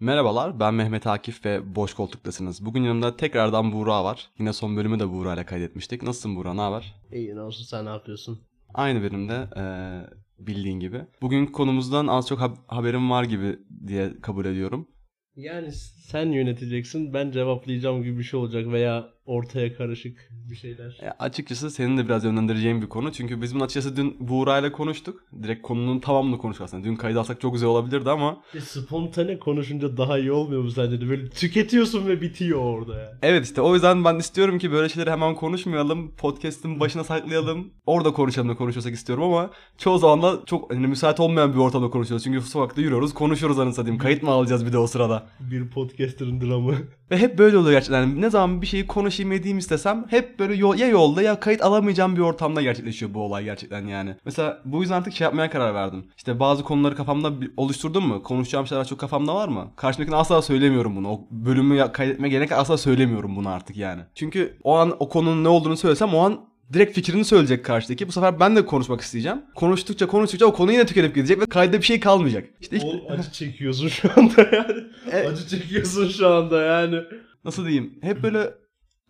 Merhabalar, 0.00 0.60
ben 0.60 0.74
Mehmet 0.74 1.06
Akif 1.06 1.44
ve 1.44 1.74
Boş 1.76 1.94
Koltuk'tasınız. 1.94 2.64
Bugün 2.64 2.82
yanımda 2.82 3.16
tekrardan 3.16 3.72
Buğra 3.72 4.04
var. 4.04 4.30
Yine 4.38 4.52
son 4.52 4.76
bölümü 4.76 4.98
de 5.00 5.10
Buğra 5.10 5.34
ile 5.34 5.44
kaydetmiştik. 5.46 6.02
Nasılsın 6.02 6.36
Buğra, 6.36 6.54
ne 6.54 6.60
haber? 6.60 6.94
İyi 7.12 7.36
ne 7.36 7.40
olsun 7.40 7.64
sen 7.64 7.84
ne 7.84 7.88
yapıyorsun? 7.88 8.40
Aynı 8.74 9.02
benim 9.02 9.28
de 9.28 9.48
eee, 9.56 10.06
bildiğin 10.38 10.80
gibi. 10.80 11.00
Bugün 11.22 11.46
konumuzdan 11.46 12.06
az 12.06 12.28
çok 12.28 12.38
hab- 12.40 12.66
haberim 12.66 13.10
var 13.10 13.24
gibi 13.24 13.58
diye 13.86 14.12
kabul 14.22 14.44
ediyorum. 14.44 14.88
Yani 15.36 15.72
sen 15.72 16.26
yöneteceksin 16.32 17.14
ben 17.14 17.30
cevaplayacağım 17.30 18.02
gibi 18.02 18.18
bir 18.18 18.22
şey 18.24 18.40
olacak 18.40 18.66
veya 18.72 19.08
ortaya 19.26 19.76
karışık 19.76 20.30
bir 20.50 20.56
şeyler. 20.56 20.98
E, 21.02 21.10
açıkçası 21.10 21.70
senin 21.70 21.98
de 21.98 22.04
biraz 22.04 22.24
yönlendireceğin 22.24 22.82
bir 22.82 22.88
konu. 22.88 23.12
Çünkü 23.12 23.42
biz 23.42 23.54
bunu 23.54 23.64
açıkçası 23.64 23.96
dün 23.96 24.16
Buğra 24.20 24.58
ile 24.58 24.72
konuştuk. 24.72 25.20
Direkt 25.42 25.62
konunun 25.62 25.98
tamamını 26.00 26.38
konuştuk 26.38 26.64
aslında. 26.64 26.84
Dün 26.84 26.96
kaydı 26.96 27.20
alsak 27.20 27.40
çok 27.40 27.52
güzel 27.52 27.68
olabilirdi 27.68 28.10
ama 28.10 28.40
E, 28.54 28.60
spontane 28.60 29.38
konuşunca 29.38 29.96
daha 29.96 30.18
iyi 30.18 30.32
olmuyor 30.32 30.62
mu 30.62 30.70
sence 30.70 31.00
de? 31.00 31.08
Böyle 31.08 31.28
tüketiyorsun 31.30 32.08
ve 32.08 32.20
bitiyor 32.20 32.58
orada 32.60 32.98
ya. 33.00 33.18
Evet 33.22 33.44
işte 33.44 33.60
o 33.60 33.74
yüzden 33.74 34.04
ben 34.04 34.18
istiyorum 34.18 34.58
ki 34.58 34.72
böyle 34.72 34.88
şeyleri 34.88 35.10
hemen 35.10 35.34
konuşmayalım. 35.34 36.14
Podcast'ın 36.16 36.80
başına 36.80 37.04
saklayalım. 37.04 37.72
Orada 37.86 38.12
konuşalım 38.12 38.48
da 38.48 38.54
konuşursak 38.54 38.94
istiyorum 38.94 39.24
ama 39.24 39.50
çoğu 39.78 39.98
zaman 39.98 40.22
da 40.22 40.44
çok 40.46 40.72
hani, 40.74 40.86
müsait 40.86 41.20
olmayan 41.20 41.52
bir 41.52 41.58
ortamda 41.58 41.90
konuşuyoruz. 41.90 42.24
Çünkü 42.24 42.40
sokakta 42.40 42.80
yürüyoruz, 42.80 43.14
konuşuyoruz 43.14 43.58
anasını 43.58 43.74
satayım. 43.74 43.98
Kayıt 43.98 44.22
mı 44.22 44.30
alacağız 44.30 44.66
bir 44.66 44.72
de 44.72 44.78
o 44.78 44.86
sırada? 44.86 45.26
Bir 45.40 45.70
podcaster'ın 45.70 46.40
dramı. 46.40 46.74
Ve 47.12 47.18
hep 47.18 47.38
böyle 47.38 47.58
oluyor 47.58 47.72
gerçekten. 47.72 48.20
Ne 48.20 48.30
zaman 48.30 48.62
bir 48.62 48.66
şeyi 48.66 48.86
konuşayım 48.86 49.32
edeyim 49.32 49.58
istesem 49.58 50.04
hep 50.08 50.38
böyle 50.38 50.54
yol, 50.54 50.78
ya 50.78 50.88
yolda 50.88 51.22
ya 51.22 51.40
kayıt 51.40 51.62
alamayacağım 51.62 52.16
bir 52.16 52.20
ortamda 52.20 52.62
gerçekleşiyor 52.62 53.14
bu 53.14 53.20
olay 53.20 53.44
gerçekten 53.44 53.86
yani. 53.86 54.16
Mesela 54.24 54.62
bu 54.64 54.80
yüzden 54.80 54.96
artık 54.96 55.12
şey 55.12 55.24
yapmaya 55.24 55.50
karar 55.50 55.74
verdim. 55.74 56.04
İşte 56.16 56.40
bazı 56.40 56.64
konuları 56.64 56.96
kafamda 56.96 57.32
oluşturdum 57.56 58.06
mu? 58.06 58.22
Konuşacağım 58.22 58.66
şeyler 58.66 58.84
çok 58.84 59.00
kafamda 59.00 59.34
var 59.34 59.48
mı? 59.48 59.70
Karşımdakine 59.76 60.16
asla 60.16 60.42
söylemiyorum 60.42 60.96
bunu. 60.96 61.08
O 61.08 61.20
bölümü 61.30 61.76
gelene 62.28 62.46
kadar 62.46 62.60
asla 62.60 62.78
söylemiyorum 62.78 63.36
bunu 63.36 63.48
artık 63.48 63.76
yani. 63.76 64.02
Çünkü 64.14 64.58
o 64.64 64.76
an 64.76 64.96
o 64.98 65.08
konunun 65.08 65.44
ne 65.44 65.48
olduğunu 65.48 65.76
söylesem 65.76 66.14
o 66.14 66.18
an 66.18 66.51
direkt 66.72 66.94
fikrini 66.94 67.24
söyleyecek 67.24 67.64
karşıdaki. 67.64 68.08
Bu 68.08 68.12
sefer 68.12 68.40
ben 68.40 68.56
de 68.56 68.66
konuşmak 68.66 69.00
isteyeceğim. 69.00 69.38
Konuştukça 69.54 70.06
konuştukça 70.06 70.46
o 70.46 70.52
konu 70.52 70.72
yine 70.72 70.86
tükenip 70.86 71.14
gidecek 71.14 71.40
ve 71.40 71.46
kayda 71.46 71.78
bir 71.78 71.82
şey 71.82 72.00
kalmayacak. 72.00 72.44
İşte 72.60 72.76
ilk- 72.76 72.84
O 72.84 73.12
acı 73.12 73.32
çekiyorsun 73.32 73.88
şu 73.88 74.10
anda 74.16 74.42
yani. 74.52 74.84
E- 75.12 75.28
Acı 75.28 75.48
çekiyorsun 75.48 76.08
şu 76.08 76.28
anda 76.28 76.62
yani. 76.62 77.00
nasıl 77.44 77.64
diyeyim? 77.64 77.94
Hep 78.02 78.22
böyle 78.22 78.50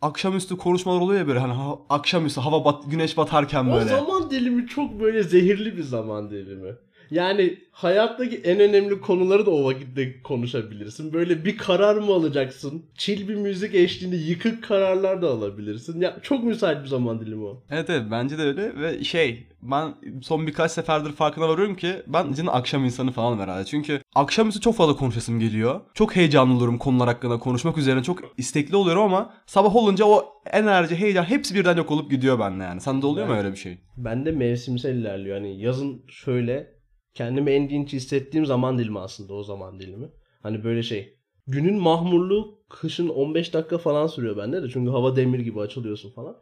akşamüstü 0.02 0.56
konuşmalar 0.56 1.00
oluyor 1.00 1.20
ya 1.20 1.26
böyle 1.28 1.38
hani 1.38 1.52
ha- 1.52 1.78
akşamüstü 1.88 2.40
hava 2.40 2.64
bat 2.64 2.82
güneş 2.90 3.16
batarken 3.16 3.64
O 3.64 3.74
böyle. 3.74 3.88
zaman 3.90 4.30
dilimi 4.30 4.66
çok 4.66 5.00
böyle 5.00 5.22
zehirli 5.22 5.76
bir 5.76 5.82
zaman 5.82 6.30
dilimi. 6.30 6.72
Yani 7.12 7.58
hayattaki 7.72 8.36
en 8.36 8.60
önemli 8.60 9.00
konuları 9.00 9.46
da 9.46 9.50
o 9.50 9.64
vakitte 9.64 10.22
konuşabilirsin. 10.22 11.12
Böyle 11.12 11.44
bir 11.44 11.56
karar 11.56 11.96
mı 11.96 12.12
alacaksın? 12.12 12.82
Chill 12.94 13.28
bir 13.28 13.34
müzik 13.34 13.74
eşliğinde 13.74 14.16
yıkık 14.16 14.64
kararlar 14.64 15.22
da 15.22 15.30
alabilirsin. 15.30 16.00
Ya 16.00 16.16
çok 16.22 16.44
müsait 16.44 16.82
bir 16.82 16.88
zaman 16.88 17.20
dilimi 17.20 17.44
o. 17.44 17.62
Evet 17.70 17.90
evet 17.90 18.02
bence 18.10 18.38
de 18.38 18.42
öyle 18.42 18.80
ve 18.80 19.04
şey 19.04 19.46
ben 19.62 19.94
son 20.22 20.46
birkaç 20.46 20.72
seferdir 20.72 21.12
farkına 21.12 21.48
varıyorum 21.48 21.76
ki 21.76 21.92
ben 22.06 22.32
cidden 22.32 22.46
akşam 22.46 22.84
insanı 22.84 23.12
falan 23.12 23.38
herhalde. 23.38 23.64
Çünkü 23.64 24.00
akşamüstü 24.14 24.60
çok 24.60 24.74
fazla 24.74 24.96
konuşasım 24.96 25.40
geliyor. 25.40 25.80
Çok 25.94 26.16
heyecanlı 26.16 26.54
olurum 26.56 26.78
konular 26.78 27.08
hakkında 27.08 27.38
konuşmak 27.38 27.78
üzerine 27.78 28.02
çok 28.02 28.18
istekli 28.38 28.76
oluyorum 28.76 29.02
ama 29.02 29.34
sabah 29.46 29.76
olunca 29.76 30.04
o 30.04 30.24
enerji, 30.52 30.96
heyecan 30.96 31.24
hepsi 31.24 31.54
birden 31.54 31.76
yok 31.76 31.90
olup 31.90 32.10
gidiyor 32.10 32.38
bende 32.38 32.64
yani. 32.64 32.80
Sende 32.80 33.06
oluyor 33.06 33.26
mu 33.26 33.32
Evet. 33.34 33.44
öyle 33.44 33.54
bir 33.54 33.58
şey? 33.58 33.78
Bende 33.96 34.32
mevsimsel 34.32 34.94
ilerliyor. 34.94 35.36
Hani 35.36 35.60
yazın 35.60 36.02
şöyle 36.08 36.81
kendimi 37.14 37.50
en 37.50 37.70
dinç 37.70 37.92
hissettiğim 37.92 38.46
zaman 38.46 38.78
dilimi 38.78 38.98
aslında 38.98 39.34
o 39.34 39.42
zaman 39.44 39.80
dilimi. 39.80 40.06
Hani 40.42 40.64
böyle 40.64 40.82
şey. 40.82 41.14
Günün 41.46 41.76
mahmurluğu 41.78 42.58
kışın 42.68 43.08
15 43.08 43.54
dakika 43.54 43.78
falan 43.78 44.06
sürüyor 44.06 44.36
bende 44.36 44.62
de. 44.62 44.68
Çünkü 44.72 44.90
hava 44.90 45.16
demir 45.16 45.38
gibi 45.40 45.60
açılıyorsun 45.60 46.10
falan. 46.10 46.36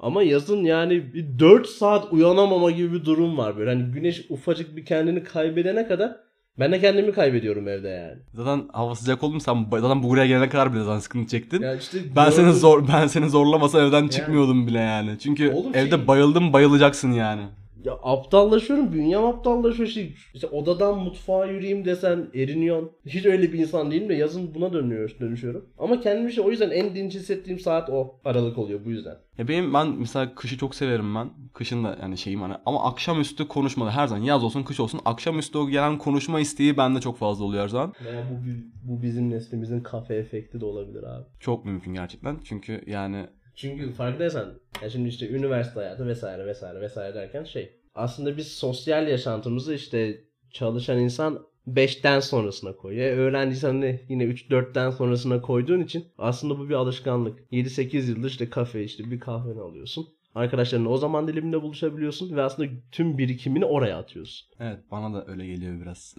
Ama 0.00 0.22
yazın 0.22 0.64
yani 0.64 1.14
bir 1.14 1.38
4 1.38 1.66
saat 1.68 2.12
uyanamama 2.12 2.70
gibi 2.70 2.92
bir 2.92 3.04
durum 3.04 3.38
var 3.38 3.56
böyle. 3.56 3.70
Hani 3.70 3.82
güneş 3.92 4.26
ufacık 4.30 4.76
bir 4.76 4.84
kendini 4.84 5.24
kaybedene 5.24 5.86
kadar 5.88 6.16
ben 6.58 6.72
de 6.72 6.80
kendimi 6.80 7.12
kaybediyorum 7.12 7.68
evde 7.68 7.88
yani. 7.88 8.18
Zaten 8.34 8.68
hava 8.72 8.94
sıcak 8.94 9.22
oldu 9.22 9.34
mu 9.34 9.40
sen 9.40 9.66
zaten 9.70 10.02
buraya 10.02 10.26
gelene 10.26 10.48
kadar 10.48 10.72
bile 10.74 10.84
zaten 10.84 10.98
sıkıntı 11.00 11.28
çektin. 11.30 11.62
Ya 11.62 11.74
işte 11.74 11.98
Ben 12.16 12.30
seni 12.30 12.44
gördüm- 12.44 12.58
zor 12.60 12.88
ben 12.88 13.06
seni 13.06 13.30
zorlamasam 13.30 13.80
evden 13.80 14.08
çıkmıyordum 14.08 14.66
bile 14.66 14.78
yani. 14.78 15.10
Çünkü 15.18 15.52
Oğlum 15.52 15.74
evde 15.74 15.96
şey- 15.96 16.06
bayıldım 16.06 16.52
bayılacaksın 16.52 17.12
yani. 17.12 17.42
Ya 17.84 17.92
aptallaşıyorum. 18.02 18.92
Bünyem 18.92 19.24
aptallaşıyor. 19.24 19.88
İşte, 19.88 20.08
işte 20.34 20.46
odadan 20.46 20.98
mutfağa 20.98 21.46
yürüyeyim 21.46 21.84
desen 21.84 22.26
eriniyorsun. 22.34 22.90
Hiç 23.06 23.26
öyle 23.26 23.52
bir 23.52 23.58
insan 23.58 23.90
değilim 23.90 24.08
de 24.08 24.14
yazın 24.14 24.54
buna 24.54 24.72
dönüyor, 24.72 25.16
dönüşüyorum. 25.20 25.64
Ama 25.78 26.00
kendimi 26.00 26.28
işte 26.28 26.42
o 26.42 26.50
yüzden 26.50 26.70
en 26.70 26.94
dinç 26.94 27.14
hissettiğim 27.14 27.58
saat 27.58 27.90
o 27.90 28.20
aralık 28.24 28.58
oluyor 28.58 28.84
bu 28.84 28.90
yüzden. 28.90 29.16
Ya 29.38 29.48
benim 29.48 29.74
ben 29.74 29.88
mesela 29.88 30.34
kışı 30.34 30.58
çok 30.58 30.74
severim 30.74 31.14
ben. 31.14 31.30
Kışın 31.54 31.84
da 31.84 31.98
yani 32.02 32.18
şeyim 32.18 32.42
hani 32.42 32.54
ama 32.66 32.84
akşamüstü 32.84 33.48
konuşmalı 33.48 33.90
her 33.90 34.06
zaman 34.06 34.22
yaz 34.22 34.44
olsun 34.44 34.62
kış 34.62 34.80
olsun 34.80 35.00
akşamüstü 35.04 35.58
o 35.58 35.68
gelen 35.68 35.98
konuşma 35.98 36.40
isteği 36.40 36.76
bende 36.76 37.00
çok 37.00 37.18
fazla 37.18 37.44
oluyor 37.44 37.62
her 37.62 37.68
zaman. 37.68 37.92
Veya 38.04 38.22
bu, 38.30 38.92
bu 38.92 39.02
bizim 39.02 39.30
neslimizin 39.30 39.80
kafe 39.80 40.14
efekti 40.14 40.60
de 40.60 40.64
olabilir 40.64 41.02
abi. 41.02 41.24
Çok 41.40 41.64
mümkün 41.64 41.94
gerçekten. 41.94 42.36
Çünkü 42.44 42.80
yani 42.86 43.26
Çünkü 43.54 43.92
farkındaysan 43.92 44.54
ya 44.82 44.90
şimdi 44.90 45.08
işte 45.08 45.28
üniversite 45.28 45.80
hayatı 45.80 46.06
vesaire 46.06 46.46
vesaire 46.46 46.80
vesaire 46.80 47.14
derken 47.14 47.44
şey 47.44 47.72
aslında 47.94 48.36
biz 48.36 48.52
sosyal 48.52 49.08
yaşantımızı 49.08 49.74
işte 49.74 50.20
çalışan 50.50 50.98
insan 50.98 51.46
5'ten 51.68 52.20
sonrasına 52.20 52.76
koyuyor. 52.76 53.06
E, 53.06 53.10
öğrenciysen 53.10 53.82
de 53.82 54.04
yine 54.08 54.24
3-4'ten 54.24 54.90
sonrasına 54.90 55.42
koyduğun 55.42 55.80
için 55.80 56.04
aslında 56.18 56.58
bu 56.58 56.68
bir 56.68 56.74
alışkanlık. 56.74 57.40
7-8 57.52 58.10
yıldır 58.10 58.28
işte 58.28 58.50
kafe 58.50 58.84
işte 58.84 59.10
bir 59.10 59.20
kahveni 59.20 59.60
alıyorsun. 59.60 60.08
Arkadaşlarınla 60.34 60.88
o 60.88 60.96
zaman 60.96 61.28
diliminde 61.28 61.62
buluşabiliyorsun 61.62 62.36
ve 62.36 62.42
aslında 62.42 62.70
tüm 62.92 63.18
birikimini 63.18 63.64
oraya 63.64 63.98
atıyorsun. 63.98 64.48
evet 64.60 64.78
bana 64.90 65.14
da 65.14 65.26
öyle 65.26 65.46
geliyor 65.46 65.80
biraz. 65.80 66.14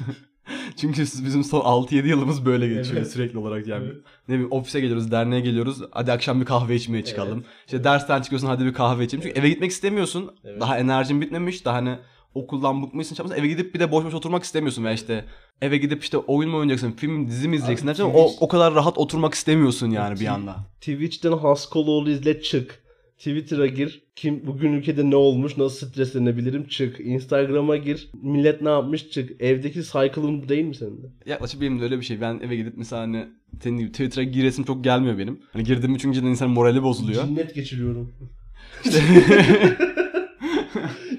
Çünkü 0.80 1.02
bizim 1.02 1.44
son 1.44 1.60
6-7 1.60 2.06
yılımız 2.06 2.46
böyle 2.46 2.68
geçiyor 2.68 2.96
Evet. 2.96 3.10
sürekli 3.12 3.38
olarak 3.38 3.66
yani. 3.66 3.84
Evet. 3.86 3.96
Ne 4.28 4.34
bileyim 4.34 4.52
ofise 4.52 4.80
geliyoruz, 4.80 5.10
derneğe 5.10 5.40
geliyoruz. 5.40 5.78
Hadi 5.90 6.12
akşam 6.12 6.40
bir 6.40 6.46
kahve 6.46 6.74
içmeye 6.74 7.04
çıkalım. 7.04 7.44
İşte 7.66 7.84
dersten 7.84 8.22
çıkıyorsun 8.22 8.46
hadi 8.48 8.64
bir 8.64 8.72
kahve 8.74 9.04
içelim. 9.04 9.22
Çünkü 9.24 9.40
eve 9.40 9.48
gitmek 9.48 9.70
istemiyorsun. 9.70 10.30
Evet. 10.44 10.60
Daha 10.60 10.78
enerjin 10.78 11.20
bitmemiş. 11.20 11.64
Daha 11.64 11.74
hani 11.76 11.98
okuldan 12.34 12.82
bıkmışsın. 12.82 13.16
yapmışsın. 13.18 13.40
Eve 13.40 13.48
gidip 13.48 13.74
bir 13.74 13.80
de 13.80 13.92
boş 13.92 14.04
boş 14.04 14.14
oturmak 14.14 14.42
istemiyorsun. 14.44 14.84
Veya 14.84 14.94
işte 14.94 15.24
eve 15.62 15.76
gidip 15.76 16.02
işte 16.02 16.18
oyun 16.18 16.50
mu 16.50 16.56
oynayacaksın, 16.58 16.96
film, 16.96 17.26
dizi 17.28 17.48
mi 17.48 17.56
izleyeceksin 17.56 17.86
Abi 17.86 17.98
derken 17.98 18.04
o, 18.04 18.26
Twitch- 18.26 18.36
o 18.40 18.48
kadar 18.48 18.74
rahat 18.74 18.98
oturmak 18.98 19.34
istemiyorsun 19.34 19.90
yani 19.90 20.20
bir 20.20 20.26
anda. 20.26 20.56
Twitch'ten 20.80 21.32
Haskoloğlu 21.32 22.10
izle 22.10 22.42
çık. 22.42 22.87
Twitter'a 23.18 23.66
gir. 23.66 24.02
Kim 24.16 24.46
bugün 24.46 24.72
ülkede 24.72 25.10
ne 25.10 25.16
olmuş? 25.16 25.56
Nasıl 25.56 25.86
streslenebilirim? 25.86 26.68
Çık. 26.68 27.00
Instagram'a 27.00 27.76
gir. 27.76 28.10
Millet 28.22 28.62
ne 28.62 28.68
yapmış? 28.68 29.10
Çık. 29.10 29.40
Evdeki 29.40 29.82
cycle'ın 29.82 30.42
bu 30.42 30.48
değil 30.48 30.64
mi 30.64 30.74
senin 30.74 31.02
de? 31.02 31.06
Yaklaşık 31.26 31.60
benim 31.60 31.80
de 31.80 31.84
öyle 31.84 32.00
bir 32.00 32.04
şey. 32.04 32.20
Ben 32.20 32.40
eve 32.44 32.56
gidip 32.56 32.74
mesela 32.76 33.02
hani 33.02 33.26
senin 33.62 33.78
gibi 33.78 33.92
Twitter'a 33.92 34.24
giresim 34.24 34.64
çok 34.64 34.84
gelmiyor 34.84 35.18
benim. 35.18 35.40
Hani 35.52 35.64
girdim 35.64 35.90
mi 35.90 35.98
çünkü 35.98 36.14
cidden 36.18 36.28
insanın 36.28 36.52
morali 36.52 36.82
bozuluyor. 36.82 37.24
Cinnet 37.26 37.54
geçiriyorum. 37.54 38.12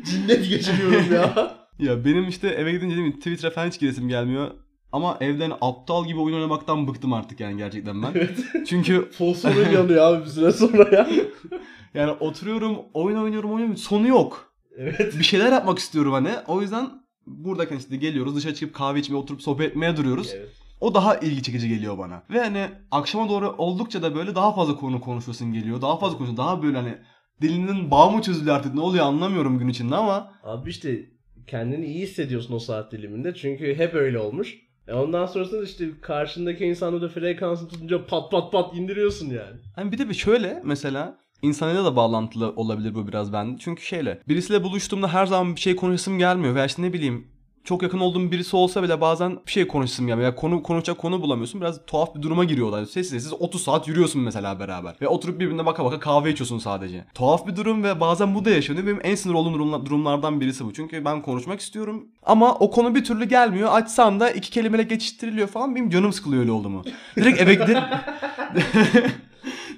Cinnet 0.06 0.50
geçiriyorum 0.50 1.14
ya. 1.14 1.60
Ya 1.80 2.06
benim 2.06 2.28
işte 2.28 2.48
eve 2.48 2.72
gidince 2.72 2.96
değil 2.96 3.08
mi, 3.08 3.16
Twitter'a 3.18 3.52
falan 3.52 3.68
hiç 3.68 3.80
giresim 3.80 4.10
gelmiyor. 4.10 4.52
Ama 4.92 5.18
evden 5.22 5.52
aptal 5.62 6.08
gibi 6.08 6.20
oyun 6.20 6.36
oynamaktan 6.36 6.88
bıktım 6.88 7.14
artık 7.14 7.40
yani 7.40 7.58
gerçekten 7.58 8.04
ben. 8.04 8.12
Evet. 8.16 8.38
Çünkü 8.68 9.10
Fosforun 9.12 9.70
yanıyor 9.74 10.14
abi 10.14 10.26
bir 10.26 10.30
süre 10.30 10.52
sonra 10.52 10.96
ya. 10.96 11.10
yani 11.94 12.12
oturuyorum, 12.12 12.78
oyun 12.94 13.18
oynuyorum, 13.18 13.52
oynuyorum. 13.52 13.78
Sonu 13.78 14.08
yok. 14.08 14.54
Evet. 14.78 15.20
Bir 15.20 15.24
şeyler 15.24 15.52
yapmak 15.52 15.80
istiyorum 15.80 16.14
hani. 16.14 16.32
O 16.48 16.62
yüzden 16.62 16.90
buradayken 17.28 17.78
işte 17.78 17.96
geliyoruz 17.96 18.36
dışarı 18.36 18.56
çıkıp 18.56 18.76
kahve 18.76 19.00
içmeye 19.00 19.18
oturup 19.18 19.42
sohbet 19.42 19.70
etmeye 19.70 19.98
duruyoruz. 19.98 20.32
evet. 20.36 20.50
O 20.82 20.94
daha 20.94 21.16
ilgi 21.16 21.44
çekici 21.44 21.70
geliyor 21.70 21.98
bana. 21.98 22.24
Ve 22.30 22.40
hani 22.40 22.68
akşama 22.92 23.30
doğru 23.30 23.56
oldukça 23.58 24.02
da 24.02 24.16
böyle 24.16 24.36
daha 24.36 24.56
fazla 24.56 24.76
konu 24.76 25.02
konuşuyorsun 25.02 25.54
geliyor. 25.54 25.82
Daha 25.82 25.98
fazla 26.00 26.18
konuşuyorsun. 26.18 26.46
Daha 26.46 26.64
böyle 26.64 26.78
hani 26.78 26.98
dilinin 27.42 27.92
bağı 27.92 28.12
mı 28.12 28.22
çözülüyor 28.22 28.56
artık 28.56 28.74
ne 28.74 28.82
oluyor 28.82 29.06
anlamıyorum 29.06 29.60
gün 29.60 29.68
içinde 29.68 29.96
ama 29.96 30.34
Abi 30.44 30.70
işte 30.70 31.06
kendini 31.48 31.86
iyi 31.86 32.02
hissediyorsun 32.02 32.54
o 32.54 32.60
saat 32.60 32.92
diliminde. 32.92 33.34
Çünkü 33.34 33.76
hep 33.76 33.94
öyle 33.94 34.20
olmuş. 34.20 34.56
E 34.88 34.94
ondan 34.94 35.26
sonrasında 35.26 35.64
işte 35.64 35.90
karşındaki 36.02 36.66
insanı 36.66 37.02
da 37.02 37.10
frekansını 37.10 37.70
tutunca 37.70 38.06
pat 38.06 38.32
pat 38.32 38.52
pat 38.52 38.76
indiriyorsun 38.76 39.26
yani. 39.26 39.60
Hani 39.76 39.92
bir 39.92 39.98
de 39.98 40.10
bir 40.10 40.14
şöyle 40.14 40.62
mesela 40.66 41.18
insanıyla 41.42 41.86
da 41.86 41.96
bağlantılı 41.96 42.54
olabilir 42.56 42.96
bu 42.96 43.08
biraz 43.08 43.34
bende. 43.34 43.58
Çünkü 43.60 43.84
şeyle 43.84 44.20
birisiyle 44.28 44.64
buluştuğumda 44.64 45.14
her 45.14 45.26
zaman 45.26 45.56
bir 45.56 45.60
şey 45.62 45.76
konuşasım 45.76 46.20
gelmiyor. 46.20 46.56
Veya 46.56 46.66
işte 46.66 46.82
ne 46.82 46.94
bileyim 46.94 47.28
çok 47.64 47.84
yakın 47.84 48.00
olduğum 48.00 48.32
birisi 48.32 48.56
olsa 48.56 48.84
bile 48.84 49.02
bazen 49.02 49.40
bir 49.48 49.52
şey 49.52 49.68
konuşsun 49.68 50.08
ya 50.08 50.18
veya 50.18 50.36
konu 50.36 50.64
konuşacak 50.64 50.98
konu 50.98 51.22
bulamıyorsun. 51.22 51.62
Biraz 51.62 51.86
tuhaf 51.86 52.16
bir 52.16 52.22
duruma 52.22 52.44
giriyorlar. 52.44 52.86
Sessiz 52.86 53.10
sessiz 53.10 53.34
30 53.34 53.64
saat 53.64 53.88
yürüyorsun 53.88 54.22
mesela 54.22 54.60
beraber. 54.60 54.96
Ve 55.02 55.08
oturup 55.08 55.40
birbirine 55.40 55.66
baka 55.66 55.86
baka 55.86 56.00
kahve 56.00 56.32
içiyorsun 56.32 56.60
sadece. 56.60 57.06
Tuhaf 57.14 57.48
bir 57.48 57.56
durum 57.56 57.84
ve 57.84 58.00
bazen 58.00 58.36
bu 58.36 58.46
da 58.46 58.50
yaşanıyor. 58.50 58.86
Benim 58.88 59.00
en 59.04 59.16
sinir 59.16 59.34
olduğum 59.34 59.54
durumla- 59.54 59.86
durumlardan 59.86 60.42
birisi 60.42 60.66
bu. 60.66 60.74
Çünkü 60.74 61.06
ben 61.06 61.22
konuşmak 61.22 61.60
istiyorum. 61.60 62.08
Ama 62.24 62.56
o 62.56 62.72
konu 62.72 62.96
bir 62.96 63.04
türlü 63.04 63.26
gelmiyor. 63.26 63.70
Açsam 63.72 64.20
da 64.20 64.32
iki 64.32 64.52
kelimeyle 64.52 64.84
geçiştiriliyor 64.84 65.48
falan. 65.48 65.76
Benim 65.76 65.90
canım 65.90 66.14
sıkılıyor 66.14 66.42
öyle 66.42 66.52
oldu 66.52 66.70
mu. 66.70 66.84
Direkt 67.16 67.42
eve 67.42 67.54
gidip... 67.54 67.78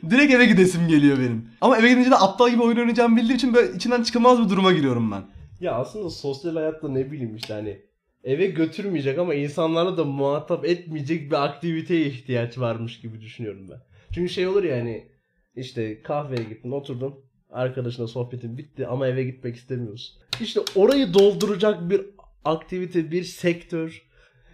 Direkt 0.09 0.33
eve 0.33 0.45
gidesim 0.45 0.87
geliyor 0.87 1.19
benim. 1.19 1.49
Ama 1.61 1.77
eve 1.77 1.89
gidince 1.89 2.11
de 2.11 2.15
aptal 2.15 2.49
gibi 2.49 2.61
oyun 2.61 2.77
oynayacağımı 2.77 3.17
bildiğim 3.17 3.35
için 3.35 3.53
böyle 3.53 3.75
içinden 3.75 4.03
çıkılmaz 4.03 4.45
bir 4.45 4.49
duruma 4.49 4.71
giriyorum 4.71 5.11
ben. 5.11 5.23
Ya 5.59 5.73
aslında 5.73 6.09
sosyal 6.09 6.55
hayatta 6.55 6.89
ne 6.89 7.11
bileyim 7.11 7.35
işte 7.35 7.53
hani 7.53 7.81
eve 8.23 8.45
götürmeyecek 8.45 9.19
ama 9.19 9.33
insanlarla 9.33 9.97
da 9.97 10.03
muhatap 10.03 10.65
etmeyecek 10.65 11.31
bir 11.31 11.43
aktiviteye 11.45 12.05
ihtiyaç 12.05 12.57
varmış 12.57 12.99
gibi 13.01 13.21
düşünüyorum 13.21 13.69
ben. 13.69 13.79
Çünkü 14.13 14.29
şey 14.33 14.47
olur 14.47 14.63
ya 14.63 14.77
hani 14.77 15.07
işte 15.55 16.01
kahveye 16.01 16.43
gittin 16.43 16.71
oturdun 16.71 17.15
arkadaşına 17.49 18.07
sohbetin 18.07 18.57
bitti 18.57 18.87
ama 18.87 19.07
eve 19.07 19.23
gitmek 19.23 19.55
istemiyorsun. 19.55 20.21
İşte 20.41 20.59
orayı 20.75 21.13
dolduracak 21.13 21.89
bir 21.89 22.01
aktivite, 22.45 23.11
bir 23.11 23.23
sektör, 23.23 24.01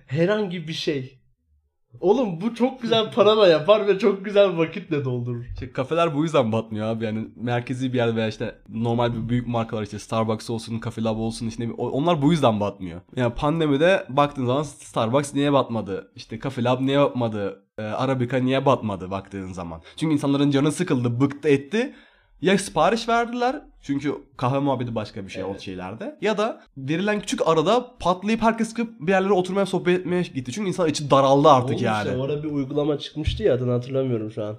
herhangi 0.07 0.67
bir 0.67 0.73
şey. 0.73 1.16
Oğlum 1.99 2.41
bu 2.41 2.55
çok 2.55 2.81
güzel 2.81 3.11
para 3.11 3.37
da 3.37 3.47
yapar 3.47 3.87
ve 3.87 3.99
çok 3.99 4.25
güzel 4.25 4.57
vakitle 4.57 5.05
doldurur. 5.05 5.45
İşte 5.53 5.71
kafeler 5.71 6.15
bu 6.15 6.23
yüzden 6.23 6.51
batmıyor 6.51 6.87
abi 6.87 7.05
yani 7.05 7.27
merkezi 7.35 7.93
bir 7.93 7.97
yer 7.97 8.15
veya 8.15 8.27
işte 8.27 8.55
normal 8.69 9.13
bir 9.13 9.29
büyük 9.29 9.47
markalar 9.47 9.83
işte 9.83 9.99
Starbucks 9.99 10.49
olsun, 10.49 10.81
Cafe 10.85 11.03
Lab 11.03 11.17
olsun 11.17 11.47
işte 11.47 11.71
onlar 11.77 12.21
bu 12.21 12.31
yüzden 12.31 12.59
batmıyor. 12.59 13.01
Yani 13.15 13.33
pandemide 13.33 14.05
baktığın 14.09 14.45
zaman 14.45 14.63
Starbucks 14.63 15.33
niye 15.33 15.53
batmadı? 15.53 16.11
İşte 16.15 16.39
Cafe 16.39 16.63
Lab 16.63 16.81
niye 16.81 16.99
batmadı? 16.99 17.63
Ee, 17.77 17.81
Arabica 17.81 18.37
niye 18.37 18.65
batmadı 18.65 19.11
baktığın 19.11 19.53
zaman? 19.53 19.81
Çünkü 19.95 20.13
insanların 20.13 20.51
canı 20.51 20.71
sıkıldı, 20.71 21.21
bıktı 21.21 21.49
etti. 21.49 21.95
Ya 22.41 22.57
sipariş 22.57 23.09
verdiler 23.09 23.61
çünkü 23.81 24.13
kahve 24.37 24.59
muhabbeti 24.59 24.95
başka 24.95 25.25
bir 25.25 25.29
şey 25.29 25.43
o 25.43 25.49
Evet. 25.51 25.61
şeylerde. 25.61 26.17
Ya 26.21 26.37
da 26.37 26.61
verilen 26.77 27.19
küçük 27.19 27.47
arada 27.47 27.97
patlayıp 27.99 28.41
herkes 28.41 28.69
çıkıp 28.69 28.99
bir 28.99 29.11
yerlere 29.11 29.33
oturmaya 29.33 29.65
sohbet 29.65 29.99
etmeye 29.99 30.21
gitti. 30.21 30.51
Çünkü 30.51 30.67
insan 30.67 30.89
içi 30.89 31.11
daraldı 31.11 31.49
artık 31.49 31.75
Oğlum 31.75 31.85
yani. 31.85 32.17
orada 32.17 32.43
bir 32.43 32.51
uygulama 32.51 32.97
çıkmıştı 32.99 33.43
ya 33.43 33.53
adını 33.53 33.71
hatırlamıyorum 33.71 34.31
şu 34.31 34.43
an. 34.45 34.57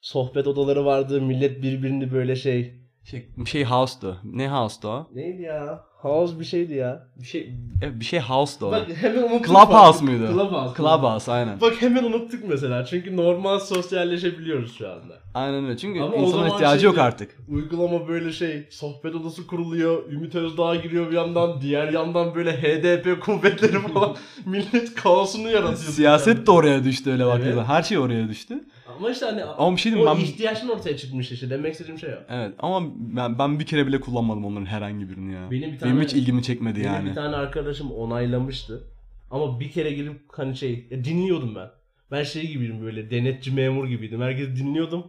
Sohbet 0.00 0.46
odaları 0.46 0.84
vardı 0.84 1.20
millet 1.20 1.62
birbirini 1.62 2.12
böyle 2.12 2.36
şey. 2.36 2.74
Şey, 3.04 3.28
şey 3.46 3.64
house'du. 3.64 4.20
Ne 4.24 4.48
house'du 4.48 4.88
o? 4.88 5.06
Neydi 5.14 5.42
ya? 5.42 5.84
House 5.98 6.40
bir 6.40 6.44
şeydi 6.44 6.74
ya. 6.74 7.06
Bir 7.16 7.26
şey 7.26 7.52
evet, 7.82 8.00
bir 8.00 8.04
şey 8.04 8.20
house'du 8.20 8.66
o. 8.66 8.72
Bak 8.72 8.86
hemen 9.00 9.22
unuttuk. 9.22 9.46
Clubhouse 9.46 10.04
muydu? 10.04 10.32
Clubhouse. 10.32 10.76
Clubhouse 10.76 11.32
aynen. 11.32 11.60
Bak 11.60 11.82
hemen 11.82 12.04
unuttuk 12.04 12.44
mesela. 12.48 12.84
Çünkü 12.84 13.16
normal 13.16 13.58
sosyalleşebiliyoruz 13.58 14.78
şu 14.78 14.88
anda. 14.88 15.14
Aynen 15.34 15.64
öyle. 15.64 15.76
Çünkü 15.76 16.00
Ama 16.00 16.26
zaman 16.26 16.50
ihtiyacı 16.50 16.80
şey 16.80 16.90
yok 16.90 16.98
artık. 16.98 17.36
Uygulama 17.48 18.08
böyle 18.08 18.32
şey 18.32 18.66
sohbet 18.70 19.14
odası 19.14 19.46
kuruluyor. 19.46 20.12
Ümit 20.12 20.34
Özdağ 20.34 20.74
giriyor 20.74 21.10
bir 21.10 21.16
yandan. 21.16 21.60
Diğer 21.60 21.92
yandan 21.92 22.34
böyle 22.34 22.52
HDP 22.52 23.20
kuvvetleri 23.20 23.80
falan. 23.80 24.16
millet 24.46 24.94
kaosunu 24.94 25.50
yaratıyor. 25.50 25.92
Siyaset 25.92 26.46
de 26.46 26.50
oraya 26.50 26.84
düştü 26.84 27.10
öyle 27.10 27.24
Evet. 27.24 27.54
zaman. 27.54 27.64
Her 27.64 27.82
şey 27.82 27.98
oraya 27.98 28.28
düştü. 28.28 28.64
Ama 28.98 29.10
işte 29.10 29.26
hani 29.26 29.44
Ama 29.44 29.76
bir 29.76 29.80
şey 29.80 29.92
diyeyim 29.92 30.10
o 30.10 30.16
ben- 30.16 30.20
ihtiyaçın 30.20 30.68
ortaya 30.68 30.96
çıkmış 30.96 31.32
işte. 31.32 31.50
Demek 31.50 31.72
istediğim 31.72 31.98
şey 31.98 32.10
o. 32.14 32.18
Evet 32.28 32.54
ama 32.58 32.82
ben, 32.96 33.38
ben 33.38 33.58
bir 33.60 33.66
kere 33.66 33.86
bile 33.86 34.00
kullanmadım 34.00 34.44
onların 34.44 34.66
herhangi 34.66 35.08
birini 35.08 35.32
ya. 35.34 35.50
Benim 35.50 35.72
bir 35.72 35.78
tane- 35.78 36.04
hiç 36.04 36.14
ilgimi 36.14 36.42
çekmedi 36.42 36.78
Benim 36.80 36.92
yani. 36.92 37.08
bir 37.10 37.14
tane 37.14 37.36
arkadaşım 37.36 37.90
onaylamıştı. 37.92 38.84
Ama 39.30 39.60
bir 39.60 39.70
kere 39.70 39.92
girip 39.92 40.20
hani 40.32 40.56
şey 40.56 40.86
ya 40.90 41.04
dinliyordum 41.04 41.54
ben. 41.54 41.68
Ben 42.10 42.22
şey 42.22 42.46
gibiydim 42.46 42.82
böyle 42.82 43.10
denetçi 43.10 43.50
memur 43.52 43.88
gibiydim. 43.88 44.20
Herkesi 44.20 44.56
dinliyordum. 44.56 45.06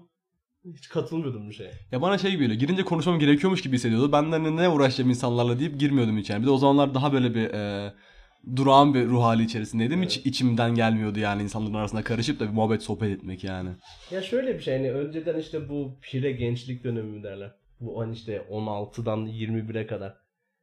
Hiç 0.78 0.90
katılmıyordum 0.90 1.50
bir 1.50 1.56
şeye. 1.56 1.72
Ya 1.92 2.02
bana 2.02 2.18
şey 2.18 2.32
geliyor. 2.32 2.52
Girince 2.52 2.84
konuşmam 2.84 3.20
gerekiyormuş 3.20 3.62
gibi 3.62 3.76
hissediyordu. 3.76 4.12
Ben 4.12 4.26
de 4.32 4.36
hani 4.36 4.58
ne 4.58 4.70
uğraşacağım 4.70 5.10
insanlarla 5.10 5.60
deyip 5.60 5.80
girmiyordum 5.80 6.18
içeri. 6.18 6.42
Bir 6.42 6.46
de 6.46 6.50
o 6.50 6.58
zamanlar 6.58 6.94
daha 6.94 7.14
böyle 7.14 7.36
bir 7.36 7.50
e, 7.54 7.94
durağan 8.56 8.94
bir 8.94 9.06
ruh 9.06 9.24
hali 9.24 9.44
içerisindeydim. 9.44 10.04
Hiç 10.04 10.18
içimden 10.18 10.76
gelmiyordu 10.76 11.20
yani 11.20 11.44
insanların 11.44 11.74
arasında 11.74 12.04
karışıp 12.04 12.40
da 12.40 12.48
bir 12.48 12.54
muhabbet 12.54 12.84
sohbet 12.84 13.18
etmek 13.18 13.44
yani. 13.44 13.70
Ya 14.12 14.22
şöyle 14.22 14.56
bir 14.56 14.60
şey 14.60 14.78
hani 14.78 14.92
önceden 14.92 15.40
işte 15.40 15.70
bu 15.70 15.98
pire 16.02 16.32
gençlik 16.32 16.84
dönemi 16.84 17.12
mi 17.12 17.24
derler. 17.24 17.52
Bu 17.80 18.02
hani 18.02 18.14
işte 18.14 18.46
16'dan 18.52 19.28
21'e 19.28 19.88
kadar. 19.88 20.14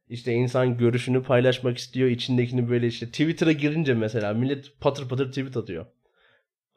İşte 0.09 0.33
insan 0.33 0.77
görüşünü 0.77 1.23
paylaşmak 1.23 1.77
istiyor. 1.77 2.09
içindekini 2.09 2.69
böyle 2.69 2.87
işte 2.87 3.05
Twitter'a 3.05 3.51
girince 3.51 3.93
mesela 3.93 4.33
millet 4.33 4.79
patır 4.79 5.09
patır 5.09 5.29
tweet 5.29 5.57
atıyor. 5.57 5.85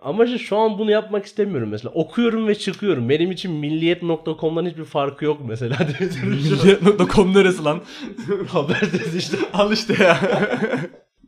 Ama 0.03 0.25
işte 0.25 0.39
şu 0.39 0.57
an 0.57 0.79
bunu 0.79 0.91
yapmak 0.91 1.25
istemiyorum 1.27 1.69
mesela. 1.69 1.91
Okuyorum 1.95 2.49
ve 2.49 2.55
çıkıyorum. 2.55 3.09
Benim 3.09 3.31
için 3.31 3.53
milliyet.com'dan 3.53 4.67
hiçbir 4.67 4.85
farkı 4.85 5.25
yok 5.25 5.41
mesela. 5.49 5.77
Milliyet.com 6.25 7.35
neresi 7.35 7.65
lan? 7.65 7.81
Haber 8.49 8.75
sitesi 8.75 9.19
işte. 9.19 9.37
Al 9.53 9.73
işte 9.73 10.05
ya. 10.05 10.19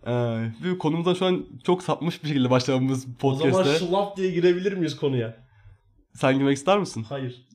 Bir 0.64 0.78
konumuzdan 0.78 1.14
şu 1.14 1.26
an 1.26 1.46
çok 1.66 1.82
sapmış 1.82 2.22
bir 2.22 2.28
şekilde 2.28 2.50
başlamamız 2.50 3.06
O 3.22 3.34
zaman 3.34 3.52
podcast'te. 3.52 3.86
şılap 3.86 4.16
diye 4.16 4.30
girebilir 4.30 4.72
miyiz 4.72 4.96
konuya? 4.96 5.36
Sen 6.14 6.34
girmek 6.38 6.56
ister 6.56 6.78
misin? 6.78 7.06
Hayır. 7.08 7.46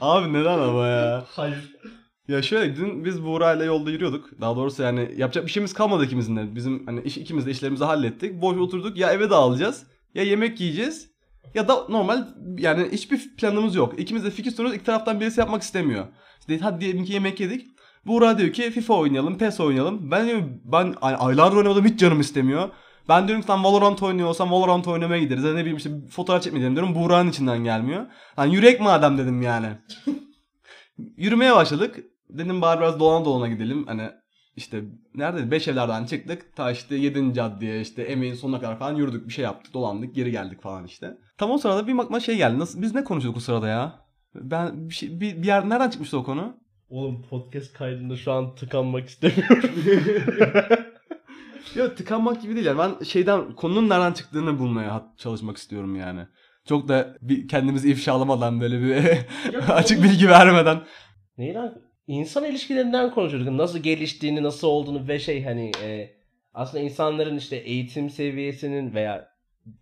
Abi 0.00 0.32
neden 0.32 0.58
ama 0.58 0.86
ya? 0.86 1.24
Hayır. 1.28 1.76
Ya 2.28 2.42
şöyle 2.42 2.76
dün 2.76 3.04
biz 3.04 3.24
Buğra'yla 3.24 3.64
yolda 3.64 3.90
yürüyorduk. 3.90 4.40
Daha 4.40 4.56
doğrusu 4.56 4.82
yani 4.82 5.14
yapacak 5.16 5.46
bir 5.46 5.50
şeyimiz 5.50 5.74
kalmadı 5.74 6.04
ikimizin 6.04 6.36
de. 6.36 6.54
Bizim 6.54 6.86
hani 6.86 7.02
iş, 7.02 7.16
ikimiz 7.18 7.46
de 7.46 7.50
işlerimizi 7.50 7.84
hallettik. 7.84 8.42
Boş 8.42 8.56
oturduk. 8.58 8.96
Ya 8.98 9.12
eve 9.12 9.30
dağılacağız. 9.30 9.86
Ya 10.14 10.22
yemek 10.22 10.60
yiyeceğiz. 10.60 11.10
Ya 11.54 11.68
da 11.68 11.88
normal 11.88 12.26
yani 12.58 12.88
hiçbir 12.92 13.36
planımız 13.36 13.74
yok. 13.74 14.00
İkimiz 14.00 14.24
de 14.24 14.30
fikir 14.30 14.50
sunuyoruz. 14.50 14.76
İki 14.76 14.84
taraftan 14.84 15.20
birisi 15.20 15.40
yapmak 15.40 15.62
istemiyor. 15.62 16.06
İşte 16.40 16.58
hadi 16.58 16.80
diyelim 16.80 17.04
ki 17.04 17.12
yemek 17.12 17.40
yedik. 17.40 17.66
Buğra 18.06 18.38
diyor 18.38 18.52
ki 18.52 18.70
FIFA 18.70 18.94
oynayalım, 18.94 19.38
PES 19.38 19.60
oynayalım. 19.60 20.10
Ben 20.10 20.26
diyorum 20.26 20.60
ben 20.64 20.94
ay- 21.00 21.16
aylardır 21.18 21.56
oynamadım 21.56 21.84
hiç 21.84 22.00
canım 22.00 22.20
istemiyor. 22.20 22.68
Ben 23.08 23.28
diyorum 23.28 23.40
ki 23.42 23.46
sen 23.46 23.64
Valorant 23.64 24.02
oynuyorsan 24.02 24.50
Valorant 24.52 24.88
oynamaya 24.88 25.22
gideriz. 25.22 25.44
Ya 25.44 25.54
ne 25.54 25.60
bileyim 25.60 25.76
işte 25.76 25.90
fotoğraf 26.10 26.42
çekmeye 26.42 26.58
gidelim 26.58 26.76
diyorum. 26.76 26.94
Buğra'nın 26.94 27.30
içinden 27.30 27.64
gelmiyor. 27.64 28.06
Lan 28.38 28.46
yürek 28.46 28.80
madem 28.80 29.18
dedim 29.18 29.42
yani. 29.42 29.66
Yürümeye 31.16 31.54
başladık. 31.54 32.04
Dedim 32.30 32.62
bari 32.62 32.80
biraz 32.80 33.00
dolana 33.00 33.24
dolana 33.24 33.48
gidelim. 33.48 33.86
Hani 33.86 34.10
işte 34.56 34.84
nerede? 35.14 35.50
Beş 35.50 35.68
evlerden 35.68 36.04
çıktık. 36.04 36.56
Ta 36.56 36.70
işte 36.70 36.96
7. 36.96 37.34
caddeye 37.34 37.80
işte 37.80 38.02
emeğin 38.02 38.34
sonuna 38.34 38.60
kadar 38.60 38.78
falan 38.78 38.94
yürüdük. 38.94 39.28
Bir 39.28 39.32
şey 39.32 39.44
yaptık. 39.44 39.74
Dolandık. 39.74 40.14
Geri 40.14 40.30
geldik 40.30 40.62
falan 40.62 40.84
işte. 40.84 41.18
Tam 41.38 41.50
o 41.50 41.58
sırada 41.58 41.86
bir 41.86 41.98
bakma 41.98 42.20
şey 42.20 42.36
geldi. 42.36 42.58
Nasıl, 42.58 42.82
biz 42.82 42.94
ne 42.94 43.04
konuşuyorduk 43.04 43.38
o 43.38 43.40
sırada 43.40 43.68
ya? 43.68 44.08
Ben 44.34 44.88
bir, 44.88 44.94
şey, 44.94 45.20
bir, 45.20 45.42
bir 45.42 45.46
yer 45.46 45.68
nereden 45.68 45.90
çıkmıştı 45.90 46.18
o 46.18 46.24
konu? 46.24 46.56
Oğlum 46.88 47.22
podcast 47.22 47.72
kaydında 47.72 48.16
şu 48.16 48.32
an 48.32 48.54
tıkanmak 48.54 49.08
istemiyorum. 49.08 49.70
Yok 51.74 51.96
tıkanmak 51.96 52.42
gibi 52.42 52.54
değil 52.54 52.66
yani. 52.66 52.78
Ben 52.78 53.04
şeyden 53.04 53.52
konunun 53.52 53.88
nereden 53.88 54.12
çıktığını 54.12 54.58
bulmaya 54.58 55.14
çalışmak 55.16 55.56
istiyorum 55.56 55.96
yani. 55.96 56.26
Çok 56.68 56.88
da 56.88 57.16
bir 57.22 57.48
kendimizi 57.48 57.90
ifşalamadan 57.90 58.60
böyle 58.60 58.82
bir 58.82 59.18
açık 59.68 60.02
bilgi 60.02 60.28
vermeden. 60.28 60.80
Neyi 61.38 61.54
lan? 61.54 61.87
İnsan 62.08 62.44
ilişkilerinden 62.44 63.10
konuşuyorduk. 63.10 63.52
Nasıl 63.52 63.78
geliştiğini, 63.78 64.42
nasıl 64.42 64.68
olduğunu 64.68 65.08
ve 65.08 65.18
şey 65.18 65.44
hani 65.44 65.72
e, 65.82 66.10
aslında 66.54 66.84
insanların 66.84 67.36
işte 67.36 67.56
eğitim 67.56 68.10
seviyesinin 68.10 68.94
veya 68.94 69.28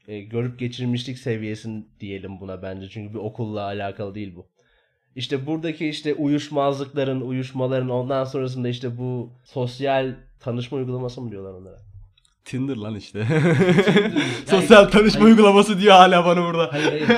e, 0.08 0.20
görüp 0.20 0.58
geçirmişlik 0.58 1.18
seviyesinin 1.18 1.88
diyelim 2.00 2.40
buna 2.40 2.62
bence. 2.62 2.88
Çünkü 2.88 3.14
bir 3.14 3.18
okulla 3.18 3.62
alakalı 3.62 4.14
değil 4.14 4.36
bu. 4.36 4.46
İşte 5.16 5.46
buradaki 5.46 5.88
işte 5.88 6.14
uyuşmazlıkların, 6.14 7.20
uyuşmaların 7.20 7.88
ondan 7.88 8.24
sonrasında 8.24 8.68
işte 8.68 8.98
bu 8.98 9.32
sosyal 9.44 10.14
tanışma 10.40 10.78
uygulaması 10.78 11.20
mı 11.20 11.30
diyorlar 11.30 11.52
onlara? 11.52 11.78
Tinder 12.44 12.76
lan 12.76 12.94
işte. 12.94 13.26
Sosyal 14.46 14.84
tanışma 14.84 15.20
hayır. 15.20 15.32
uygulaması 15.32 15.80
diyor 15.80 15.94
hala 15.94 16.24
bana 16.24 16.42
burada. 16.42 16.72
Hayır 16.72 17.02
hayır. 17.02 17.08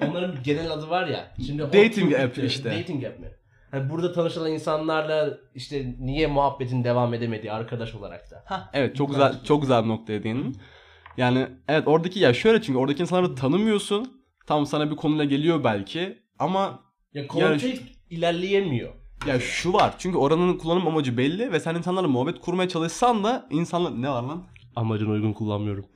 Onların 0.10 0.36
genel 0.44 0.70
adı 0.70 0.90
var 0.90 1.06
ya. 1.06 1.34
Şimdi 1.46 1.62
Dating 1.62 2.14
app 2.14 2.38
işte. 2.38 2.70
Dating 2.70 3.04
app 3.04 3.20
mi? 3.20 3.26
Hani 3.74 3.90
burada 3.90 4.12
tanışılan 4.12 4.52
insanlarla 4.52 5.38
işte 5.54 5.94
niye 6.00 6.26
muhabbetin 6.26 6.84
devam 6.84 7.14
edemediği 7.14 7.52
arkadaş 7.52 7.94
olarak 7.94 8.30
da. 8.30 8.68
Evet 8.72 8.96
çok 8.96 9.10
güzel 9.10 9.44
çok 9.44 9.62
güzel 9.62 9.84
bir 9.84 9.88
noktaya 9.88 10.22
değindin. 10.22 10.56
Yani 11.16 11.46
evet 11.68 11.88
oradaki 11.88 12.18
ya 12.18 12.34
şöyle 12.34 12.62
çünkü 12.62 12.78
oradaki 12.78 13.02
insanları 13.02 13.34
tanımıyorsun. 13.34 14.22
Tam 14.46 14.66
sana 14.66 14.90
bir 14.90 14.96
konuyla 14.96 15.24
geliyor 15.24 15.64
belki 15.64 16.18
ama 16.38 16.80
Ya 17.14 17.26
kontek 17.26 17.80
ilerleyemiyor. 18.10 18.92
ya 19.26 19.40
şu 19.40 19.72
var. 19.72 19.94
Çünkü 19.98 20.18
oranın 20.18 20.58
kullanım 20.58 20.86
amacı 20.86 21.16
belli 21.16 21.52
ve 21.52 21.60
sen 21.60 21.74
insanlarla 21.74 22.08
muhabbet 22.08 22.40
kurmaya 22.40 22.68
çalışsan 22.68 23.24
da 23.24 23.46
insanlar 23.50 24.02
ne 24.02 24.10
var 24.10 24.22
lan? 24.22 24.44
Amacına 24.76 25.10
uygun 25.10 25.32
kullanmıyorum. 25.32 25.86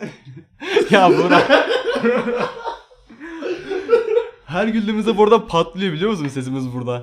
ya 0.91 1.11
Burak. 1.11 1.69
Her 4.49 4.69
güldüğümüzde 4.69 5.17
burada 5.17 5.47
patlıyor 5.47 5.93
biliyor 5.93 6.11
musun 6.11 6.29
sesimiz 6.29 6.73
burada? 6.75 7.03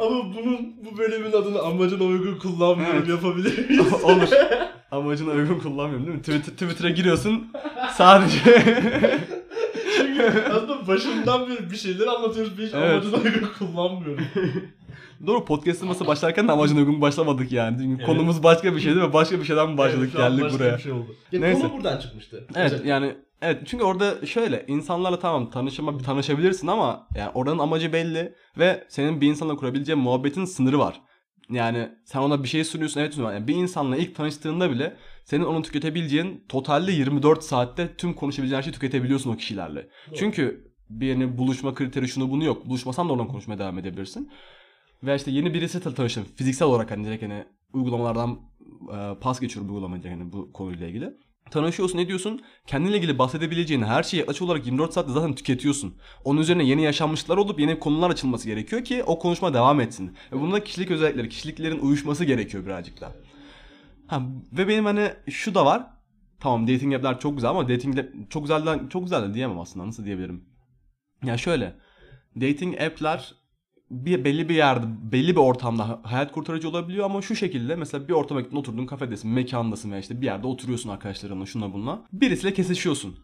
Ama 0.00 0.24
bunun 0.34 0.74
bu 0.84 0.98
bölümün 0.98 1.32
adını 1.32 1.62
amacına 1.62 2.04
uygun 2.04 2.38
kullanmıyorum 2.38 2.96
Evet. 2.98 3.08
yapabilir 3.08 3.68
miyiz? 3.70 3.92
Olur. 4.04 4.28
Amacına 4.90 5.30
uygun 5.30 5.58
kullanmıyorum 5.58 6.06
değil 6.06 6.16
mi? 6.16 6.22
Twitter, 6.22 6.52
Twitter'a 6.52 6.90
giriyorsun 6.90 7.46
sadece. 7.94 8.38
Çünkü 9.96 10.32
aslında 10.52 10.86
başından 10.86 11.48
beri 11.48 11.70
bir 11.70 11.76
şeyler 11.76 12.06
anlatıyoruz. 12.06 12.58
Bir 12.58 12.66
hiç 12.66 12.74
Evet. 12.74 12.92
amacına 12.92 13.16
uygun 13.16 13.48
kullanmıyorum. 13.58 14.24
Doğru 15.26 15.44
podcast'ın 15.44 15.88
masa 15.88 16.06
başlarken 16.06 16.48
de 16.48 16.52
amacına 16.52 16.78
uygun 16.78 17.00
başlamadık 17.00 17.52
yani. 17.52 17.76
Çünkü 17.78 17.94
Evet. 17.96 18.06
konumuz 18.06 18.42
başka 18.42 18.76
bir 18.76 18.80
şeydi 18.80 19.00
ve 19.00 19.12
başka 19.12 19.40
bir 19.40 19.44
şeyden 19.44 19.78
başladık 19.78 20.00
Evet, 20.02 20.12
şu 20.16 20.22
an 20.24 20.30
geldik 20.30 20.44
başka 20.44 20.58
buraya. 20.58 20.76
Bir 20.76 20.82
şey 20.82 20.92
oldu. 20.92 21.16
Ya, 21.32 21.40
Neyse. 21.40 21.60
Konu 21.60 21.72
buradan 21.72 21.98
çıkmıştı. 21.98 22.44
Evet 22.56 22.80
yani 22.84 23.14
evet 23.42 23.62
çünkü 23.66 23.84
orada 23.84 24.26
şöyle 24.26 24.64
insanlarla 24.68 25.18
tamam 25.18 25.50
tanışma 25.50 25.98
tanışabilirsin 25.98 26.66
ama 26.66 27.08
yani 27.16 27.30
oranın 27.34 27.58
amacı 27.58 27.92
belli 27.92 28.34
ve 28.58 28.86
senin 28.88 29.20
bir 29.20 29.28
insanla 29.28 29.56
kurabileceğin 29.56 30.00
muhabbetin 30.00 30.44
sınırı 30.44 30.78
var. 30.78 31.00
Yani 31.50 31.88
sen 32.04 32.20
ona 32.20 32.42
bir 32.42 32.48
şey 32.48 32.64
sunuyorsun 32.64 33.00
evet 33.00 33.14
sunuyorsun. 33.14 33.36
Yani 33.38 33.48
bir 33.48 33.54
insanla 33.54 33.96
ilk 33.96 34.14
tanıştığında 34.14 34.70
bile 34.70 34.96
senin 35.24 35.44
onu 35.44 35.62
tüketebileceğin 35.62 36.44
totalde 36.48 36.92
24 36.92 37.44
saatte 37.44 37.96
tüm 37.96 38.14
konuşabileceğin 38.14 38.62
şeyi 38.62 38.72
tüketebiliyorsun 38.74 39.32
o 39.32 39.36
kişilerle. 39.36 39.88
Çünkü 40.14 40.68
bir 40.90 41.06
yeni 41.06 41.38
buluşma 41.38 41.74
kriteri 41.74 42.08
şunu 42.08 42.30
bunu 42.30 42.44
yok. 42.44 42.66
Buluşmasan 42.66 43.08
da 43.08 43.12
oradan 43.12 43.28
konuşmaya 43.28 43.58
devam 43.58 43.78
edebilirsin. 43.78 44.30
Ve 45.02 45.16
işte 45.16 45.30
yeni 45.30 45.54
birisi 45.54 45.80
tanıştın. 45.80 46.24
Fiziksel 46.24 46.68
olarak 46.68 46.90
hani 46.90 47.06
direkt 47.06 47.22
hani 47.22 47.44
uygulamalardan 47.72 48.38
e, 48.94 49.20
pas 49.20 49.40
geçiyorum 49.40 49.70
uygulamayı 49.70 50.02
hani 50.02 50.32
bu 50.32 50.52
konuyla 50.52 50.86
ilgili. 50.86 51.14
Tanışıyorsun 51.50 51.98
ne 51.98 52.08
diyorsun? 52.08 52.40
Kendinle 52.66 52.96
ilgili 52.96 53.18
bahsedebileceğin 53.18 53.82
her 53.82 54.02
şeyi 54.02 54.24
açık 54.24 54.42
olarak 54.42 54.66
24 54.66 54.92
saatte 54.92 55.12
zaten 55.12 55.34
tüketiyorsun. 55.34 55.96
Onun 56.24 56.40
üzerine 56.40 56.64
yeni 56.64 56.82
yaşanmışlıklar 56.82 57.36
olup 57.36 57.60
yeni 57.60 57.78
konular 57.78 58.10
açılması 58.10 58.48
gerekiyor 58.48 58.84
ki 58.84 59.02
o 59.04 59.18
konuşma 59.18 59.54
devam 59.54 59.80
etsin. 59.80 60.16
Ve 60.32 60.40
bunda 60.40 60.64
kişilik 60.64 60.90
özellikleri, 60.90 61.28
kişiliklerin 61.28 61.78
uyuşması 61.78 62.24
gerekiyor 62.24 62.66
birazcık 62.66 63.00
da. 63.00 63.12
Ha, 64.06 64.22
ve 64.52 64.68
benim 64.68 64.84
hani 64.84 65.12
şu 65.30 65.54
da 65.54 65.66
var. 65.66 65.86
Tamam 66.40 66.68
dating 66.68 66.94
app'ler 66.94 67.20
çok 67.20 67.34
güzel 67.34 67.50
ama 67.50 67.68
dating 67.68 67.98
app 67.98 68.30
çok 68.30 68.42
güzel 68.42 68.66
de, 68.66 68.80
çok 68.90 69.02
güzel 69.02 69.30
de 69.30 69.34
diyemem 69.34 69.58
aslında. 69.58 69.86
Nasıl 69.86 70.04
diyebilirim? 70.04 70.44
Ya 71.24 71.38
şöyle. 71.38 71.76
Dating 72.40 72.80
app'ler 72.80 73.34
bir 73.90 74.24
belli 74.24 74.48
bir 74.48 74.54
yerde, 74.54 74.86
belli 75.12 75.36
bir 75.36 75.40
ortamda 75.40 76.00
hayat 76.02 76.32
kurtarıcı 76.32 76.68
olabiliyor 76.68 77.04
ama 77.04 77.22
şu 77.22 77.36
şekilde 77.36 77.76
mesela 77.76 78.08
bir 78.08 78.12
ortama 78.12 78.40
gittin 78.40 78.56
oturdun 78.56 78.86
kafedesin, 78.86 79.30
mekandasın 79.30 79.90
veya 79.90 80.00
işte 80.00 80.20
bir 80.20 80.26
yerde 80.26 80.46
oturuyorsun 80.46 80.90
arkadaşlarınla 80.90 81.46
şuna 81.46 81.72
bununla. 81.72 82.04
Birisiyle 82.12 82.54
kesişiyorsun. 82.54 83.16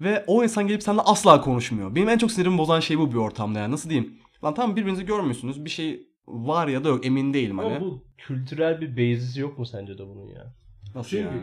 Ve 0.00 0.24
o 0.26 0.42
insan 0.42 0.66
gelip 0.68 0.82
seninle 0.82 1.02
asla 1.02 1.40
konuşmuyor. 1.40 1.94
Benim 1.94 2.08
en 2.08 2.18
çok 2.18 2.32
sinirimi 2.32 2.58
bozan 2.58 2.80
şey 2.80 2.98
bu 2.98 3.12
bir 3.12 3.16
ortamda 3.16 3.58
yani. 3.58 3.72
Nasıl 3.72 3.90
diyeyim? 3.90 4.18
Lan 4.44 4.54
tamam 4.54 4.76
birbirinizi 4.76 5.06
görmüyorsunuz. 5.06 5.64
Bir 5.64 5.70
şey 5.70 6.08
var 6.26 6.68
ya 6.68 6.84
da 6.84 6.88
yok 6.88 7.06
emin 7.06 7.34
değilim 7.34 7.58
hani. 7.58 7.76
Ama 7.76 7.80
bu 7.80 8.04
kültürel 8.18 8.80
bir 8.80 8.96
basis 8.96 9.38
yok 9.38 9.58
mu 9.58 9.66
sence 9.66 9.98
de 9.98 10.06
bunun 10.06 10.26
ya? 10.26 10.54
Nasıl 10.94 11.10
Çünkü- 11.10 11.24
yani? 11.24 11.40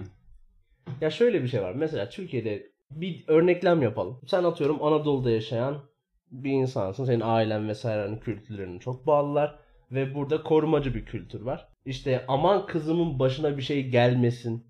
Ya 1.01 1.11
şöyle 1.11 1.43
bir 1.43 1.47
şey 1.47 1.61
var. 1.61 1.73
Mesela 1.75 2.09
Türkiye'de 2.09 2.71
bir 2.91 3.23
örneklem 3.27 3.81
yapalım. 3.81 4.19
Sen 4.27 4.43
atıyorum 4.43 4.83
Anadolu'da 4.83 5.31
yaşayan 5.31 5.81
bir 6.31 6.51
insansın. 6.51 7.05
Senin 7.05 7.21
ailen 7.21 7.67
vesaire 7.67 8.01
hani 8.01 8.19
kültürlerine 8.19 8.79
çok 8.79 9.07
bağlılar. 9.07 9.55
Ve 9.91 10.15
burada 10.15 10.43
korumacı 10.43 10.95
bir 10.95 11.05
kültür 11.05 11.41
var. 11.41 11.67
İşte 11.85 12.25
aman 12.27 12.65
kızımın 12.65 13.19
başına 13.19 13.57
bir 13.57 13.61
şey 13.61 13.89
gelmesin. 13.89 14.65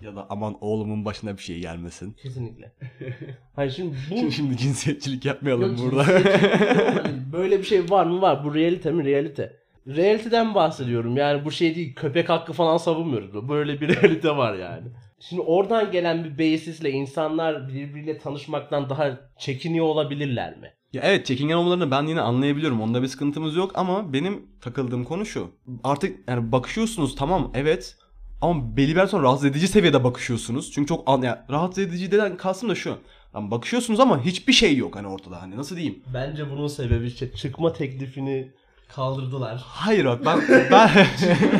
Ya 0.00 0.16
da 0.16 0.26
aman 0.30 0.56
oğlumun 0.60 1.04
başına 1.04 1.36
bir 1.36 1.42
şey 1.42 1.60
gelmesin. 1.60 2.12
Kesinlikle. 2.12 2.72
hani 3.56 3.70
şimdi 3.70 3.96
bu... 4.10 4.16
Şimdi, 4.16 4.32
şimdi 4.32 4.56
cinsiyetçilik 4.56 5.24
yapmayalım 5.24 5.76
Yok, 5.76 5.78
burada. 5.78 6.04
cinsiyetçilik. 6.04 7.04
Hani 7.04 7.32
böyle 7.32 7.58
bir 7.58 7.64
şey 7.64 7.90
var 7.90 8.06
mı? 8.06 8.22
Var. 8.22 8.44
Bu 8.44 8.54
realite 8.54 8.90
mi? 8.90 9.04
Realite. 9.04 9.56
Realiteden 9.86 10.54
bahsediyorum. 10.54 11.16
Yani 11.16 11.44
bu 11.44 11.50
şey 11.50 11.74
değil. 11.74 11.94
Köpek 11.94 12.28
hakkı 12.28 12.52
falan 12.52 12.76
savunmuyoruz. 12.76 13.48
Böyle 13.48 13.80
bir 13.80 13.88
realite 14.02 14.36
var 14.36 14.54
yani. 14.54 14.88
Şimdi 15.20 15.42
oradan 15.42 15.92
gelen 15.92 16.24
bir 16.24 16.38
basisle 16.38 16.90
insanlar 16.90 17.68
birbiriyle 17.68 18.18
tanışmaktan 18.18 18.90
daha 18.90 19.18
çekiniyor 19.38 19.86
olabilirler 19.86 20.56
mi? 20.58 20.72
Ya 20.92 21.02
evet 21.04 21.26
çekingen 21.26 21.56
olmalarını 21.56 21.90
ben 21.90 22.06
yine 22.06 22.20
anlayabiliyorum. 22.20 22.80
Onda 22.80 23.02
bir 23.02 23.08
sıkıntımız 23.08 23.56
yok 23.56 23.72
ama 23.74 24.12
benim 24.12 24.46
takıldığım 24.60 25.04
konu 25.04 25.26
şu. 25.26 25.50
Artık 25.84 26.28
yani 26.28 26.52
bakışıyorsunuz 26.52 27.16
tamam 27.16 27.50
evet 27.54 27.96
ama 28.40 28.76
belli 28.76 28.96
bir 28.96 29.06
sonra 29.06 29.22
rahatsız 29.22 29.44
edici 29.44 29.68
seviyede 29.68 30.04
bakışıyorsunuz. 30.04 30.72
Çünkü 30.72 30.88
çok 30.88 31.02
an, 31.06 31.22
yani 31.22 31.38
rahatsız 31.50 31.84
edici 31.84 32.12
deden 32.12 32.36
kastım 32.36 32.68
da 32.68 32.74
şu. 32.74 32.98
Yani 33.34 33.50
bakışıyorsunuz 33.50 34.00
ama 34.00 34.24
hiçbir 34.24 34.52
şey 34.52 34.76
yok 34.76 34.96
hani 34.96 35.06
ortada 35.06 35.42
hani 35.42 35.56
nasıl 35.56 35.76
diyeyim? 35.76 36.02
Bence 36.14 36.50
bunun 36.50 36.68
sebebi 36.68 37.06
işte 37.06 37.32
çıkma 37.32 37.72
teklifini 37.72 38.52
kaldırdılar. 38.88 39.62
Hayır 39.66 40.04
bak 40.04 40.26
ben, 40.26 40.40
ben 40.70 40.90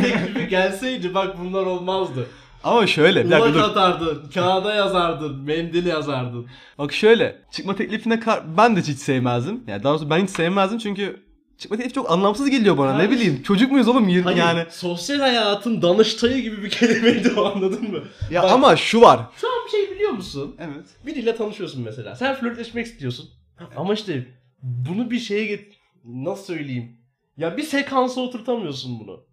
teklifi 0.02 0.48
gelseydi 0.48 1.14
bak 1.14 1.36
bunlar 1.40 1.66
olmazdı. 1.66 2.26
Ama 2.64 2.86
şöyle 2.86 3.24
bir 3.24 3.30
dakika 3.30 3.54
dur. 3.54 3.60
atardın, 3.60 4.30
kağıda 4.34 4.74
yazardın, 4.74 5.36
mendil 5.42 5.86
yazardın. 5.86 6.46
Bak 6.78 6.92
şöyle 6.92 7.42
çıkma 7.52 7.76
teklifine 7.76 8.20
kar- 8.20 8.56
ben 8.56 8.76
de 8.76 8.80
hiç 8.80 8.98
sevmezdim. 8.98 9.64
Yani 9.66 9.82
daha 9.82 9.92
doğrusu 9.92 10.10
ben 10.10 10.22
hiç 10.22 10.30
sevmezdim 10.30 10.78
çünkü 10.78 11.22
çıkma 11.58 11.76
teklifi 11.76 11.94
çok 11.94 12.10
anlamsız 12.10 12.50
geliyor 12.50 12.78
bana. 12.78 12.96
Ne 12.96 13.10
bileyim 13.10 13.42
çocuk 13.42 13.72
muyuz 13.72 13.88
oğlum 13.88 14.08
Yir- 14.08 14.22
Hayır, 14.22 14.38
yani. 14.38 14.64
sosyal 14.70 15.18
hayatın 15.18 15.82
danıştayı 15.82 16.42
gibi 16.42 16.62
bir 16.62 16.70
kelimeydi 16.70 17.32
o 17.36 17.44
anladın 17.44 17.90
mı? 17.90 17.98
Ya 18.30 18.42
Bak- 18.42 18.52
ama 18.52 18.76
şu 18.76 19.00
var. 19.00 19.20
Şu 19.40 19.48
an 19.48 19.54
bir 19.66 19.70
şey 19.70 19.94
biliyor 19.94 20.10
musun? 20.12 20.56
Evet. 20.58 20.86
Biriyle 21.06 21.36
tanışıyorsun 21.36 21.82
mesela. 21.82 22.16
Sen 22.16 22.34
flörtleşmek 22.34 22.86
istiyorsun. 22.86 23.30
Ama 23.76 23.94
işte 23.94 24.26
bunu 24.62 25.10
bir 25.10 25.18
şeye 25.18 25.46
get... 25.46 25.72
Nasıl 26.04 26.44
söyleyeyim? 26.44 26.96
Ya 27.36 27.56
bir 27.56 27.62
sekansa 27.62 28.20
oturtamıyorsun 28.20 29.00
bunu. 29.00 29.24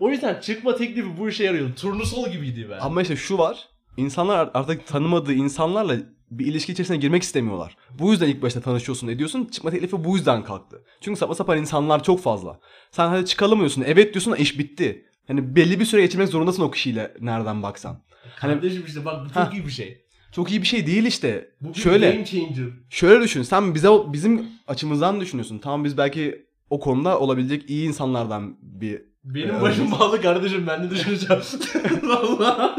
O 0.00 0.10
yüzden 0.10 0.40
çıkma 0.40 0.76
teklifi 0.76 1.18
bu 1.18 1.28
işe 1.28 1.44
yarıyor. 1.44 1.74
Turnusol 1.76 2.28
gibiydi 2.28 2.66
ben. 2.70 2.78
Ama 2.78 3.02
işte 3.02 3.16
şu 3.16 3.38
var. 3.38 3.68
İnsanlar 3.96 4.50
artık 4.54 4.86
tanımadığı 4.86 5.32
insanlarla 5.32 5.96
bir 6.30 6.46
ilişki 6.46 6.72
içerisine 6.72 6.96
girmek 6.96 7.22
istemiyorlar. 7.22 7.76
Bu 7.98 8.10
yüzden 8.10 8.28
ilk 8.28 8.42
başta 8.42 8.60
tanışıyorsun 8.60 9.08
ediyorsun. 9.08 9.44
Çıkma 9.44 9.70
teklifi 9.70 10.04
bu 10.04 10.16
yüzden 10.16 10.44
kalktı. 10.44 10.84
Çünkü 11.00 11.18
saçma 11.18 11.34
sapan 11.34 11.58
insanlar 11.58 12.02
çok 12.02 12.20
fazla. 12.22 12.60
Sen 12.90 13.08
hadi 13.08 13.26
çıkalım 13.26 13.58
diyorsun. 13.58 13.84
Evet 13.86 14.14
diyorsun 14.14 14.32
da 14.32 14.36
iş 14.36 14.58
bitti. 14.58 15.04
Hani 15.26 15.56
belli 15.56 15.80
bir 15.80 15.84
süre 15.84 16.00
geçirmek 16.02 16.28
zorundasın 16.28 16.62
o 16.62 16.70
kişiyle 16.70 17.14
nereden 17.20 17.62
baksan. 17.62 18.02
Hani 18.36 18.54
Kardeşim 18.54 18.84
işte 18.86 19.04
bak 19.04 19.24
bu 19.24 19.28
çok 19.28 19.36
Ha. 19.36 19.50
iyi 19.52 19.66
bir 19.66 19.70
şey. 19.70 20.04
çok 20.32 20.50
iyi 20.50 20.62
bir 20.62 20.66
şey 20.66 20.86
değil 20.86 21.04
işte. 21.04 21.48
Bu 21.60 21.68
bir 21.68 21.74
Şöyle. 21.78 22.10
game 22.10 22.24
changer. 22.24 22.66
Şöyle 22.90 23.24
düşün. 23.24 23.42
Sen 23.42 23.74
bize 23.74 23.88
bizim 24.12 24.46
açımızdan 24.66 25.20
düşünüyorsun. 25.20 25.58
Tamam 25.58 25.84
biz 25.84 25.96
belki 25.98 26.46
o 26.70 26.80
konuda 26.80 27.18
olabilecek 27.20 27.70
iyi 27.70 27.88
insanlardan 27.88 28.56
bir 28.62 29.02
Benim 29.24 29.50
Evet. 29.50 29.62
başım 29.62 29.90
bağlı 29.92 30.22
kardeşim 30.22 30.66
ben 30.66 30.82
de 30.84 30.90
düşüneceğim. 30.90 31.42
Valla. 32.02 32.76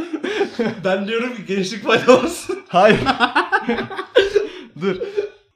ben 0.83 1.07
diyorum 1.07 1.35
ki 1.35 1.45
gençlik 1.45 1.83
faydalansın. 1.83 2.59
Hayır. 2.67 2.99
Dur. 4.81 4.95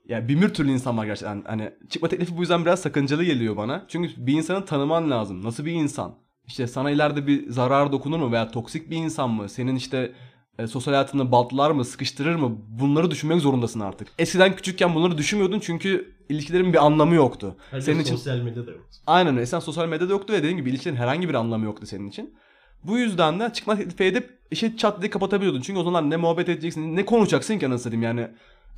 Ya 0.07 0.27
bir 0.27 0.35
mür 0.35 0.49
türlü 0.53 0.71
insan 0.71 0.97
var 0.97 1.05
gerçekten. 1.05 1.43
Hani 1.47 1.71
çıkma 1.89 2.07
teklifi 2.09 2.37
bu 2.37 2.41
yüzden 2.41 2.65
biraz 2.65 2.81
sakıncalı 2.81 3.23
geliyor 3.23 3.57
bana. 3.57 3.85
Çünkü 3.87 4.09
bir 4.17 4.33
insanı 4.33 4.65
tanıman 4.65 5.11
lazım. 5.11 5.43
Nasıl 5.43 5.65
bir 5.65 5.71
insan? 5.71 6.15
İşte 6.47 6.67
sana 6.67 6.91
ileride 6.91 7.27
bir 7.27 7.49
zarar 7.49 7.91
dokunur 7.91 8.19
mu 8.19 8.31
veya 8.31 8.51
toksik 8.51 8.89
bir 8.89 8.95
insan 8.97 9.29
mı? 9.29 9.49
Senin 9.49 9.75
işte 9.75 10.11
e, 10.59 10.67
sosyal 10.67 10.93
hayatını 10.93 11.31
baltlar 11.31 11.71
mı, 11.71 11.85
sıkıştırır 11.85 12.35
mı? 12.35 12.57
Bunları 12.69 13.11
düşünmek 13.11 13.41
zorundasın 13.41 13.79
artık. 13.79 14.07
Eskiden 14.19 14.55
küçükken 14.55 14.95
bunları 14.95 15.17
düşünmüyordun 15.17 15.59
çünkü 15.59 16.15
ilişkilerin 16.29 16.73
bir 16.73 16.85
anlamı 16.85 17.15
yoktu. 17.15 17.55
senin 17.79 17.99
için 17.99 18.15
sosyal 18.15 18.37
medyada 18.37 18.71
yoktu. 18.71 18.97
Aynen 19.07 19.33
öyle. 19.33 19.41
Eskiden 19.41 19.59
sosyal 19.59 19.87
medyada 19.87 20.11
yoktu 20.11 20.33
ve 20.33 20.37
dediğim 20.37 20.57
gibi 20.57 20.69
ilişkilerin 20.69 20.97
herhangi 20.97 21.29
bir 21.29 21.33
anlamı 21.33 21.65
yoktu 21.65 21.85
senin 21.85 22.09
için. 22.09 22.35
Bu 22.83 22.97
yüzden 22.97 23.39
de 23.39 23.53
çıkma 23.53 23.75
teklifi 23.75 24.03
edip 24.03 24.39
işi 24.51 24.77
çat 24.77 25.01
diye 25.01 25.09
kapatabiliyordun. 25.09 25.61
Çünkü 25.61 25.79
o 25.79 25.83
zaman 25.83 26.09
ne 26.09 26.17
muhabbet 26.17 26.49
edeceksin, 26.49 26.95
ne 26.95 27.05
konuşacaksın 27.05 27.59
ki 27.59 27.67
anasını 27.67 27.83
satayım 27.83 28.03
yani. 28.03 28.27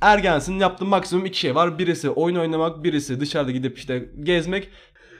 Ergensin 0.00 0.58
yaptığın 0.58 0.88
maksimum 0.88 1.26
iki 1.26 1.38
şey 1.38 1.54
var. 1.54 1.78
Birisi 1.78 2.10
oyun 2.10 2.36
oynamak, 2.36 2.84
birisi 2.84 3.20
dışarıda 3.20 3.50
gidip 3.50 3.78
işte 3.78 4.08
gezmek. 4.22 4.68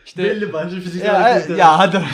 İşte 0.07 0.25
Belli 0.25 0.53
bence 0.53 0.81
fiziksel 0.81 1.49
ya, 1.49 1.57
ya 1.57 1.79
hadi. 1.79 2.03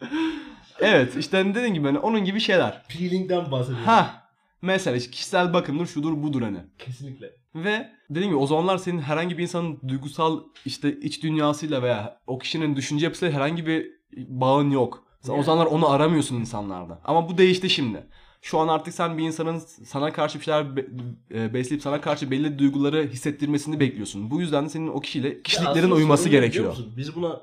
evet 0.80 1.16
işte 1.16 1.44
dediğim 1.44 1.74
gibi 1.74 1.86
hani 1.86 1.98
onun 1.98 2.24
gibi 2.24 2.40
şeyler. 2.40 2.82
Peeling'den 2.88 3.50
bahsediyorum. 3.50 3.84
Ha 3.86 4.22
mesela 4.62 4.96
işte 4.96 5.10
kişisel 5.10 5.52
bakımdır 5.52 5.86
şudur 5.86 6.22
budur 6.22 6.42
hani. 6.42 6.58
Kesinlikle. 6.78 7.30
Ve 7.54 7.88
dediğim 8.10 8.28
gibi 8.28 8.38
o 8.40 8.46
zamanlar 8.46 8.78
senin 8.78 8.98
herhangi 9.00 9.38
bir 9.38 9.42
insanın 9.42 9.80
duygusal 9.88 10.40
işte 10.64 11.00
iç 11.00 11.22
dünyasıyla 11.22 11.82
veya 11.82 12.20
o 12.26 12.38
kişinin 12.38 12.76
düşünce 12.76 13.06
yapısıyla 13.06 13.34
herhangi 13.34 13.66
bir 13.66 13.86
bağın 14.16 14.70
yok. 14.70 15.04
Sen 15.20 15.32
o 15.32 15.36
Yani. 15.36 15.44
zamanlar 15.44 15.66
onu 15.70 15.88
aramıyorsun 15.90 16.36
insanlarda. 16.36 17.00
Ama 17.04 17.28
bu 17.28 17.38
değişti 17.38 17.70
şimdi. 17.70 18.06
Şu 18.42 18.58
an 18.58 18.68
artık 18.68 18.94
sen 18.94 19.18
bir 19.18 19.24
insanın 19.24 19.58
sana 19.84 20.12
karşı 20.12 20.38
bir 20.38 20.44
şeyler 20.44 20.76
be- 20.76 20.86
e, 21.34 21.54
besleyip 21.54 21.82
sana 21.82 22.00
karşı 22.00 22.30
belli 22.30 22.58
duyguları 22.58 23.08
hissettirmesini 23.08 23.80
bekliyorsun. 23.80 24.30
Bu 24.30 24.40
yüzden 24.40 24.64
de 24.64 24.68
senin 24.68 24.88
o 24.88 25.00
kişiyle 25.00 25.42
kişiliklerin 25.42 25.90
uyuması 25.90 26.28
gerekiyor. 26.28 26.68
musun? 26.68 26.92
Biz 26.96 27.16
buna 27.16 27.40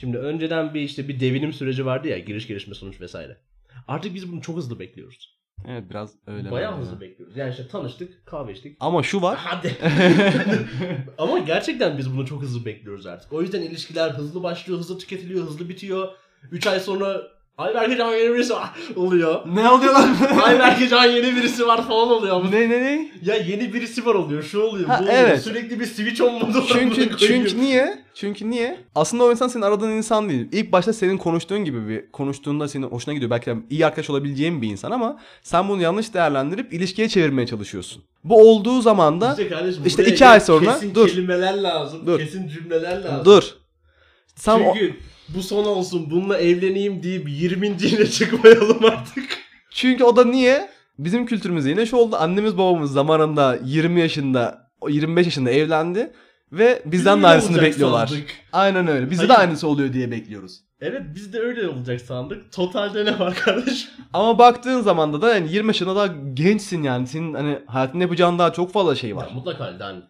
şimdi 0.00 0.18
önceden 0.18 0.74
bir 0.74 0.80
işte 0.80 1.08
bir 1.08 1.20
devinim 1.20 1.52
süreci 1.52 1.86
vardı 1.86 2.08
ya 2.08 2.18
giriş 2.18 2.46
gelişme 2.46 2.74
sonuç 2.74 3.00
vesaire. 3.00 3.36
Artık 3.88 4.14
biz 4.14 4.32
bunu 4.32 4.42
çok 4.42 4.56
hızlı 4.56 4.78
bekliyoruz. 4.78 5.40
Evet 5.68 5.90
biraz 5.90 6.14
öyle. 6.26 6.50
Bayağı 6.50 6.78
hızlı 6.78 7.00
bekliyoruz. 7.00 7.36
Yani 7.36 7.50
işte 7.50 7.68
tanıştık, 7.68 8.26
kahve 8.26 8.52
içtik. 8.52 8.76
Ama 8.80 9.02
şu 9.02 9.22
var. 9.22 9.38
Hadi. 9.38 9.76
Ama 11.18 11.38
gerçekten 11.38 11.98
biz 11.98 12.12
bunu 12.12 12.26
çok 12.26 12.42
hızlı 12.42 12.64
bekliyoruz 12.64 13.06
artık. 13.06 13.32
O 13.32 13.42
yüzden 13.42 13.62
ilişkiler 13.62 14.10
hızlı 14.10 14.42
başlıyor, 14.42 14.78
hızlı 14.78 14.98
tüketiliyor, 14.98 15.44
hızlı 15.44 15.68
bitiyor. 15.68 16.08
3 16.50 16.66
ay 16.66 16.80
sonra 16.80 17.22
ay 17.60 17.74
belki 17.74 17.96
can 17.96 18.12
yeni 18.14 18.34
birisi 18.34 18.52
var 18.52 18.70
oluyor. 18.96 19.40
ne 19.54 19.70
oluyor 19.70 19.92
lan? 19.94 20.16
ay 20.44 20.58
belki 20.58 20.88
can 20.88 21.04
yeni 21.04 21.36
birisi 21.36 21.66
var 21.66 21.86
falan 21.88 22.08
oluyor. 22.10 22.44
ne 22.52 22.60
ne 22.70 22.80
ne? 22.82 23.12
Ya 23.22 23.34
yeni 23.36 23.74
birisi 23.74 24.06
var 24.06 24.14
oluyor, 24.14 24.42
şu 24.42 24.60
oluyor, 24.60 24.88
Ha, 24.88 24.96
bu 24.98 25.02
oluyor. 25.02 25.18
evet. 25.18 25.42
Sürekli 25.42 25.80
bir 25.80 25.86
switch 25.86 26.22
on 26.22 26.32
modu. 26.34 26.64
Çünkü 26.72 27.16
çünkü 27.18 27.60
niye? 27.60 28.04
Çünkü 28.14 28.50
niye? 28.50 28.78
Aslında 28.94 29.24
o 29.24 29.30
insan 29.30 29.48
senin 29.48 29.62
aradığın 29.62 29.90
insan 29.90 30.28
değil. 30.28 30.48
İlk 30.52 30.72
başta 30.72 30.92
senin 30.92 31.16
konuştuğun 31.18 31.64
gibi 31.64 31.88
bir 31.88 32.10
konuştuğunda 32.12 32.68
senin 32.68 32.86
hoşuna 32.86 33.14
gidiyor. 33.14 33.30
Belki 33.30 33.46
de 33.46 33.54
iyi 33.70 33.86
arkadaş 33.86 34.10
olabileceğin 34.10 34.62
bir 34.62 34.68
insan 34.68 34.90
ama 34.90 35.18
sen 35.42 35.68
bunu 35.68 35.82
yanlış 35.82 36.14
değerlendirip 36.14 36.72
ilişkiye 36.72 37.08
çevirmeye 37.08 37.46
çalışıyorsun. 37.46 38.02
Bu 38.24 38.50
olduğu 38.50 38.80
zaman 38.82 39.20
da 39.20 39.30
İşte 39.30 39.48
kardeşim 39.48 39.82
İşte 39.86 40.04
iki 40.04 40.26
ay 40.26 40.40
sonra- 40.40 40.72
kesin 40.74 40.94
dur. 40.94 41.08
kelimeler 41.08 41.54
lazım, 41.54 42.06
Dur. 42.06 42.18
kesin 42.18 42.48
cümleler 42.48 43.02
lazım. 43.04 43.24
dur. 43.24 43.42
Sen 44.36 44.60
o- 44.60 44.74
Çünkü 44.74 44.96
bu 45.34 45.42
son 45.42 45.64
olsun, 45.64 46.10
bununla 46.10 46.38
evleneyim 46.38 47.02
deyip 47.02 47.28
20. 47.28 47.78
çıkmayalım 48.10 48.84
artık. 48.84 49.38
Çünkü 49.70 50.04
o 50.04 50.16
da 50.16 50.24
niye? 50.24 50.70
Bizim 50.98 51.26
kültürümüzde 51.26 51.70
yine 51.70 51.86
şu 51.86 51.96
oldu. 51.96 52.16
Annemiz 52.16 52.58
babamız 52.58 52.92
zamanında 52.92 53.58
20 53.64 54.00
yaşında, 54.00 54.70
o 54.80 54.88
25 54.88 55.26
yaşında 55.26 55.50
evlendi 55.50 56.12
ve 56.52 56.82
bizden 56.84 57.22
de 57.22 57.26
aynısını 57.26 57.52
olacak 57.52 57.70
bekliyorlar. 57.70 58.06
sandık. 58.06 58.30
Aynen 58.52 58.86
öyle. 58.88 59.10
Bizde 59.10 59.28
de 59.28 59.32
Hayır. 59.32 59.48
aynısı 59.48 59.68
oluyor 59.68 59.92
diye 59.92 60.10
bekliyoruz. 60.10 60.60
Evet 60.80 61.02
biz 61.14 61.32
de 61.32 61.40
öyle 61.40 61.68
olacak 61.68 62.00
sandık. 62.00 62.52
Totalde 62.52 63.04
ne 63.04 63.18
var 63.18 63.34
kardeşim? 63.34 63.90
Ama 64.12 64.38
baktığın 64.38 64.80
zaman 64.80 65.12
da 65.12 65.22
da 65.22 65.34
yani 65.34 65.52
20 65.52 65.66
yaşında 65.68 65.96
daha 65.96 66.06
gençsin 66.34 66.82
yani. 66.82 67.06
Senin 67.06 67.34
hani 67.34 67.58
hayatında 67.66 68.02
yapacağın 68.02 68.38
daha 68.38 68.52
çok 68.52 68.72
fazla 68.72 68.94
şey 68.94 69.16
var. 69.16 69.28
Ya 69.28 69.34
mutlaka 69.34 69.66
öyle. 69.66 69.84
hani 69.84 70.02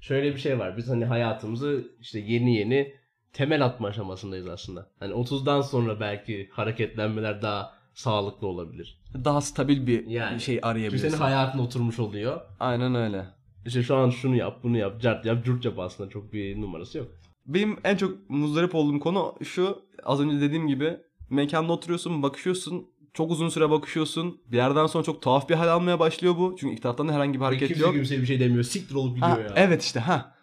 şöyle 0.00 0.34
bir 0.34 0.40
şey 0.40 0.58
var. 0.58 0.76
Biz 0.76 0.88
hani 0.88 1.04
hayatımızı 1.04 1.84
işte 2.00 2.18
yeni 2.18 2.56
yeni 2.56 2.92
temel 3.36 3.64
atma 3.64 3.88
aşamasındayız 3.88 4.48
aslında. 4.48 4.86
Hani 5.00 5.12
30'dan 5.12 5.60
sonra 5.60 6.00
belki 6.00 6.48
hareketlenmeler 6.52 7.42
daha 7.42 7.72
sağlıklı 7.94 8.46
olabilir. 8.46 9.00
Daha 9.24 9.40
stabil 9.40 9.86
bir 9.86 10.06
Yani. 10.06 10.40
şey 10.40 10.54
Çünkü 10.54 10.66
arayabilirsin. 10.66 11.08
senin 11.08 11.20
hayatın 11.20 11.58
oturmuş 11.58 11.98
oluyor. 11.98 12.40
Aynen 12.60 12.94
öyle. 12.94 13.26
İşte 13.66 13.82
şu 13.82 13.96
an 13.96 14.10
şunu 14.10 14.36
yap, 14.36 14.58
bunu 14.62 14.76
yap, 14.78 15.00
cart 15.00 15.26
yap, 15.26 15.44
cürt 15.44 15.64
yap 15.64 15.78
aslında 15.78 16.10
çok 16.10 16.32
bir 16.32 16.60
numarası 16.60 16.98
yok. 16.98 17.06
Benim 17.46 17.78
en 17.84 17.96
çok 17.96 18.30
muzdarip 18.30 18.74
olduğum 18.74 19.00
konu 19.00 19.34
şu. 19.44 19.78
Az 20.04 20.20
önce 20.20 20.40
dediğim 20.40 20.66
gibi 20.68 20.96
mekanda 21.30 21.72
oturuyorsun, 21.72 22.22
bakışıyorsun. 22.22 22.86
Çok 23.14 23.30
uzun 23.30 23.48
süre 23.48 23.70
bakışıyorsun. 23.70 24.40
Bir 24.52 24.56
yerden 24.56 24.86
sonra 24.86 25.04
çok 25.04 25.22
tuhaf 25.22 25.48
bir 25.48 25.54
hal 25.54 25.68
almaya 25.68 25.98
başlıyor 26.00 26.36
bu. 26.38 26.56
Çünkü 26.60 26.72
iki 26.72 26.82
taraftan 26.82 27.08
da 27.08 27.12
herhangi 27.12 27.34
bir 27.40 27.44
hareket 27.44 27.68
Kimse 27.68 27.82
yok. 27.82 27.92
kimseye 27.94 28.20
bir 28.20 28.26
şey 28.26 28.40
demiyor. 28.40 28.62
Siktir 28.64 28.94
olup 28.94 29.22
Ha, 29.22 29.30
gidiyor 29.30 29.48
ya. 29.50 29.54
Evet 29.56 29.82
işte 29.82 30.00
ha. 30.00 30.35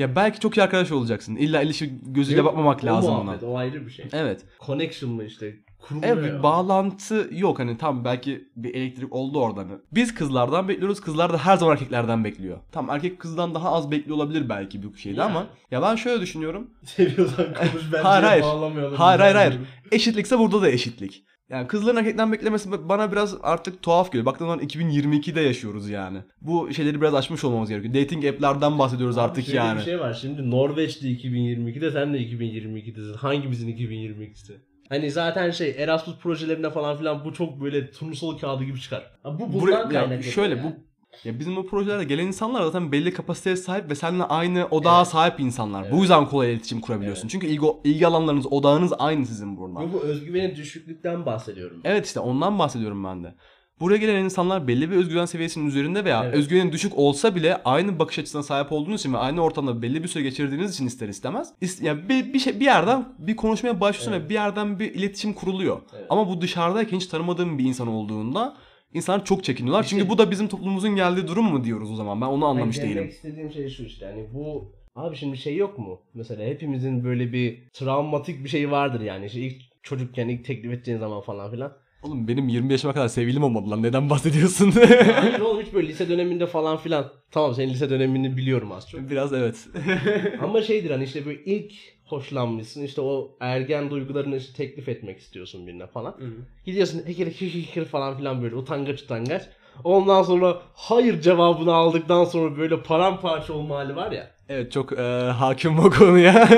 Ya 0.00 0.16
belki 0.16 0.40
çok 0.40 0.56
iyi 0.56 0.62
arkadaş 0.62 0.92
olacaksın. 0.92 1.36
İlla 1.36 1.62
ilişki 1.62 1.90
gözüyle 2.06 2.38
Yok, 2.38 2.46
bakmamak 2.46 2.84
o 2.84 2.86
lazım 2.86 3.14
ona. 3.14 3.22
muhabbet, 3.22 3.42
O 3.42 3.58
ayrı 3.58 3.86
bir 3.86 3.90
şey. 3.90 4.06
Evet. 4.12 4.40
Connection 4.66 5.12
mı 5.12 5.24
işte? 5.24 5.56
Kuruluyor 5.80 6.16
Evet 6.16 6.24
bir 6.38 6.42
bağlantı 6.42 7.28
yok 7.32 7.58
hani 7.58 7.78
tam 7.78 8.04
belki 8.04 8.48
bir 8.56 8.74
elektrik 8.74 9.12
oldu 9.12 9.40
oradan. 9.40 9.68
Biz 9.92 10.14
kızlardan 10.14 10.68
bekliyoruz. 10.68 11.00
Kızlar 11.00 11.32
da 11.32 11.38
her 11.38 11.56
zaman 11.56 11.72
erkeklerden 11.74 12.24
bekliyor. 12.24 12.58
Tam 12.72 12.90
erkek 12.90 13.18
kızdan 13.18 13.54
daha 13.54 13.72
az 13.72 13.90
bekliyor 13.90 14.16
olabilir 14.16 14.48
belki 14.48 14.82
bir 14.82 14.98
şeyde 14.98 15.20
Yani. 15.20 15.30
ama 15.30 15.46
ya 15.70 15.82
ben 15.82 15.96
şöyle 15.96 16.20
düşünüyorum. 16.20 16.70
Seviyorsan 16.84 17.46
konuş 17.54 17.84
bence 17.92 18.02
Hayır, 18.02 18.24
hayır. 18.24 18.42
bağlamayalım. 18.42 18.94
Hayır, 18.96 19.20
hayır, 19.20 19.34
hayır. 19.34 19.58
Eşitlikse 19.92 20.38
burada 20.38 20.62
da 20.62 20.68
eşitlik. 20.70 21.24
Yani 21.50 21.66
kızların 21.66 21.96
erkekten 21.96 22.32
beklemesi 22.32 22.88
bana 22.88 23.12
biraz 23.12 23.36
artık 23.42 23.82
tuhaf 23.82 24.12
geliyor. 24.12 24.26
Baktığın 24.26 24.44
zaman 24.46 24.64
2022'de 24.64 25.40
yaşıyoruz 25.40 25.88
yani. 25.88 26.18
Bu 26.40 26.74
şeyleri 26.74 27.00
biraz 27.00 27.14
aşmış 27.14 27.44
olmamız 27.44 27.68
gerekiyor. 27.68 27.94
Dating 27.94 28.24
app'lerden 28.24 28.78
bahsediyoruz 28.78 29.18
Abi 29.18 29.24
artık 29.24 29.44
şöyle 29.44 29.58
yani. 29.58 29.78
bir 29.78 29.84
şey 29.84 30.00
var. 30.00 30.14
Şimdi 30.14 30.50
Norveç'te 30.50 31.08
2022'de 31.08 31.90
sen 31.90 32.14
de 32.14 32.18
2022'desin. 32.18 33.16
Hangimizin 33.16 33.68
2022'si? 33.68 34.52
Hani 34.88 35.10
zaten 35.10 35.50
şey 35.50 35.74
Erasmus 35.78 36.18
projelerinde 36.18 36.70
falan 36.70 36.96
filan 36.96 37.24
bu 37.24 37.32
çok 37.32 37.60
böyle 37.60 37.90
turnusol 37.90 38.38
kağıdı 38.38 38.64
gibi 38.64 38.80
çıkar. 38.80 39.10
Ha, 39.22 39.38
bu 39.38 39.52
bundan 39.52 39.70
ya 39.72 39.88
kaynaklanıyor. 39.88 40.22
şöyle 40.22 40.54
yani. 40.54 40.64
bu 40.64 40.89
ya 41.24 41.38
bizim 41.38 41.56
bu 41.56 41.66
projelerde 41.66 42.04
gelen 42.04 42.26
insanlar 42.26 42.62
zaten 42.62 42.92
belli 42.92 43.12
kapasiteye 43.12 43.56
sahip 43.56 43.90
ve 43.90 43.94
seninle 43.94 44.24
aynı 44.24 44.66
odağa 44.70 44.98
Evet. 44.98 45.08
sahip 45.08 45.40
insanlar. 45.40 45.82
Evet. 45.82 45.92
Bu 45.92 46.00
yüzden 46.00 46.26
kolay 46.28 46.52
iletişim 46.52 46.80
kurabiliyorsun. 46.80 47.22
Evet. 47.22 47.30
Çünkü 47.30 47.46
ilgi, 47.46 47.66
ilgi 47.84 48.06
alanlarınız, 48.06 48.52
odağınız 48.52 48.92
aynı 48.98 49.26
sizin 49.26 49.56
burada. 49.56 49.82
Yo, 49.82 49.88
bu 49.92 50.00
özgüvenin 50.00 50.56
düşüklükten 50.56 51.26
bahsediyorum. 51.26 51.80
Evet 51.84 52.06
işte 52.06 52.20
ondan 52.20 52.58
bahsediyorum 52.58 53.04
ben 53.04 53.24
de. 53.24 53.34
Buraya 53.80 53.96
gelen 53.96 54.24
insanlar 54.24 54.68
belli 54.68 54.90
bir 54.90 54.96
özgüven 54.96 55.24
seviyesinin 55.24 55.66
üzerinde 55.66 56.04
veya 56.04 56.24
Evet. 56.24 56.34
özgüvenin 56.34 56.72
düşük 56.72 56.98
olsa 56.98 57.34
bile 57.34 57.60
aynı 57.64 57.98
bakış 57.98 58.18
açısına 58.18 58.42
sahip 58.42 58.72
olduğunuz 58.72 59.00
için 59.00 59.12
ve 59.14 59.18
aynı 59.18 59.40
ortamda 59.42 59.82
belli 59.82 60.02
bir 60.02 60.08
süre 60.08 60.22
geçirdiğiniz 60.22 60.74
için 60.74 60.86
ister 60.86 61.08
istemez 61.08 61.52
is- 61.62 61.84
ya 61.84 62.08
bir, 62.08 62.32
bir 62.34 62.38
şey 62.38 62.60
bir 62.60 62.64
yerden 62.64 63.08
bir 63.18 63.36
konuşmaya 63.36 63.80
başlıyorsun 63.80 64.12
Evet. 64.12 64.24
ve 64.24 64.28
bir 64.28 64.34
yerden 64.34 64.78
bir 64.78 64.94
iletişim 64.94 65.32
kuruluyor. 65.32 65.80
Evet. 65.96 66.06
Ama 66.10 66.28
bu 66.28 66.40
dışarıdayken 66.40 66.96
hiç 66.96 67.06
tanımadığın 67.06 67.58
bir 67.58 67.64
insan 67.64 67.88
olduğunda 67.88 68.56
insanlar 68.94 69.24
çok 69.24 69.44
çekiniyorlar. 69.44 69.84
İşte- 69.84 69.96
Çünkü 69.96 70.08
bu 70.10 70.18
da 70.18 70.30
bizim 70.30 70.48
toplumumuzun 70.48 70.96
geldiği 70.96 71.28
durum 71.28 71.44
mu 71.44 71.64
diyoruz 71.64 71.90
o 71.90 71.94
zaman? 71.94 72.20
Ben 72.20 72.26
onu 72.26 72.46
anlamış 72.46 72.78
Hani 72.78 72.88
değilim. 72.88 73.08
İstediğim 73.08 73.50
şey 73.52 73.68
şu 73.68 73.82
işte 73.84 74.06
hani 74.06 74.26
bu 74.34 74.72
abi 74.96 75.16
şimdi 75.16 75.36
şey 75.36 75.56
yok 75.56 75.78
mu? 75.78 76.00
Mesela 76.14 76.44
hepimizin 76.44 77.04
böyle 77.04 77.32
bir 77.32 77.68
travmatik 77.72 78.44
bir 78.44 78.48
şey 78.48 78.70
vardır 78.70 79.00
yani. 79.00 79.26
İşte 79.26 79.40
ilk 79.40 79.62
çocukken 79.82 80.28
ilk 80.28 80.44
teklif 80.44 80.72
edeceğin 80.72 80.98
zaman 80.98 81.20
falan 81.20 81.50
filan. 81.50 81.72
Oğlum 82.02 82.28
benim 82.28 82.48
20 82.48 82.72
yaşıma 82.72 82.92
kadar 82.94 83.08
sevgilim 83.08 83.42
olmadı 83.44 83.70
lan. 83.70 83.82
Neden 83.82 84.10
bahsediyorsun? 84.10 84.70
Hayır 85.14 85.40
oğlum 85.40 85.62
hiç 85.62 85.72
böyle 85.74 85.88
lise 85.88 86.08
döneminde 86.08 86.46
falan 86.46 86.76
filan. 86.76 87.12
Tamam 87.30 87.54
senin 87.54 87.70
lise 87.70 87.90
dönemini 87.90 88.36
biliyorum 88.36 88.72
az 88.72 88.90
çok. 88.90 89.10
Biraz 89.10 89.32
evet. 89.32 89.66
Ama 90.42 90.62
şeydir 90.62 90.90
hani 90.90 91.04
işte 91.04 91.26
böyle 91.26 91.44
ilk 91.44 91.72
hoşlanmışsın 92.12 92.82
işte 92.84 93.00
o 93.00 93.30
ergen 93.40 93.90
duygularını 93.90 94.36
işte 94.36 94.52
teklif 94.52 94.88
etmek 94.88 95.18
istiyorsun 95.18 95.66
birine 95.66 95.86
falan. 95.86 96.14
Gidiyorsun 96.64 97.02
hekere 97.06 97.30
hekere 97.30 97.84
falan 97.84 98.16
filan 98.16 98.42
böyle 98.42 98.54
utangaç 98.56 99.02
utangaç. 99.02 99.42
Ondan 99.84 100.22
sonra 100.22 100.58
hayır 100.74 101.20
cevabını 101.20 101.74
aldıktan 101.74 102.24
sonra 102.24 102.56
böyle 102.56 102.82
paramparça 102.82 103.52
olma 103.52 103.76
hali 103.76 103.96
var 103.96 104.12
ya. 104.12 104.30
evet 104.48 104.72
çok 104.72 104.92
e, 104.92 105.02
hakim 105.38 105.78
o 105.78 105.90
konuya. 105.90 106.48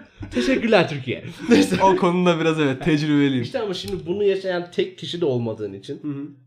Teşekkürler 0.30 0.88
Türkiye. 0.88 1.24
Neyse. 1.48 1.76
o 1.82 1.96
konuda 1.96 2.40
biraz 2.40 2.60
evet 2.60 2.84
tecrübeliyim. 2.84 3.42
İşte 3.42 3.60
ama 3.60 3.74
şimdi 3.74 4.06
bunu 4.06 4.24
yaşayan 4.24 4.70
tek 4.70 4.98
kişi 4.98 5.20
de 5.20 5.24
olmadığın 5.24 5.72
için 5.72 6.00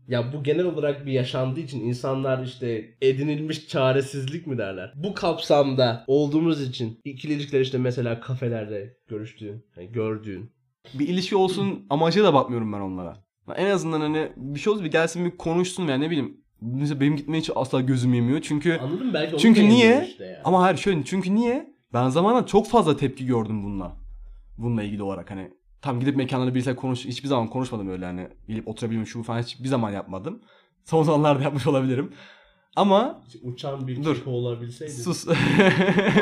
ya 0.08 0.32
bu 0.32 0.42
genel 0.42 0.64
olarak 0.64 1.06
bir 1.06 1.12
yaşandığı 1.12 1.60
için 1.60 1.80
insanlar 1.80 2.44
işte 2.44 2.94
edinilmiş 3.02 3.68
çaresizlik 3.68 4.46
mi 4.46 4.58
derler? 4.58 4.92
Bu 4.96 5.14
kapsamda 5.14 6.04
olduğumuz 6.06 6.62
için 6.62 7.00
ikili 7.04 7.32
ilişkiler 7.32 7.60
işte 7.60 7.78
mesela 7.78 8.20
kafelerde 8.20 8.96
görüştüğün, 9.08 9.64
yani 9.76 9.92
gördüğün. 9.92 10.50
bir 10.94 11.08
ilişki 11.08 11.36
olsun 11.36 11.86
amacıyla 11.90 12.28
da 12.28 12.34
bakmıyorum 12.34 12.72
ben 12.72 12.80
onlara. 12.80 13.16
En 13.56 13.70
azından 13.70 14.00
hani 14.00 14.28
bir 14.36 14.60
şey 14.60 14.72
olsun 14.72 14.84
bir 14.84 14.90
gelsin 14.90 15.24
bir 15.24 15.36
konuşsun 15.36 15.88
veya 15.88 15.98
ne 15.98 16.10
bileyim. 16.10 16.36
Mesela 16.60 17.00
benim 17.00 17.16
gitmeye 17.16 17.38
hiç 17.38 17.50
asla 17.54 17.80
gözüm 17.80 18.14
yemiyor. 18.14 18.40
Çünkü 18.42 18.78
Anladın 18.82 19.06
mı? 19.06 19.14
Belki 19.14 19.38
Çünkü 19.38 19.68
niye? 19.68 20.06
Işte 20.10 20.24
ya. 20.24 20.40
ama 20.44 20.62
hayır 20.62 20.76
şöyle 20.76 21.04
çünkü 21.04 21.34
niye? 21.34 21.74
Ben 21.92 22.08
zamanla 22.08 22.46
çok 22.46 22.68
fazla 22.68 22.96
tepki 22.96 23.26
gördüm 23.26 23.64
bununla. 23.64 23.96
Bununla 24.58 24.82
ilgili 24.82 25.02
olarak 25.02 25.30
hani 25.30 25.50
tam 25.82 26.00
gidip 26.00 26.16
mekanlarda 26.16 26.54
birisiyle 26.54 26.76
konuş 26.76 27.04
hiçbir 27.04 27.28
zaman 27.28 27.50
konuşmadım 27.50 27.88
öyle 27.88 28.04
hani 28.06 28.28
gidip 28.48 28.68
oturabilmek 28.68 29.08
şu 29.08 29.22
falan 29.22 29.42
hiçbir 29.42 29.68
zaman 29.68 29.90
yapmadım. 29.90 30.42
Son 30.84 31.02
zamanlarda 31.02 31.42
yapmış 31.42 31.66
olabilirim. 31.66 32.12
Ama 32.76 33.20
Uçan 33.42 33.88
bir 33.88 34.04
Dur. 34.04 34.16
keko 34.16 34.30
olabilseydi. 34.30 34.92
sus. 34.92 35.24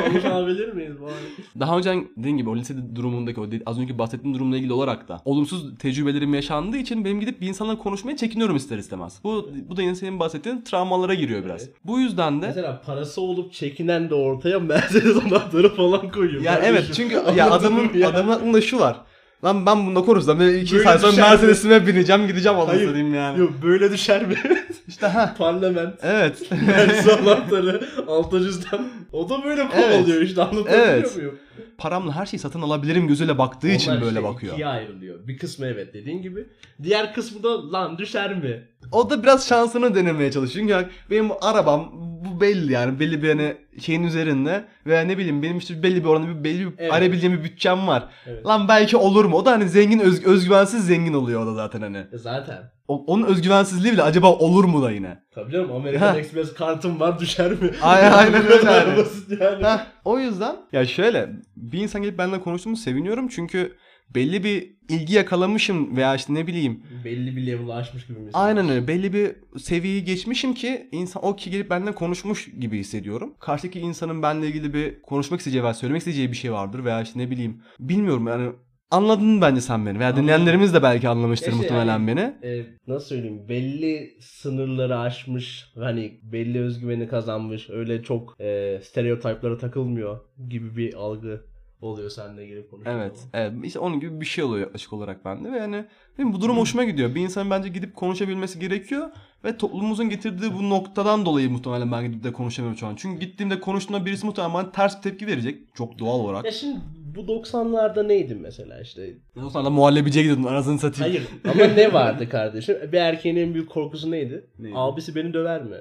Konuşabilir 0.05 0.73
miyiz 0.73 0.95
arada? 1.01 1.13
Daha 1.59 1.77
önce 1.77 2.07
dediğim 2.17 2.37
gibi 2.37 2.49
o 2.49 2.55
lise 2.55 2.95
durumundaki 2.95 3.41
o 3.41 3.47
az 3.65 3.77
önceki 3.77 3.97
bahsettiğim 3.99 4.35
durumla 4.35 4.57
ilgili 4.57 4.73
olarak 4.73 5.07
da 5.07 5.21
olumsuz 5.25 5.77
tecrübelerim 5.77 6.33
yaşandığı 6.33 6.77
için 6.77 7.05
benim 7.05 7.19
gidip 7.19 7.41
bir 7.41 7.47
insanla 7.47 7.77
konuşmaya 7.77 8.17
çekiniyorum 8.17 8.55
ister 8.55 8.77
istemez. 8.77 9.19
Bu 9.23 9.49
bu 9.69 9.77
da 9.77 9.81
yine 9.81 9.95
senin 9.95 10.19
bahsettiğin 10.19 10.61
travmalara 10.61 11.13
giriyor 11.13 11.45
biraz. 11.45 11.63
Evet. 11.63 11.73
Bu 11.85 11.99
yüzden 11.99 12.41
de 12.41 12.47
Mesela 12.47 12.81
parası 12.85 13.21
olup 13.21 13.53
çekinen 13.53 14.09
de 14.09 14.15
ortaya 14.15 14.59
Mercedes 14.59 15.17
anahtarı 15.25 15.75
falan 15.75 16.11
koyuyor. 16.11 16.41
yani 16.43 16.55
Kardeşim, 16.55 16.75
evet 16.75 16.89
çünkü 16.95 17.15
ya 17.37 17.51
adamın 17.51 17.85
mı 17.85 17.97
ya? 17.97 18.09
adamın 18.09 18.31
aklında 18.31 18.61
şu 18.61 18.79
var. 18.79 19.01
Lan 19.43 19.65
ben 19.65 19.85
bununla 19.85 20.05
konuşsam 20.05 20.39
ben 20.39 20.53
iki 20.55 20.73
Böyle 20.73 20.83
saat 20.83 21.01
sonra 21.01 21.11
düşer 21.11 21.25
mi? 21.25 21.29
Mercedes'ime 21.31 21.87
bineceğim 21.87 22.27
gideceğim 22.27 22.57
Hayır. 22.57 22.69
anasını 22.69 22.93
diyeyim 22.95 23.15
yani. 23.15 23.39
Yok 23.39 23.51
böyle 23.63 23.91
düşer 23.91 24.25
mi? 24.25 24.35
İşte 24.87 25.07
ha. 25.07 25.35
Parlament. 25.37 25.93
Evet. 26.01 26.51
Mercedes 26.67 27.07
anahtarı 27.07 27.81
altıncıdan. 28.07 28.87
O 29.13 29.29
da 29.29 29.43
böyle 29.43 29.67
kovalıyor 29.67 30.21
işte 30.21 30.41
anlatabiliyor 30.43 30.87
Evet. 30.87 31.15
muyum? 31.15 31.35
Paramla 31.77 32.15
her 32.15 32.25
şeyi 32.25 32.39
satın 32.39 32.61
alabilirim 32.61 33.07
gözüyle 33.07 33.37
baktığı 33.37 33.67
için 33.69 33.91
Onlar 33.91 34.01
böyle 34.01 34.19
işte 34.19 34.23
bakıyor. 34.29 34.53
ikiye 34.53 34.67
ayrılıyor. 34.67 35.27
Bir 35.27 35.37
kısmı 35.37 35.65
evet 35.65 35.93
dediğin 35.93 36.21
gibi. 36.21 36.47
Diğer 36.83 37.13
kısmı 37.13 37.43
da 37.43 37.71
lan 37.71 37.97
düşer 37.97 38.35
mi? 38.37 38.67
O 38.91 39.09
da 39.09 39.23
biraz 39.23 39.47
şansını 39.47 39.95
denemeye 39.95 40.31
çalışıyor. 40.31 40.61
Çünkü 40.63 40.73
bak, 40.73 40.91
benim 41.11 41.29
arabam 41.41 41.91
bu 42.25 42.41
belli 42.41 42.71
yani 42.71 42.99
belli 42.99 43.23
bir 43.23 43.29
hani 43.29 43.57
şeyin 43.81 44.03
üzerinde 44.03 44.65
veya 44.85 45.01
ne 45.01 45.17
bileyim 45.17 45.43
benim 45.43 45.57
işte 45.57 45.83
belli 45.83 46.03
bir 46.03 46.09
oranda 46.09 46.27
bir 46.39 46.43
belli 46.43 46.65
bir 46.67 46.73
Evet. 46.77 46.93
arayabileceğim 46.93 47.37
bir 47.37 47.43
bütçem 47.43 47.87
var. 47.87 48.09
Evet. 48.27 48.45
Lan 48.45 48.67
belki 48.67 48.97
olur 48.97 49.25
mu? 49.25 49.35
O 49.37 49.45
da 49.45 49.51
hani 49.51 49.69
zengin 49.69 49.99
öz- 49.99 50.25
özgüvensiz 50.25 50.85
zengin 50.87 51.13
oluyor 51.13 51.43
o 51.43 51.47
da 51.47 51.53
zaten 51.53 51.81
hani. 51.81 51.97
E 52.13 52.17
Zaten. 52.17 52.71
O- 52.89 53.03
onun 53.07 53.23
özgüvensizliği 53.23 53.93
bile 53.93 54.03
acaba 54.03 54.33
olur 54.33 54.63
mu 54.63 54.81
da 54.81 54.91
yine? 54.91 55.17
Tabii 55.35 55.51
canım 55.51 55.71
Amerikan 55.71 56.07
Ha. 56.07 56.17
Express 56.19 56.53
kartım 56.53 56.99
var 56.99 57.19
düşer 57.19 57.51
mi? 57.51 57.71
Aynen- 57.81 58.11
aynen 58.11 58.43
Bu 58.43 58.47
kadar 58.47 58.79
öyle 58.81 58.89
yani. 58.89 58.97
basit 58.97 59.41
yani. 59.41 59.63
Heh, 59.65 59.79
o 60.05 60.19
yüzden 60.19 60.55
ya 60.71 60.85
şöyle 60.85 61.29
bir 61.55 61.79
insan 61.79 62.01
gelip 62.01 62.17
benimle 62.17 62.41
konuştuğumu 62.41 62.77
seviniyorum 62.77 63.27
çünkü 63.27 63.73
belli 64.15 64.43
bir 64.43 64.69
ilgi 64.89 65.13
yakalamışım 65.15 65.97
veya 65.97 66.15
işte 66.15 66.33
ne 66.33 66.47
bileyim 66.47 66.83
Belli 67.05 67.35
bir 67.35 67.47
level'ı 67.47 67.73
aşmış 67.73 68.07
gibi 68.07 68.19
mesela. 68.19 68.43
Aynen 68.43 68.69
öyle. 68.69 68.87
Belli 68.87 69.13
bir 69.13 69.31
seviyeyi 69.59 70.03
geçmişim 70.03 70.53
ki 70.53 70.89
insan 70.91 71.25
o 71.25 71.35
kişi 71.35 71.51
gelip 71.51 71.69
benimle 71.69 71.91
konuşmuş 71.95 72.49
gibi 72.59 72.79
hissediyorum. 72.79 73.33
Karşıdaki 73.39 73.79
insanın 73.79 74.21
benimle 74.21 74.47
ilgili 74.47 74.73
bir 74.73 75.01
konuşmak 75.01 75.39
isteyeceği 75.39 75.63
veya 75.63 75.73
söylemek 75.73 75.99
isteyeceği 75.99 76.31
bir 76.31 76.37
şey 76.37 76.51
vardır 76.53 76.85
veya 76.85 77.01
işte 77.01 77.19
ne 77.19 77.29
bileyim 77.31 77.61
bilmiyorum 77.79 78.27
yani 78.27 78.51
anladın 78.91 79.41
bence 79.41 79.61
sen 79.61 79.85
beni 79.85 79.99
veya 79.99 80.07
Anladım. 80.09 80.23
dinleyenlerimiz 80.23 80.73
de 80.73 80.83
belki 80.83 81.09
anlamıştır 81.09 81.47
Ya 81.47 81.51
şey 81.51 81.61
muhtemelen 81.61 81.99
yani- 81.99 82.07
beni. 82.07 82.19
E, 82.53 82.65
nasıl 82.87 83.05
söyleyeyim 83.07 83.41
belli 83.49 84.17
sınırları 84.21 84.99
aşmış 84.99 85.71
hani 85.75 86.19
belli 86.23 86.59
özgüveni 86.61 87.07
kazanmış 87.07 87.69
öyle 87.69 88.03
çok 88.03 88.35
e, 88.41 88.79
stereotiplara 88.83 89.57
takılmıyor 89.57 90.19
gibi 90.49 90.77
bir 90.77 90.93
algı 90.93 91.41
oluyor 91.81 92.09
seninle 92.09 92.43
ilgili 92.45 92.67
konuştuğun 92.69 92.91
Evet, 92.91 93.17
zaman. 93.17 93.29
evet. 93.33 93.65
İşte 93.65 93.79
onun 93.79 93.99
gibi 93.99 94.21
bir 94.21 94.25
şey 94.25 94.43
oluyor 94.43 94.65
yaklaşık 94.65 94.93
olarak 94.93 95.25
bende 95.25 95.51
ve 95.51 95.57
yani 95.57 95.85
benim 96.17 96.33
bu 96.33 96.41
durum 96.41 96.57
hoşuma 96.57 96.83
gidiyor. 96.83 97.15
Bir 97.15 97.21
insanın 97.21 97.51
bence 97.51 97.69
gidip 97.69 97.95
konuşabilmesi 97.95 98.59
gerekiyor 98.59 99.09
ve 99.43 99.57
toplumumuzun 99.57 100.09
getirdiği 100.09 100.53
bu 100.53 100.69
noktadan 100.69 101.25
dolayı 101.25 101.49
muhtemelen 101.49 101.91
ben 101.91 102.05
gidip 102.05 102.23
de 102.23 102.33
konuşamıyorum 102.33 102.79
şu 102.79 102.87
an. 102.87 102.95
Çünkü 102.95 103.19
gittiğimde 103.25 103.59
konuştuğumda 103.59 104.05
birisi 104.05 104.25
muhtemelen 104.25 104.53
bana 104.53 104.71
ters 104.71 104.97
bir 104.97 105.01
tepki 105.01 105.27
verecek. 105.27 105.75
Çok 105.75 105.99
doğal 105.99 106.19
olarak. 106.19 106.45
Ya 106.45 106.51
şimdi 106.51 106.79
bu 107.15 107.21
90'larda 107.21 108.07
neydin 108.07 108.41
mesela 108.41 108.81
işte? 108.81 109.01
O 109.45 109.49
sırada 109.49 109.69
muhallebiciye 109.69 110.23
gidiyordun 110.23 110.49
anasını 110.49 110.79
satayım. 110.79 111.13
Hayır 111.13 111.27
ama 111.53 111.73
ne 111.73 111.93
vardı 111.93 112.29
kardeşim? 112.29 112.77
Bir 112.91 112.97
erkeğin 112.97 113.35
en 113.35 113.53
büyük 113.53 113.69
korkusu 113.69 114.11
neydi? 114.11 114.45
Neydi? 114.59 114.75
Abisi 114.77 115.15
beni 115.15 115.33
döver 115.33 115.63
mi? 115.63 115.77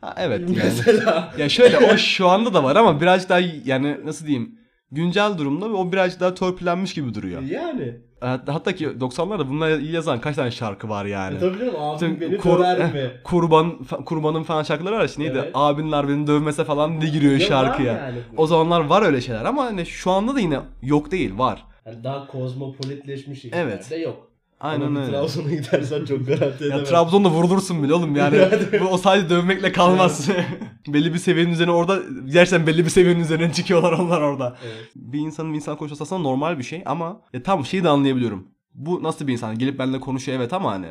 Ha, 0.00 0.14
evet 0.18 0.40
yani. 0.40 0.58
Mesela. 0.64 1.34
ya 1.38 1.48
şöyle 1.48 1.78
o 1.78 1.96
şu 1.96 2.28
anda 2.28 2.54
da 2.54 2.64
var 2.64 2.76
ama 2.76 3.00
birazcık 3.00 3.30
daha 3.30 3.40
yani 3.64 3.96
nasıl 4.04 4.26
diyeyim 4.26 4.58
güncel 4.90 5.38
durumda 5.38 5.70
ve 5.70 5.74
o 5.74 5.92
birazcık 5.92 6.20
daha 6.20 6.34
törpülenmiş 6.34 6.94
gibi 6.94 7.14
duruyor. 7.14 7.42
yani. 7.42 8.00
Hatta, 8.20 8.74
ki 8.74 8.86
90'larda 8.86 9.48
bununla 9.48 9.70
iyi 9.78 9.92
yazan 9.92 10.20
kaç 10.20 10.36
tane 10.36 10.50
şarkı 10.50 10.88
var 10.88 11.04
yani. 11.04 11.36
E, 11.36 11.38
tabii 11.38 11.58
canım 11.58 11.74
abim 11.78 12.20
beni 12.20 12.38
kur- 12.38 12.58
döver 12.58 12.78
mi? 12.92 13.10
kurban 13.24 13.78
kurbanın 14.06 14.42
falan 14.42 14.62
şarkıları 14.62 14.94
var 14.96 15.04
işte 15.04 15.22
neydi? 15.22 15.38
Evet. 15.42 15.50
Abinler 15.54 16.08
beni 16.08 16.26
dövmese 16.26 16.64
falan 16.64 17.00
diye 17.00 17.10
giriyor 17.12 17.32
Ya 17.32 17.40
şarkıya. 17.40 17.92
yani. 17.92 18.18
O 18.36 18.46
zamanlar 18.46 18.80
var 18.80 19.02
öyle 19.02 19.20
şeyler 19.20 19.44
ama 19.44 19.64
hani 19.64 19.86
şu 19.86 20.10
anda 20.10 20.34
da 20.34 20.40
yine 20.40 20.58
yok 20.82 21.10
değil 21.10 21.38
var. 21.38 21.64
Yani 21.86 22.04
daha 22.04 22.26
kozmopolitleşmiş 22.26 23.44
Evet. 23.52 23.92
yok. 24.04 24.29
Aynen 24.60 24.86
Ama 24.86 25.00
öyle. 25.00 25.10
Trabzon'a 25.10 25.50
gidersen 25.50 26.04
çok 26.04 26.26
garanti 26.26 26.64
Ya 26.64 26.68
edemem. 26.68 26.84
Trabzon'da 26.84 27.30
vurulursun 27.30 27.82
bile 27.82 27.94
oğlum 27.94 28.16
yani. 28.16 28.38
bu 28.80 28.84
o 28.84 28.98
sadece 28.98 29.30
dövmekle 29.30 29.72
kalmaz. 29.72 30.28
belli 30.88 31.14
bir 31.14 31.18
seviyenin 31.18 31.52
üzerine 31.52 31.72
orada 31.72 31.98
gerçekten 32.26 32.66
belli 32.66 32.84
bir 32.84 32.90
seviyenin 32.90 33.20
üzerine 33.20 33.52
çıkıyorlar 33.52 33.92
onlar 33.92 34.20
orada. 34.20 34.56
Evet. 34.64 34.90
Bir 34.96 35.18
insanın 35.18 35.50
bir 35.52 35.56
insan 35.56 35.76
konuşması 35.76 36.02
aslında 36.02 36.22
normal 36.22 36.58
bir 36.58 36.62
şey 36.64 36.82
ama 36.86 37.20
ya 37.32 37.42
tam 37.42 37.66
şeyi 37.66 37.84
de 37.84 37.88
anlayabiliyorum. 37.88 38.48
Bu 38.74 39.02
nasıl 39.02 39.26
bir 39.26 39.32
insan? 39.32 39.58
Gelip 39.58 39.78
benimle 39.78 40.00
konuşuyor 40.00 40.38
evet 40.38 40.52
ama 40.52 40.72
hani 40.72 40.86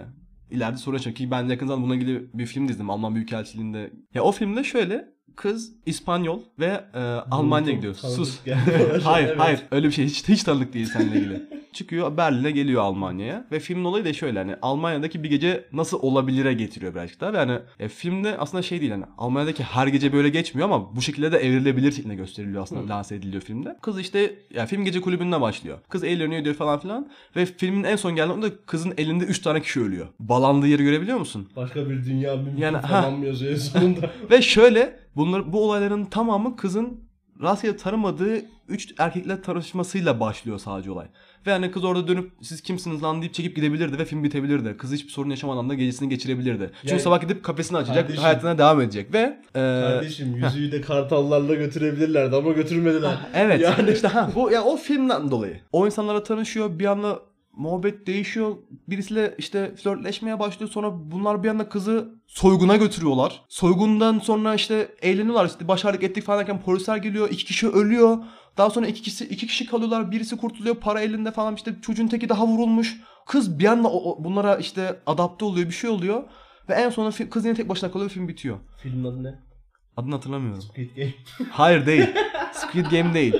ileride 0.51 0.77
sorun 0.77 0.97
ki 0.97 1.31
ben 1.31 1.43
yakın 1.47 1.67
zamanda 1.67 1.83
bununla 1.85 1.95
ilgili 1.95 2.29
bir 2.33 2.45
film 2.45 2.67
de 2.67 2.71
izledim 2.71 2.89
Alman 2.89 3.15
Büyükelçiliğinde. 3.15 3.93
Ya 4.13 4.23
o 4.23 4.31
filmde 4.31 4.63
şöyle 4.63 5.05
kız 5.39 5.71
İspanyol 5.85 6.39
ve 6.59 6.83
e, 6.93 6.99
Almanya'ya 7.31 7.75
gidiyor. 7.75 7.93
Sus. 7.95 8.39
hayır 9.03 9.27
Evet. 9.27 9.39
hayır 9.39 9.59
öyle 9.71 9.87
bir 9.87 9.91
şey 9.91 10.05
hiç 10.05 10.29
hiç 10.29 10.43
tanıdık 10.43 10.73
değil 10.73 10.85
seninle 10.85 11.17
ilgili. 11.19 11.59
Çıkıyor 11.73 12.17
Berlin'e 12.17 12.51
geliyor 12.51 12.81
Almanya'ya 12.81 13.47
ve 13.51 13.59
filmin 13.59 13.85
olayı 13.85 14.05
da 14.05 14.13
şöyle 14.13 14.39
hani 14.39 14.55
Almanya'daki 14.61 15.23
bir 15.23 15.29
gece 15.29 15.65
nasıl 15.73 15.99
olabilire 16.01 16.53
getiriyor 16.53 16.95
birazcık 16.95 17.21
daha 17.21 17.33
ve 17.33 17.37
hani 17.37 17.59
e, 17.79 17.87
filmde 17.87 18.37
aslında 18.37 18.63
şey 18.63 18.81
değil 18.81 18.91
hani 18.91 19.03
Almanya'daki 19.17 19.63
her 19.63 19.87
gece 19.87 20.13
böyle 20.13 20.29
geçmiyor 20.29 20.69
ama 20.69 20.95
bu 20.95 21.01
şekilde 21.01 21.31
de 21.31 21.37
evrilebilir 21.37 21.91
şeklinde 21.91 22.15
gösteriliyor 22.15 22.63
aslında 22.63 22.93
lanse 22.93 23.15
ediliyor 23.15 23.43
filmde. 23.43 23.77
Kız 23.81 23.99
işte 23.99 24.35
ya 24.53 24.65
film 24.65 24.85
gece 24.85 25.01
kulübünde 25.01 25.41
başlıyor. 25.41 25.77
Kız 25.89 26.03
eğleniyor 26.03 26.43
diyor 26.43 26.55
falan 26.55 26.79
filan 26.79 27.09
ve 27.35 27.45
filmin 27.45 27.83
en 27.83 27.95
son 27.95 28.15
geldiğinde 28.15 28.51
kızın 28.65 28.93
elinde 28.97 29.23
3 29.25 29.39
tane 29.39 29.61
kişi 29.61 29.81
ölüyor. 29.81 30.07
Balandığı 30.19 30.67
yeri 30.67 30.83
görebiliyor 30.83 31.17
musun? 31.17 31.49
Başka 31.55 31.89
bir 31.89 32.05
dünya 32.05 32.45
bir 32.45 32.51
Yani, 32.51 32.61
yani, 32.61 32.77
ha. 32.77 33.01
falan 33.01 33.13
mı 33.13 33.25
yazıyor 33.25 33.57
sonunda? 33.57 34.11
Ve 34.31 34.41
şöyle 34.41 34.99
bunlar 35.15 35.53
bu 35.53 35.63
olayların 35.65 36.05
tamamı 36.05 36.55
kızın 36.55 36.99
rastgele 37.41 37.77
tanımadığı 37.77 38.41
üç 38.67 38.93
erkekle 38.97 39.41
tanışmasıyla 39.41 40.19
başlıyor 40.19 40.59
sadece 40.59 40.91
olay. 40.91 41.07
Ve 41.47 41.51
hani 41.51 41.71
kız 41.71 41.83
orada 41.83 42.07
dönüp 42.07 42.31
siz 42.41 42.61
kimsiniz 42.61 43.03
lan 43.03 43.21
deyip 43.21 43.33
çekip 43.33 43.55
gidebilirdi 43.55 43.99
ve 43.99 44.05
film 44.05 44.23
bitebilirdi. 44.23 44.77
Kız 44.77 44.91
hiçbir 44.91 45.09
sorun 45.09 45.29
yaşamadan 45.29 45.69
da 45.69 45.73
gecesini 45.73 46.09
geçirebilirdi. 46.09 46.71
Çünkü 46.81 46.91
Yani- 46.93 47.01
sabah 47.01 47.21
gidip 47.21 47.43
kafesini 47.43 47.77
açacak, 47.77 47.95
Kardeşim- 47.97 48.21
hayatına 48.23 48.57
devam 48.57 48.81
edecek 48.81 49.13
ve 49.13 49.19
e, 49.19 49.59
Kardeşim 49.59 50.35
yüzüğü 50.35 50.71
de 50.71 50.81
kartallarla 50.81 51.55
götürebilirlerdi 51.55 52.35
ama 52.35 52.51
götürmediler. 52.51 53.17
Evet. 53.35 53.61
Yani 53.61 53.91
işte 53.91 54.07
ha 54.07 54.29
bu 54.35 54.51
ya 54.51 54.63
o 54.63 54.77
filmden 54.77 55.31
dolayı. 55.31 55.59
O 55.71 55.85
insanlara 55.85 56.23
tanışıyor 56.23 56.79
bir 56.79 56.85
anda 56.85 57.19
muhabbet 57.53 58.07
değişiyor. 58.07 58.55
Birisiyle 58.87 59.35
işte 59.37 59.75
flörtleşmeye 59.75 60.39
başlıyor. 60.39 60.71
Sonra 60.71 61.11
bunlar 61.11 61.43
bir 61.43 61.49
anda 61.49 61.69
kızı 61.69 62.09
soyguna 62.27 62.75
götürüyorlar. 62.77 63.41
Soygundan 63.49 64.19
sonra 64.19 64.55
işte 64.55 64.95
eğleniyorlar. 65.01 65.45
İşte 65.45 65.67
başardık 65.67 66.03
ettik 66.03 66.23
falan 66.23 66.39
derken 66.39 66.61
polisler 66.61 66.97
geliyor. 66.97 67.29
iki 67.31 67.45
kişi 67.45 67.67
ölüyor. 67.69 68.17
Daha 68.57 68.69
sonra 68.69 68.87
iki 68.87 69.01
kişi, 69.01 69.25
iki 69.25 69.47
kişi 69.47 69.65
kalıyorlar. 69.65 70.11
Birisi 70.11 70.37
kurtuluyor. 70.37 70.75
Para 70.75 71.01
elinde 71.01 71.31
falan 71.31 71.55
işte 71.55 71.75
çocuğun 71.81 72.07
teki 72.07 72.29
daha 72.29 72.47
vurulmuş. 72.47 72.97
Kız 73.27 73.59
bir 73.59 73.65
anda 73.65 73.87
o- 73.87 74.11
o- 74.11 74.23
bunlara 74.23 74.55
işte 74.55 74.99
adapte 75.05 75.45
oluyor. 75.45 75.67
Bir 75.67 75.73
şey 75.73 75.89
oluyor. 75.89 76.23
Ve 76.69 76.73
en 76.73 76.89
sonunda 76.89 77.29
kız 77.29 77.45
yine 77.45 77.55
tek 77.55 77.69
başına 77.69 77.91
kalıyor. 77.91 78.09
Film 78.09 78.27
bitiyor. 78.27 78.57
Filmin 78.83 79.03
adı 79.03 79.23
ne? 79.23 79.39
Adını 79.97 80.15
hatırlamıyorum. 80.15 80.61
Squid 80.61 80.95
Game. 80.97 81.13
Hayır 81.51 81.85
değil. 81.85 82.05
Squid 82.53 82.85
Game 82.85 83.13
değil. 83.13 83.35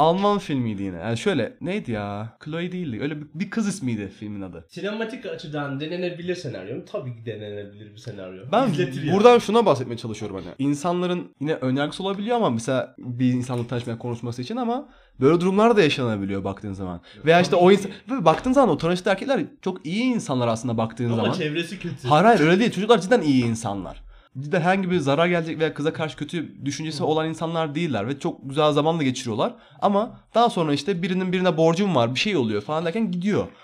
Alman 0.00 0.38
filmiydi 0.38 0.82
yine. 0.82 0.96
Yani 0.96 1.18
şöyle 1.18 1.56
neydi 1.60 1.92
ya? 1.92 2.36
Chloe 2.44 2.72
değildi. 2.72 2.98
Öyle 3.02 3.20
bir, 3.20 3.26
bir 3.34 3.50
kız 3.50 3.68
ismiydi 3.68 4.12
filmin 4.18 4.40
adı. 4.40 4.64
Sinematik 4.68 5.26
açıdan 5.26 5.80
denenebilir 5.80 6.34
senaryo 6.34 6.76
mu? 6.76 6.82
Tabii 6.92 7.16
ki 7.16 7.26
denenebilir 7.26 7.92
bir 7.92 7.96
senaryo. 7.96 8.42
Ben 8.52 8.68
İzletir 8.68 9.02
yani. 9.02 9.16
buradan 9.16 9.38
şuna 9.38 9.66
bahsetmeye 9.66 9.96
çalışıyorum 9.96 10.36
hani. 10.36 10.54
İnsanların 10.58 11.34
yine 11.40 11.54
önyargısı 11.54 12.02
olabiliyor 12.02 12.36
ama 12.36 12.50
mesela 12.50 12.94
bir 12.98 13.32
insanla 13.32 13.66
tanışmaya 13.66 13.98
konuşması 13.98 14.42
için 14.42 14.56
ama 14.56 14.88
böyle 15.20 15.40
durumlar 15.40 15.76
da 15.76 15.82
yaşanabiliyor 15.82 16.44
baktığın 16.44 16.72
zaman. 16.72 17.00
Veya 17.24 17.40
işte 17.40 17.56
o 17.56 17.70
insan 17.72 17.90
ve 18.10 18.24
baktığın 18.24 18.52
zaman 18.52 18.68
o 18.74 18.78
tanıştığı 18.78 19.10
erkekler 19.10 19.40
çok 19.62 19.86
iyi 19.86 20.02
insanlar 20.02 20.48
aslında 20.48 20.76
baktığın 20.78 21.06
Ama 21.06 21.16
zaman. 21.16 21.32
çevresi 21.32 21.78
kötü. 21.78 22.08
Hayır 22.08 22.24
hayır 22.24 22.40
öyle 22.40 22.60
değil. 22.60 22.70
Çocuklar 22.70 23.00
cidden 23.00 23.20
iyi 23.20 23.44
insanlar. 23.44 24.02
Cidden 24.38 24.60
herhangi 24.60 24.90
bir 24.90 24.98
zarar 24.98 25.26
gelecek 25.26 25.58
veya 25.58 25.74
kıza 25.74 25.92
karşı 25.92 26.16
kötü 26.16 26.64
düşüncesi 26.64 27.02
olan 27.04 27.28
insanlar 27.28 27.74
değiller 27.74 28.08
ve 28.08 28.18
çok 28.18 28.48
güzel 28.48 28.72
zaman 28.72 28.98
da 28.98 29.02
geçiriyorlar. 29.02 29.54
Ama 29.82 30.20
daha 30.34 30.50
sonra 30.50 30.72
işte 30.72 31.02
birinin 31.02 31.32
birine 31.32 31.56
borcum 31.56 31.94
var 31.94 32.14
bir 32.14 32.20
şey 32.20 32.36
oluyor 32.36 32.62
falan 32.62 32.84
derken 32.84 33.10
gidiyor. 33.10 33.46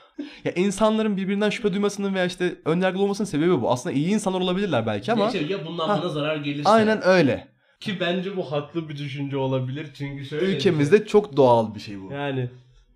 Ya 0.44 0.52
insanların 0.52 1.16
birbirinden 1.16 1.50
şüphe 1.50 1.72
duymasının 1.72 2.14
veya 2.14 2.24
işte 2.24 2.54
önyargılı 2.64 3.02
olmasının 3.02 3.26
sebebi 3.26 3.60
bu. 3.62 3.70
Aslında 3.70 3.94
iyi 3.96 4.08
insanlar 4.08 4.40
olabilirler 4.40 4.86
belki 4.86 5.12
ama 5.12 5.30
Neyse, 5.30 5.52
ya 5.52 5.66
bundan 5.66 5.88
Ha. 5.88 5.98
bana 6.02 6.08
zarar 6.08 6.36
gelirse. 6.36 6.68
aynen 6.68 7.06
öyle. 7.06 7.48
Ki 7.80 8.00
bence 8.00 8.36
bu 8.36 8.52
haklı 8.52 8.88
bir 8.88 8.96
düşünce 8.96 9.36
olabilir. 9.36 9.86
Çünkü 9.94 10.24
şöyle 10.24 10.44
Ülkemizde 10.46 11.06
çok 11.06 11.36
doğal 11.36 11.74
bir 11.74 11.80
şey 11.80 12.00
bu. 12.02 12.12
yani 12.12 12.50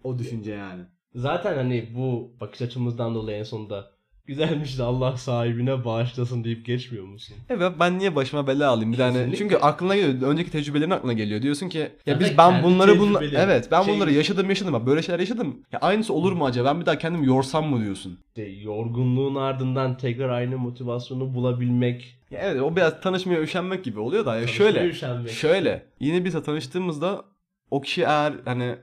O 0.04 0.18
düşünce 0.18 0.52
yani. 0.52 0.82
zaten 1.14 1.56
hani 1.56 1.88
bu 1.96 2.32
bakış 2.40 2.62
açımızdan 2.62 3.14
dolayı 3.14 3.38
en 3.38 3.42
sonunda 3.42 3.90
güzelmiş 4.30 4.78
de 4.78 4.82
Allah 4.82 5.16
sahibine 5.16 5.84
bağışlasın 5.84 6.44
deyip 6.44 6.66
geçmiyor 6.66 7.04
musun? 7.04 7.36
Evet 7.48 7.72
ben 7.80 7.98
niye 7.98 8.16
başıma 8.16 8.46
bela 8.46 8.70
alayım 8.70 8.92
bir 8.92 8.96
tane. 8.96 9.36
Çünkü 9.36 9.56
aklına 9.56 9.96
geliyor. 9.96 10.30
Önceki 10.32 10.50
tecrübelerin 10.50 10.90
aklına 10.90 11.12
geliyor. 11.12 11.42
Diyorsun 11.42 11.68
ki 11.68 11.88
ya 12.06 12.20
biz 12.20 12.38
ben 12.38 12.62
bunları 12.62 12.98
bunla 12.98 13.24
evet 13.24 13.68
ben 13.70 13.82
Şey- 13.82 13.94
bunları 13.94 14.12
yaşadım 14.12 14.48
yaşadım. 14.48 14.72
Bak 14.72 14.86
böyle 14.86 15.02
şeyler 15.02 15.20
yaşadım. 15.20 15.62
Ya 15.72 15.78
aynısı 15.78 16.12
olur 16.12 16.32
mu 16.32 16.46
acaba? 16.46 16.68
Ben 16.68 16.80
bir 16.80 16.86
daha 16.86 16.98
kendimi 16.98 17.26
yorsam 17.26 17.66
mı 17.70 17.84
diyorsun? 17.84 18.18
İşte 18.28 18.42
yorgunluğun 18.42 19.34
ardından 19.34 19.96
tekrar 19.96 20.28
aynı 20.28 20.58
motivasyonu 20.58 21.34
bulabilmek. 21.34 22.16
Ya 22.30 22.40
evet 22.42 22.62
o 22.62 22.76
biraz 22.76 23.00
tanışmaya 23.00 23.42
üşenmek 23.42 23.84
gibi 23.84 24.00
oluyor 24.00 24.26
da 24.26 24.34
ya 24.36 24.40
Tanışmaya 24.40 24.72
şöyle 24.72 24.88
üşenmek. 24.88 25.30
şöyle 25.30 25.86
yeni 26.00 26.24
bir 26.24 26.30
tanıştığımızda 26.32 27.24
o 27.70 27.80
kişi 27.80 28.02
eğer 28.02 28.32
hani 28.44 28.76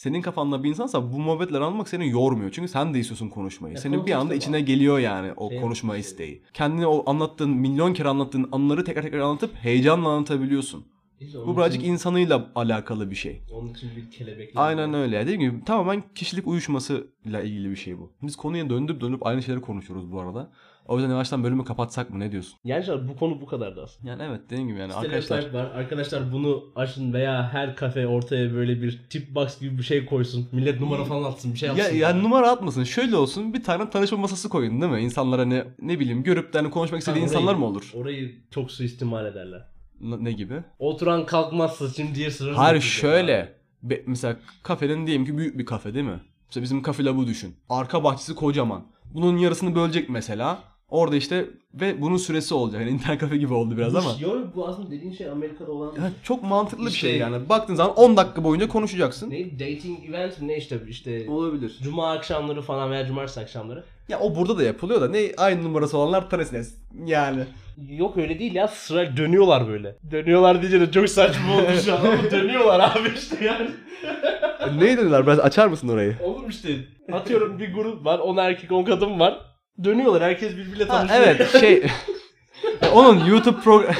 senin 0.00 0.22
kafanda 0.22 0.64
bir 0.64 0.68
insansa 0.68 1.12
bu 1.12 1.18
muhabbetleri 1.18 1.64
almak 1.64 1.88
seni 1.88 2.08
yormuyor. 2.08 2.50
Çünkü 2.50 2.68
sen 2.68 2.94
de 2.94 2.98
istiyorsun 2.98 3.28
konuşmayı. 3.28 3.74
Ya 3.74 3.80
Senin 3.80 4.06
bir 4.06 4.12
anda 4.12 4.30
da 4.30 4.34
içine 4.34 4.56
var. 4.56 4.60
geliyor 4.60 4.98
yani 4.98 5.32
o 5.36 5.50
Şey 5.50 5.60
konuşma 5.60 5.94
yapmak 5.94 6.04
isteği. 6.06 6.42
Kendini 6.54 6.86
o 6.86 7.10
anlattığın 7.10 7.50
milyon 7.50 7.94
kere 7.94 8.08
anlattığın 8.08 8.48
anları 8.52 8.84
tekrar 8.84 9.02
tekrar 9.02 9.18
anlatıp 9.18 9.54
heyecanla 9.54 10.08
anlatabiliyorsun. 10.08 10.84
Bu 11.46 11.56
birazcık 11.56 11.82
için, 11.82 11.92
insanıyla 11.92 12.50
alakalı 12.54 13.10
bir 13.10 13.16
şey. 13.16 13.40
onun 13.52 13.68
için 13.68 13.90
bir 13.96 14.10
kelebek. 14.10 14.52
Aynen 14.56 14.94
öyle. 14.94 15.20
Dediğim 15.20 15.40
gibi 15.40 15.64
tamamen 15.64 16.02
kişilik 16.14 16.46
uyuşmasıyla 16.46 17.42
ilgili 17.42 17.70
bir 17.70 17.76
şey 17.76 17.98
bu. 17.98 18.12
Biz 18.22 18.36
konuya 18.36 18.70
döndüp 18.70 19.00
dönüp 19.00 19.26
aynı 19.26 19.42
şeyleri 19.42 19.62
konuşuyoruz 19.62 20.12
bu 20.12 20.20
arada. 20.20 20.50
O 20.90 20.96
yüzden 20.96 21.10
yavaştan 21.10 21.44
bölümü 21.44 21.64
kapatsak 21.64 22.10
mı 22.10 22.20
ne 22.20 22.32
diyorsun? 22.32 22.58
Gençler 22.64 23.08
bu 23.08 23.16
konu 23.16 23.40
bu 23.40 23.46
kadardı 23.46 23.82
aslında. 23.82 24.10
Yani 24.10 24.22
evet 24.22 24.40
dediğim 24.50 24.68
gibi 24.68 24.78
yani 24.78 24.94
Arkadaşlar 24.94 25.36
arkadaşlar. 25.38 25.64
var. 25.64 25.70
Arkadaşlar 25.74 26.32
bunu 26.32 26.64
açın 26.76 27.12
veya 27.12 27.48
her 27.52 27.76
kafe 27.76 28.06
ortaya 28.06 28.52
böyle 28.54 28.82
bir 28.82 29.00
tip 29.10 29.34
box 29.34 29.60
gibi 29.60 29.78
bir 29.78 29.82
şey 29.82 30.06
koysun. 30.06 30.48
Millet 30.52 30.80
numara 30.80 31.04
falan 31.04 31.30
atsın 31.30 31.52
bir 31.54 31.58
şey 31.58 31.68
Ya, 31.68 31.74
yapsın. 31.76 31.96
ya 31.96 32.14
numara 32.14 32.50
atmasın. 32.50 32.84
Şöyle 32.84 33.16
olsun 33.16 33.54
bir 33.54 33.62
tane 33.62 33.90
tanışma 33.90 34.18
masası 34.18 34.48
koyun 34.48 34.80
değil 34.80 34.92
mi? 34.92 35.00
İnsanlar 35.00 35.38
hani 35.40 35.64
ne 35.82 36.00
bileyim 36.00 36.22
görüp 36.22 36.52
de 36.52 36.58
hani 36.58 36.70
konuşmak 36.70 37.00
istediği 37.00 37.18
orayı- 37.22 37.28
insanlar 37.34 37.54
mı 37.54 37.66
olur? 37.66 37.92
Orayı 37.94 38.34
çok 38.50 38.70
suistimal 38.70 39.26
ederler. 39.26 39.66
N- 40.00 40.24
ne 40.24 40.32
gibi? 40.32 40.62
Oturan 40.78 41.26
kalkmazsa 41.26 41.88
şimdi 41.88 42.14
diğer 42.14 42.30
sıra. 42.30 42.58
Hayır 42.58 42.80
şöyle. 42.80 43.54
Be- 43.82 44.02
mesela 44.06 44.36
kafenin 44.62 45.06
diyelim 45.06 45.24
ki 45.26 45.38
büyük 45.38 45.58
bir 45.58 45.66
kafe 45.66 45.94
değil 45.94 46.04
mi? 46.06 46.20
Mesela 46.48 46.64
bizim 46.64 46.82
kafe 46.82 47.04
labu 47.04 47.26
düşün. 47.26 47.56
Arka 47.68 48.04
bahçesi 48.04 48.34
kocaman. 48.34 48.82
Bunun 49.14 49.36
yarısını 49.36 49.74
bölecek 49.74 50.08
mesela. 50.10 50.58
Orada 50.90 51.16
işte 51.16 51.44
ve 51.74 52.02
bunun 52.02 52.16
süresi 52.16 52.54
olacak. 52.54 52.80
Yani 52.80 52.90
internet 52.90 53.20
kafe 53.20 53.36
gibi 53.36 53.54
oldu 53.54 53.76
biraz 53.76 53.94
ama. 53.96 54.10
Yok 54.20 54.38
bu 54.56 54.68
aslında 54.68 54.90
dediğin 54.90 55.12
şey 55.12 55.28
Amerika'da 55.28 55.72
olan 55.72 55.86
Ya 55.94 56.10
çok 56.22 56.42
mantıklı 56.42 56.84
bir 56.86 56.90
İşte- 56.90 57.08
şey 57.08 57.18
yani. 57.18 57.48
Baktığın 57.48 57.74
zaman 57.74 57.94
10 57.96 58.16
dakika 58.16 58.44
boyunca 58.44 58.68
konuşacaksın. 58.68 59.30
ne 59.30 59.50
dating 59.52 59.98
event 60.08 60.40
mi 60.40 60.48
ne 60.48 60.56
işte 60.56 60.78
işte 60.88 61.26
Olabilir. 61.30 61.78
cuma 61.82 62.12
akşamları 62.12 62.62
falan 62.62 62.90
veya 62.90 63.06
cumartesi 63.06 63.40
akşamları. 63.40 63.84
Ya 64.08 64.20
o 64.20 64.36
burada 64.36 64.58
da 64.58 64.62
yapılıyor 64.62 65.00
da 65.00 65.08
ne 65.08 65.32
aynı 65.36 65.62
numarası 65.64 65.98
olanlar 65.98 66.30
tanesi 66.30 66.66
yani. 67.06 67.42
Yok 67.90 68.16
öyle 68.16 68.38
değil 68.38 68.54
ya 68.54 68.68
sıra 68.68 69.16
dönüyorlar 69.16 69.68
böyle. 69.68 69.96
Dönüyorlar 70.10 70.62
diyince 70.62 70.80
de 70.80 70.92
çok 70.92 71.08
saçma 71.08 71.54
oldu 71.56 71.66
şu 71.84 71.94
an 71.94 71.98
ama 72.04 72.30
dönüyorlar 72.30 72.80
abi 72.80 73.08
işte 73.16 73.44
yani. 73.44 73.70
ne 74.78 74.98
dediler? 74.98 75.26
Biraz 75.26 75.38
açar 75.40 75.66
mısın 75.66 75.88
orayı? 75.88 76.16
Oğlum 76.24 76.48
işte 76.48 76.68
atıyorum 77.12 77.58
bir 77.58 77.74
grup 77.74 78.04
var 78.04 78.18
10 78.18 78.36
erkek 78.36 78.72
10 78.72 78.84
kadın 78.84 79.20
var. 79.20 79.38
Dönüyorlar 79.84 80.22
herkes 80.22 80.52
birbiriyle 80.56 80.84
Ha, 80.84 80.88
tanışıyor. 80.98 81.20
evet 81.20 81.50
şey 81.60 81.82
onun 82.94 83.24
YouTube 83.24 83.60
program 83.60 83.94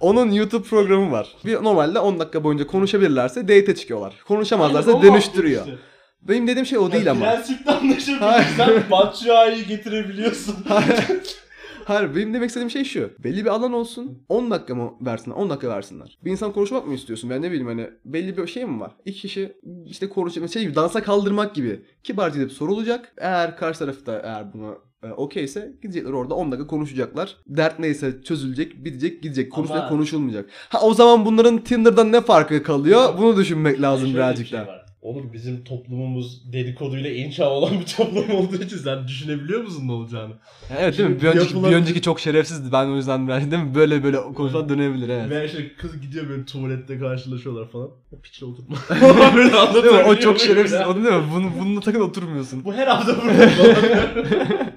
Onun 0.00 0.30
YouTube 0.30 0.68
programı 0.68 1.10
var. 1.12 1.28
Bir 1.44 1.54
normalde 1.54 1.98
10 1.98 2.18
dakika 2.20 2.44
boyunca 2.44 2.66
konuşabilirlerse 2.66 3.42
date 3.42 3.74
çıkıyorlar. 3.74 4.14
Konuşamazlarsa 4.28 4.90
Aynen, 4.90 5.00
o 5.00 5.02
dönüştürüyor. 5.02 5.60
muhabbet 5.66 5.78
işte. 5.78 5.88
Benim 6.22 6.46
dediğim 6.46 6.66
şey 6.66 6.78
o 6.78 6.92
değil 6.92 7.10
ama. 7.10 7.20
Prensipte 7.24 7.70
anlaşabilirsen 7.72 8.90
Batshuayi'yi 8.90 9.66
getirebiliyorsun. 9.66 10.56
Hayır 11.84 12.16
benim 12.16 12.34
demek 12.34 12.48
istediğim 12.48 12.70
şey 12.70 12.84
şu. 12.84 13.10
Belli 13.24 13.44
bir 13.44 13.50
alan 13.50 13.72
olsun. 13.72 14.24
10 14.28 14.50
dakika 14.50 14.74
mı 14.74 14.92
versinler? 15.00 15.36
10 15.36 15.50
dakika 15.50 15.68
versinler. 15.68 16.18
Bir 16.24 16.30
insan 16.30 16.52
konuşmak 16.52 16.86
mı 16.86 16.94
istiyorsun? 16.94 17.30
Ben 17.30 17.42
ne 17.42 17.48
bileyim 17.50 17.66
hani 17.66 17.90
belli 18.04 18.36
bir 18.36 18.46
şey 18.46 18.64
mi 18.64 18.80
var? 18.80 18.92
İki 19.04 19.20
kişi 19.20 19.56
işte 19.86 20.08
konuşacak. 20.08 20.50
Şey 20.52 20.62
gibi 20.62 20.74
dansa 20.74 21.02
kaldırmak 21.02 21.54
gibi. 21.54 21.82
Kibarca 22.04 22.36
gidip 22.40 22.52
sorulacak. 22.52 23.12
Eğer 23.18 23.56
karşı 23.56 23.78
tarafta 23.78 24.20
eğer 24.24 24.52
buna 24.52 24.74
e, 25.02 25.12
okeyse 25.12 25.72
gidecekler 25.82 26.10
orada 26.10 26.34
10 26.34 26.52
dakika 26.52 26.66
konuşacaklar. 26.66 27.36
Dert 27.46 27.78
neyse 27.78 28.22
çözülecek, 28.22 28.84
bitecek, 28.84 29.22
gidecek. 29.22 29.52
Konuşulacak, 29.52 29.82
Ama- 29.82 29.96
konuşulmayacak. 29.96 30.50
Ha 30.68 30.80
o 30.82 30.94
zaman 30.94 31.24
bunların 31.24 31.58
Tinder'dan 31.58 32.12
ne 32.12 32.20
farkı 32.20 32.62
kalıyor? 32.62 33.18
Bunu 33.18 33.36
düşünmek 33.36 33.80
lazım 33.82 34.14
birazcık 34.14 34.44
bir 34.44 34.50
şey 34.50 34.58
daha. 34.58 34.66
var. 34.66 34.83
Oğlum 35.04 35.30
bizim 35.32 35.64
toplumumuz 35.64 36.52
dedikoduyla 36.52 37.10
inşa 37.10 37.50
olan 37.50 37.80
bir 37.80 37.86
toplum 37.86 38.30
olduğu 38.30 38.62
için 38.62 38.76
sen 38.76 39.08
düşünebiliyor 39.08 39.60
musun 39.60 39.88
ne 39.88 39.92
olacağını? 39.92 40.32
Evet 40.78 40.98
değil 40.98 41.08
mi? 41.10 41.20
Bir 41.20 41.26
önceki, 41.26 41.50
bir 41.50 41.54
yapılan- 41.54 41.72
önceki 41.72 42.02
çok 42.02 42.20
şerefsizdi. 42.20 42.72
Ben 42.72 42.86
o 42.86 42.96
yüzden 42.96 43.28
biraz 43.28 43.50
değil 43.50 43.62
mi? 43.62 43.74
Böyle 43.74 44.04
böyle 44.04 44.16
konuşmalar 44.22 44.68
dönebilir 44.68 45.08
evet. 45.08 45.30
Veya 45.30 45.44
işte 45.44 45.74
kız 45.78 46.00
gidiyor 46.00 46.28
böyle 46.28 46.44
tuvalette 46.44 46.98
karşılaşıyorlar 46.98 47.68
falan. 47.68 47.88
O 48.12 48.20
piçle 48.22 48.46
oturma. 48.46 48.76
böyle 49.36 49.56
anlatıyor. 49.56 50.04
O 50.04 50.16
çok 50.16 50.38
şerefsiz. 50.40 50.80
O 50.80 50.94
değil 50.94 51.06
mi? 51.06 51.22
Bunu, 51.34 51.50
bununla 51.60 51.80
takın 51.80 52.00
oturmuyorsun. 52.00 52.64
Bu 52.64 52.74
her 52.74 52.86
hafta 52.86 53.16
burada. 53.22 53.50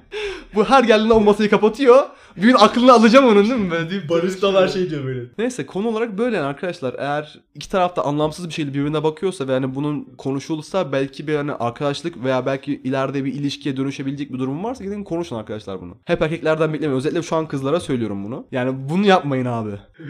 Bu 0.54 0.64
her 0.64 0.84
geldiğinde 0.84 1.12
o 1.12 1.20
masayı 1.20 1.50
kapatıyor. 1.50 2.02
Bir 2.36 2.42
gün 2.42 2.54
aklını 2.54 2.92
alacağım 2.92 3.26
onun 3.26 3.44
değil 3.44 3.60
mi? 3.60 3.70
Böyle 3.70 3.90
deyip 3.90 4.08
Baristalar 4.08 4.68
şey 4.68 4.90
diyor 4.90 5.04
böyle. 5.04 5.20
Neyse 5.38 5.66
konu 5.66 5.88
olarak 5.88 6.18
böyle 6.18 6.36
yani 6.36 6.46
arkadaşlar. 6.46 6.94
Eğer 6.98 7.40
iki 7.54 7.70
tarafta 7.70 8.02
anlamsız 8.02 8.48
bir 8.48 8.54
şekilde 8.54 8.74
birbirine 8.74 9.02
bakıyorsa 9.02 9.48
ve 9.48 9.52
hani 9.52 9.74
bunun 9.74 10.04
konuşulsa 10.18 10.92
belki 10.92 11.26
bir 11.26 11.36
hani 11.36 11.52
arkadaşlık 11.52 12.24
veya 12.24 12.46
belki 12.46 12.80
ileride 12.84 13.24
bir 13.24 13.32
ilişkiye 13.32 13.76
dönüşebilecek 13.76 14.32
bir 14.32 14.38
durum 14.38 14.64
varsa 14.64 14.84
gidin 14.84 15.04
konuşun 15.04 15.36
arkadaşlar 15.36 15.80
bunu. 15.80 15.96
Hep 16.04 16.22
erkeklerden 16.22 16.72
beklemeyin. 16.72 16.98
Özellikle 16.98 17.22
şu 17.22 17.36
an 17.36 17.48
kızlara 17.48 17.80
söylüyorum 17.80 18.24
bunu. 18.24 18.46
Yani 18.52 18.74
bunu 18.90 19.06
yapmayın 19.06 19.46
abi. 19.46 19.70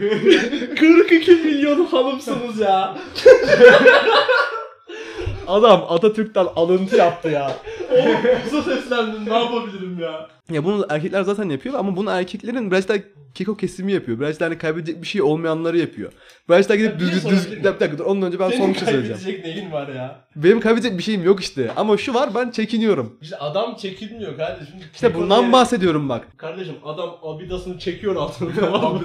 42 0.79 1.31
milyon 1.31 1.85
hanımsınız 1.85 2.59
ya. 2.59 2.97
Adam 5.49 5.85
Atatürk'ten 5.89 6.47
alıntı 6.55 6.95
yaptı 6.95 7.29
ya. 7.29 7.51
Oğlum 7.91 8.17
kıza 8.43 8.63
seslendim 8.63 9.29
ne 9.29 9.33
yapabilirim 9.33 9.99
ya. 9.99 10.27
Ya 10.51 10.63
bunu 10.65 10.85
erkekler 10.89 11.21
zaten 11.23 11.49
yapıyor 11.49 11.75
ama 11.75 11.95
bunu 11.95 12.09
erkeklerin 12.09 12.71
biraz 12.71 12.87
daha 12.87 12.97
keko 13.33 13.57
kesimi 13.57 13.91
yapıyor. 13.91 14.19
Biraz 14.19 14.39
daha 14.39 14.49
hani 14.49 14.57
kaybedecek 14.57 15.01
bir 15.01 15.07
şey 15.07 15.21
olmayanları 15.21 15.77
yapıyor. 15.77 16.11
Biraz 16.49 16.69
daha 16.69 16.77
Ya 16.77 16.85
gidip 16.85 16.99
şey 16.99 17.09
düz 17.09 17.25
düz 17.25 17.31
düz 17.31 17.51
bir 17.51 17.63
dakika 17.63 17.97
dur 17.97 18.05
ondan 18.05 18.27
önce 18.27 18.39
ben 18.39 18.49
son 18.49 18.73
bir 18.73 18.79
şey 18.79 18.87
söyleyeceğim. 18.87 19.21
kaybedecek 19.23 19.45
neyin 19.45 19.71
var 19.71 19.87
ya? 19.87 20.19
Benim 20.35 20.59
kaybedecek 20.59 20.97
bir 20.97 21.03
şeyim 21.03 21.23
yok 21.23 21.39
işte. 21.39 21.71
Ama 21.75 21.97
şu 21.97 22.13
var 22.13 22.29
ben 22.35 22.51
çekiniyorum. 22.51 23.17
İşte 23.21 23.37
adam 23.37 23.75
çekilmiyor 23.75 24.37
kardeşim. 24.37 24.75
İşte 24.93 25.15
bundan 25.15 25.51
bahsediyorum 25.53 26.09
bak. 26.09 26.27
Kardeşim 26.37 26.75
adam 26.85 27.09
abidasını 27.23 27.79
çekiyor 27.79 28.15
altına 28.15 28.49
tamam 28.59 28.93
mı? 28.95 29.01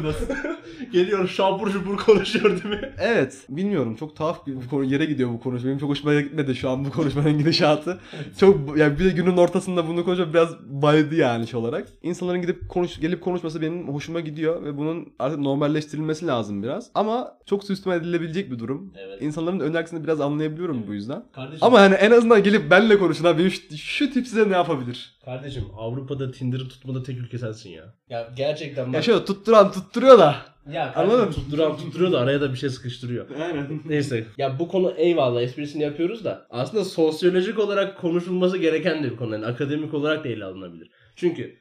Geliyor 0.92 1.28
şapur 1.28 1.70
şupur 1.70 1.96
konuşuyor 1.96 2.50
değil 2.50 2.74
mi? 2.82 2.92
Evet. 2.98 3.36
Bilmiyorum. 3.48 3.96
Çok 3.96 4.16
tuhaf 4.16 4.46
bir 4.46 4.54
konu 4.70 4.84
yere 4.84 5.04
gidiyor 5.04 5.30
bu 5.30 5.40
konuşma. 5.40 5.68
Benim 5.68 5.78
çok 5.78 5.90
hoşuma 5.90 6.20
gitmedi 6.20 6.54
şu 6.54 6.70
an 6.70 6.84
bu 6.84 6.90
konuşmanın 6.90 7.38
gidişatı. 7.38 8.00
Çok 8.40 8.78
yani 8.78 8.98
bir 8.98 9.04
de 9.04 9.10
günün 9.10 9.36
ortasında 9.36 9.88
bunu 9.88 10.04
konuşmak 10.04 10.34
biraz 10.34 10.48
baydı 10.66 11.14
yani 11.14 11.46
şey 11.46 11.60
olarak. 11.60 11.88
İnsanların 12.02 12.40
gidip 12.42 12.68
konuş 12.68 13.00
gelip 13.00 13.20
konuşması 13.20 13.60
benim 13.60 13.88
hoşuma 13.88 14.13
gidiyor 14.20 14.64
ve 14.64 14.76
bunun 14.76 15.14
artık 15.18 15.38
normalleştirilmesi 15.38 16.26
lazım 16.26 16.62
biraz. 16.62 16.90
Ama 16.94 17.38
çok 17.46 17.64
suistimal 17.64 17.96
edilebilecek 18.00 18.50
bir 18.50 18.58
durum. 18.58 18.92
Evet. 18.98 19.22
İnsanların 19.22 19.60
önyargısını 19.60 20.04
biraz 20.04 20.20
anlayabiliyorum 20.20 20.84
bu 20.88 20.94
yüzden. 20.94 21.24
Kardeşim, 21.32 21.58
Ama 21.66 21.80
hani 21.80 21.94
en 21.94 22.10
azından 22.10 22.42
gelip 22.42 22.70
benle 22.70 22.98
konuşun 22.98 23.24
abi 23.24 23.50
şu, 23.50 23.76
şu 23.76 24.10
tip 24.12 24.26
size 24.26 24.48
ne 24.50 24.52
yapabilir? 24.56 25.14
kardeşim 25.24 25.64
Avrupa'da 25.78 26.30
Tinder'ı 26.30 26.68
tutmada 26.68 27.02
tek 27.02 27.18
ülke 27.18 27.38
sensin 27.38 27.70
ya. 27.70 27.94
Ya 28.08 28.28
gerçekten 28.36 28.86
bak. 28.86 28.94
Ya 28.94 29.02
şöyle 29.02 29.24
tutturan 29.24 29.72
tutturuyor 29.72 30.18
da. 30.18 30.36
Ya 30.72 30.92
Anladın 30.96 31.24
mı? 31.24 31.30
tutturan 31.32 31.76
tutturuyor 31.76 32.12
da 32.12 32.18
araya 32.20 32.40
da 32.40 32.52
bir 32.52 32.58
şey 32.58 32.70
sıkıştırıyor. 32.70 33.26
Aynen. 33.40 33.80
Neyse. 33.84 34.26
Ya 34.38 34.58
bu 34.58 34.68
konu 34.68 34.90
eyvallah 34.96 35.42
esprisini 35.42 35.82
yapıyoruz 35.82 36.24
da 36.24 36.46
aslında 36.50 36.84
sosyolojik 36.84 37.58
olarak 37.58 37.98
konuşulması 37.98 38.58
gereken 38.58 39.04
de 39.04 39.10
bir 39.10 39.16
konu. 39.16 39.32
Yani 39.34 39.46
akademik 39.46 39.94
olarak 39.94 40.24
da 40.24 40.28
ele 40.28 40.44
alınabilir. 40.44 40.90
Çünkü 41.16 41.56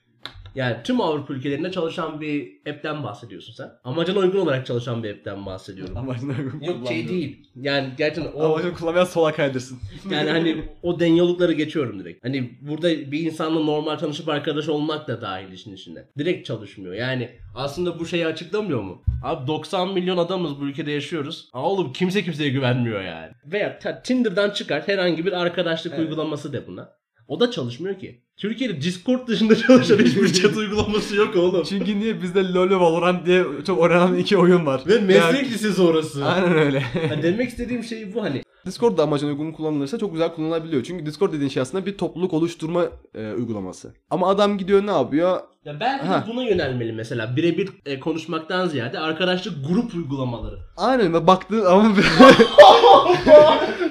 yani 0.56 0.78
tüm 0.84 1.02
Avrupa 1.02 1.34
ülkelerinde 1.34 1.72
çalışan 1.72 2.22
bir 2.22 2.54
app'ten 2.70 3.04
bahsediyorsun 3.04 3.54
sen. 3.54 3.72
Amacına 3.84 4.20
uygun 4.20 4.40
olarak 4.40 4.66
çalışan 4.66 5.04
bir 5.04 5.12
app'ten 5.12 5.46
bahsediyorum. 5.46 5.98
Amacına 5.98 6.34
Yok 6.62 6.88
şey 6.88 7.08
değil. 7.08 7.48
Yani 7.56 7.90
gerçekten 7.98 8.32
o 8.34 8.44
Amacını 8.46 8.74
kullanmayan 8.74 9.06
sola 9.06 9.32
kaydırsın. 9.34 9.80
yani 10.12 10.30
hani 10.30 10.64
o 10.84 11.00
danyalukları 11.00 11.54
geçiyorum 11.54 12.00
direkt. 12.00 12.26
Hani 12.26 12.52
burada 12.62 12.90
bir 12.90 13.20
insanla 13.20 13.60
normal 13.60 13.96
tanışıp 13.98 14.30
arkadaş 14.30 14.70
olmak 14.70 15.08
da 15.08 15.22
dahil 15.22 15.52
işin 15.52 15.74
içine. 15.74 16.06
Direkt 16.18 16.48
çalışmıyor. 16.48 16.94
Yani 16.94 17.30
aslında 17.56 18.00
bu 18.00 18.06
şeyi 18.06 18.28
açıklamıyor 18.28 18.82
mu? 18.82 19.04
Abi 19.24 19.48
90 19.48 19.94
milyon 19.94 20.18
adamız 20.18 20.62
bu 20.62 20.66
ülkede 20.66 20.92
yaşıyoruz. 20.92 21.50
Aa 21.54 21.70
oğlum 21.70 21.94
kimse 21.94 22.24
kimseye 22.24 22.50
güvenmiyor 22.50 23.02
yani. 23.02 23.32
Veya 23.46 23.80
Tinder'dan 24.04 24.50
çıkar 24.50 24.88
herhangi 24.88 25.26
bir 25.26 25.32
arkadaşlık 25.32 25.94
Evet. 25.94 26.06
uygulaması 26.06 26.54
de 26.54 26.68
buna. 26.68 27.03
O 27.28 27.40
da 27.40 27.52
çalışmıyor 27.52 28.00
ki. 28.00 28.22
Türkiye'de 28.38 28.82
Discord 28.82 29.28
dışında 29.28 29.56
çalışan 29.56 29.98
hiçbir 30.00 30.34
chat 30.34 30.58
uygulaması 30.58 31.16
yok 31.16 31.36
oğlum. 31.36 31.64
Çünkü 31.64 32.00
niye 32.00 32.22
bizde 32.22 32.54
LoL 32.54 32.70
ve 32.70 32.76
Valorant 32.80 33.26
diye 33.26 33.44
çok 33.68 33.80
oynanan 33.80 34.18
iki 34.18 34.38
oyun 34.38 34.66
var. 34.66 34.82
Ve 34.88 35.00
meslek 35.00 35.36
Yani- 35.44 35.50
lisesi 35.50 35.82
orası. 35.82 36.26
Aynen 36.26 36.58
öyle. 36.58 36.80
Ha, 36.80 37.24
demek 37.24 37.50
istediğim 37.50 37.84
şey 37.84 38.14
bu 38.14 38.24
hani. 38.24 38.44
Discord 38.66 38.98
da 38.98 39.04
amacına 39.04 39.30
uygun 39.30 39.52
kullanılırsa 39.52 39.98
çok 39.98 40.12
güzel 40.12 40.34
kullanılabiliyor. 40.34 40.84
Çünkü 40.84 41.06
Discord 41.06 41.34
dediğin 41.34 41.50
şey 41.50 41.62
aslında 41.62 41.86
bir 41.86 41.98
topluluk 41.98 42.34
oluşturma 42.34 42.86
e, 43.16 43.32
uygulaması. 43.34 43.94
Ama 44.10 44.30
adam 44.30 44.58
gidiyor 44.58 44.88
ne 44.88 44.92
yapıyor? 44.92 45.40
Ya 45.66 45.80
belki 45.80 46.04
de 46.06 46.10
Ha. 46.10 46.26
buna 46.28 46.44
yönelmeli 46.44 46.94
mesela. 46.94 47.36
Birebir 47.36 47.70
e, 47.86 48.00
konuşmaktan 48.00 48.68
ziyade 48.68 49.00
arkadaşlık 49.00 49.68
grup 49.68 49.94
uygulamaları. 49.96 50.60
Aynen 50.78 51.14
ve 51.14 51.28
baktığın 51.28 51.66
ama 51.66 51.84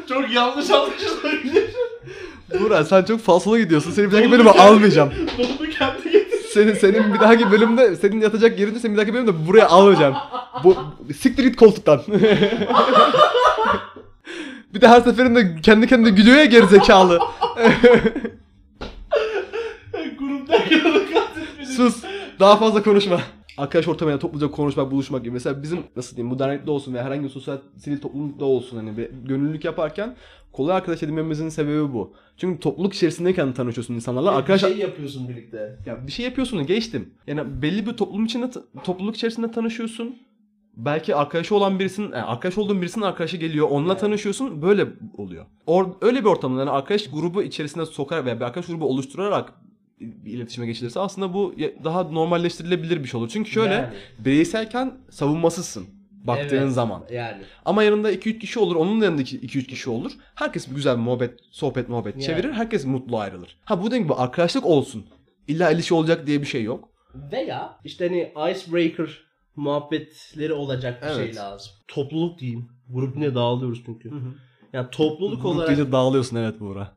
Çok 0.08 0.34
yanlış 0.34 0.70
anlaşılabilir. 0.70 1.71
Burak 2.60 2.86
sen 2.86 3.02
çok 3.02 3.20
falsolu 3.20 3.58
gidiyorsun. 3.58 3.90
Seni 3.90 4.06
bir 4.06 4.12
dahaki 4.12 4.30
bölüme 4.32 4.50
almayacağım. 4.50 5.12
Bunu 5.38 5.70
kendi. 5.70 6.12
Senin 6.52 6.74
senin 6.74 7.14
bir 7.14 7.20
dahaki 7.20 7.50
bölümde 7.50 7.96
senin 7.96 8.20
yatacak 8.20 8.60
yerinde 8.60 8.78
senin 8.78 8.94
bir 8.94 8.98
dahaki 8.98 9.14
bölümde 9.14 9.46
buraya 9.48 9.68
almayacağım. 9.68 10.14
Bu 10.64 10.76
siktir 11.20 11.44
git 11.44 11.56
koltuktan. 11.56 12.00
bir 14.74 14.80
de 14.80 14.88
her 14.88 15.00
seferinde 15.00 15.56
kendi 15.62 15.86
kendine 15.86 16.10
gülüyor 16.10 16.36
ya 16.36 16.44
gerizekalı. 16.44 17.18
Onu 20.22 20.46
kastetmedim. 21.14 21.72
Sus. 21.76 22.04
Daha 22.40 22.56
fazla 22.56 22.82
konuşma. 22.82 23.20
arkadaş 23.58 23.88
ortamıyla 23.88 24.18
topluca 24.18 24.50
konuşmak, 24.50 24.90
buluşmak 24.90 25.22
gibi. 25.24 25.32
Mesela 25.32 25.62
bizim 25.62 25.84
nasıl 25.96 26.16
diyeyim 26.16 26.34
bu 26.34 26.38
dernekte 26.38 26.70
olsun 26.70 26.94
veya 26.94 27.04
herhangi 27.04 27.24
bir 27.24 27.28
sosyal 27.28 27.58
sivil 27.78 28.00
toplulukta 28.00 28.44
olsun 28.44 28.76
hani 28.76 28.96
bir 28.96 29.10
gönüllülük 29.24 29.64
yaparken 29.64 30.16
kolay 30.52 30.76
arkadaş 30.76 31.02
edinmemizin 31.02 31.48
sebebi 31.48 31.92
bu. 31.92 32.14
Çünkü 32.36 32.60
topluluk 32.60 32.94
içerisindeyken 32.94 33.52
tanışıyorsun 33.52 33.94
insanlarla. 33.94 34.30
Arkadaş 34.30 34.62
Bir 34.62 34.68
şey 34.68 34.78
yapıyorsun 34.78 35.28
birlikte. 35.28 35.78
ya 35.86 36.06
bir 36.06 36.12
şey 36.12 36.24
yapıyorsun 36.24 36.66
geçtim. 36.66 37.14
Yani 37.26 37.62
belli 37.62 37.86
bir 37.86 37.92
toplum 37.92 38.24
içinde 38.24 38.50
topluluk 38.84 39.16
içerisinde 39.16 39.50
tanışıyorsun. 39.50 40.16
Belki 40.76 41.14
arkadaşı 41.14 41.54
olan 41.54 41.78
birisinin, 41.78 42.06
yani 42.12 42.22
arkadaş 42.22 42.58
olduğun 42.58 42.82
birisinin 42.82 43.04
arkadaşı 43.04 43.36
geliyor. 43.36 43.68
Onunla 43.70 43.96
tanışıyorsun. 43.96 44.62
Böyle 44.62 44.86
oluyor. 45.16 45.46
Or, 45.66 45.86
öyle 46.00 46.20
bir 46.20 46.24
ortamda 46.24 46.60
yani 46.60 46.70
arkadaş 46.70 47.10
grubu 47.10 47.42
içerisinde 47.42 47.86
sokarak 47.86 48.24
veya 48.24 48.36
bir 48.36 48.44
arkadaş 48.44 48.66
grubu 48.66 48.84
oluşturarak 48.86 49.52
bir 50.00 50.32
iletişime 50.32 50.66
geçilirse 50.66 51.00
aslında 51.00 51.34
bu 51.34 51.54
daha 51.84 52.02
normalleştirilebilir 52.02 53.02
bir 53.02 53.08
şey 53.08 53.20
olur. 53.20 53.28
Çünkü 53.28 53.50
şöyle 53.50 53.74
Yani. 53.74 53.94
bireyselken 54.18 54.92
savunmasızsın 55.10 55.86
baktığın 56.26 56.56
Evet. 56.56 56.72
zaman. 56.72 57.04
Yani. 57.12 57.42
Ama 57.64 57.82
yanında 57.82 58.12
2-3 58.12 58.38
kişi 58.38 58.58
olur. 58.58 58.76
Onun 58.76 59.00
da 59.00 59.04
yanında 59.04 59.22
2-3 59.22 59.66
kişi 59.66 59.90
olur. 59.90 60.12
Herkes 60.34 60.70
bir 60.70 60.74
güzel 60.74 60.96
bir 60.96 61.02
muhabbet, 61.02 61.38
sohbet 61.50 61.88
muhabbet 61.88 62.14
Yani. 62.14 62.24
çevirir. 62.24 62.52
Herkes 62.52 62.84
mutlu 62.84 63.18
ayrılır. 63.18 63.56
Ha 63.64 63.82
bu 63.82 63.86
dediğim 63.86 64.04
gibi 64.04 64.14
arkadaşlık 64.14 64.66
olsun. 64.66 65.06
İlla 65.48 65.70
ilişki 65.70 65.94
olacak 65.94 66.26
diye 66.26 66.40
bir 66.40 66.46
şey 66.46 66.62
yok. 66.62 66.88
Veya 67.32 67.78
işte 67.84 68.08
hani 68.08 68.52
icebreaker 68.52 69.08
muhabbetleri 69.56 70.52
olacak 70.52 71.02
bir 71.02 71.06
Evet. 71.06 71.16
şey 71.16 71.34
lazım. 71.42 71.72
Topluluk 71.88 72.38
diyeyim. 72.38 72.68
Grup 72.88 73.16
yine 73.16 73.34
dağılıyoruz 73.34 73.82
çünkü. 73.86 74.10
Yani 74.72 74.86
topluluk 74.90 75.42
Grup 75.42 75.56
olarak 75.56 75.92
dağılıyorsun 75.92 76.36
evet 76.36 76.60
Buğra. 76.60 76.92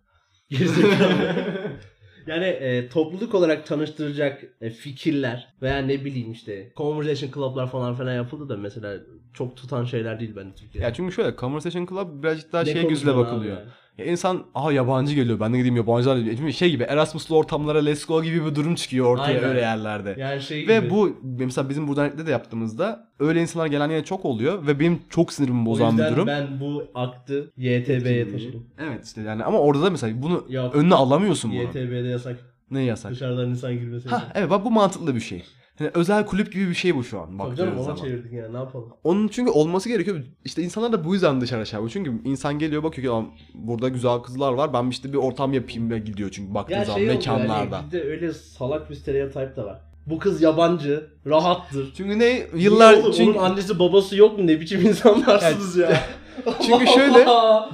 Gerizekalı. 0.49 1.35
yani 2.27 2.45
e, 2.45 2.89
topluluk 2.89 3.35
olarak 3.35 3.65
tanıştıracak 3.65 4.43
e, 4.61 4.69
fikirler 4.69 5.53
veya 5.61 5.77
ne 5.77 6.05
bileyim 6.05 6.31
işte 6.31 6.71
conversation 6.77 7.31
club'lar 7.31 7.71
falan 7.71 7.95
filan 7.95 8.13
yapıldı 8.13 8.49
da 8.49 8.57
mesela 8.57 8.93
çok 9.33 9.57
tutan 9.57 9.85
şeyler 9.85 10.19
değil 10.19 10.35
bence 10.35 10.55
Türkiye'de. 10.55 10.85
Ya 10.87 10.93
çünkü 10.93 11.15
şöyle 11.15 11.35
Conversation 11.37 11.85
Club 11.85 12.23
birazcık 12.23 12.53
daha 12.53 12.63
Ne 12.63 12.71
şey 12.73 12.87
gözüyle 12.87 13.15
bakılıyor. 13.15 13.57
yani? 13.57 13.69
Ya 13.97 14.05
insan 14.05 14.43
aha 14.55 14.71
yabancı 14.71 15.15
geliyor 15.15 15.39
ben 15.39 15.53
de 15.53 15.57
gideyim 15.57 15.75
yabancılar. 15.75 16.17
Şimdi 16.37 16.53
şey 16.53 16.69
gibi 16.71 16.83
Erasmus'lu 16.83 17.37
ortamlara 17.37 17.79
let's 17.79 18.05
go 18.05 18.23
gibi 18.23 18.45
bir 18.45 18.55
durum 18.55 18.75
çıkıyor 18.75 19.05
ortaya 19.05 19.23
Aynen. 19.23 19.43
öyle 19.43 19.59
yerlerde. 19.59 20.15
Yani 20.19 20.41
şey 20.41 20.67
Ve 20.67 20.79
gibi. 20.79 20.89
bu 20.89 21.17
mesela 21.23 21.69
bizim 21.69 21.87
bu 21.87 21.95
dernekte 21.95 22.25
de 22.27 22.31
yaptığımızda 22.31 23.07
öyle 23.19 23.41
insanlar 23.41 23.67
gelen 23.67 23.89
yere 23.89 24.03
çok 24.03 24.25
oluyor 24.25 24.67
ve 24.67 24.79
benim 24.79 24.99
çok 25.09 25.33
sinirimi 25.33 25.65
bozan 25.65 25.97
bir 25.97 26.03
durum. 26.03 26.27
ben 26.27 26.59
bu 26.59 26.83
aktı 26.95 27.51
YTB'ye 27.57 28.31
taşıdım. 28.31 28.65
Evet 28.79 29.05
işte 29.05 29.21
yani 29.21 29.43
ama 29.43 29.59
orada 29.59 29.83
da 29.83 29.89
mesela 29.89 30.21
bunu 30.21 30.45
Yok. 30.49 30.75
önüne 30.75 30.95
alamıyorsun 30.95 31.51
bunu. 31.51 31.61
YTB'de 31.61 32.07
yasak. 32.07 32.37
Ne 32.71 32.81
yasak? 32.83 33.11
Dışarıdan 33.11 33.49
insan 33.49 33.73
girmesi. 33.73 34.09
Ha 34.09 34.31
evet 34.35 34.49
bak 34.49 34.65
bu 34.65 34.71
mantıklı 34.71 35.15
bir 35.15 35.19
şey. 35.19 35.43
Yani 35.79 35.91
özel 35.93 36.25
kulüp 36.25 36.53
gibi 36.53 36.69
bir 36.69 36.73
şey 36.73 36.95
bu 36.95 37.03
şu 37.03 37.19
an 37.21 37.37
Tabii 37.37 37.55
canım 37.55 37.73
ona 37.75 37.83
zaman. 37.83 37.95
çevirdik 37.95 38.33
yani 38.33 38.53
ne 38.53 38.57
yapalım. 38.57 38.89
Onun 39.03 39.27
çünkü 39.27 39.51
olması 39.51 39.89
gerekiyor. 39.89 40.19
İşte 40.45 40.61
insanlar 40.61 40.91
da 40.91 41.05
bu 41.05 41.13
yüzden 41.13 41.41
dışarı 41.41 41.61
aşağı. 41.61 41.89
Çünkü 41.89 42.11
insan 42.23 42.59
geliyor 42.59 42.83
bakıyor 42.83 43.07
ki 43.07 43.09
"Lan 43.11 43.27
burada 43.53 43.89
güzel 43.89 44.19
kızlar 44.19 44.53
var. 44.53 44.73
Ben 44.73 44.87
işte 44.89 45.13
bir 45.13 45.17
ortam 45.17 45.53
yapayım 45.53 45.89
ve 45.89 45.99
gidiyor 45.99 46.29
çünkü 46.31 46.53
baktığın 46.53 46.75
Ya 46.75 46.85
zaman 46.85 46.99
şey 46.99 47.07
oldu 47.09 47.13
mekanlarda. 47.17 47.75
yani 47.75 47.91
de 47.91 48.03
öyle 48.03 48.33
salak 48.33 48.89
bir 48.89 48.95
stereotip 48.95 49.55
da 49.55 49.65
var. 49.65 49.81
Bu 50.05 50.19
kız 50.19 50.41
yabancı, 50.41 51.07
rahattır. 51.27 51.93
Çünkü 51.97 52.19
ne 52.19 52.25
Niye 52.25 52.47
yıllar 52.55 52.93
oğlum? 52.97 53.11
çünkü, 53.11 53.39
Onun 53.39 53.45
annesi 53.49 53.79
babası 53.79 54.15
yok 54.17 54.37
mu? 54.39 54.47
Ne 54.47 54.59
biçim 54.59 54.85
insanlarsınız 54.87 55.77
ya? 55.77 55.97
çünkü 56.65 56.87
şöyle 56.87 57.25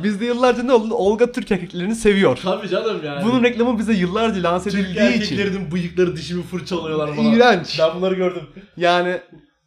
bizde 0.03 0.25
yıllarca 0.25 0.63
ne 0.63 0.73
oldu? 0.73 0.93
Olga 0.93 1.31
Türk 1.31 1.51
erkeklerini 1.51 1.95
seviyor. 1.95 2.39
Tabii 2.43 2.69
canım 2.69 3.01
yani. 3.05 3.25
Bunun 3.25 3.43
reklamı 3.43 3.79
bize 3.79 3.93
yıllarca 3.93 4.43
lanse 4.43 4.69
Türk 4.69 4.85
edildiği 4.85 5.09
için. 5.09 5.21
erkeklerinin 5.21 5.71
bıyıkları 5.71 6.15
dişimi 6.15 6.43
fırçalıyorlar 6.43 7.15
falan. 7.15 7.33
İğrenç. 7.33 7.79
Ben 7.79 7.95
bunları 7.95 8.15
gördüm. 8.15 8.43
Yani 8.77 9.17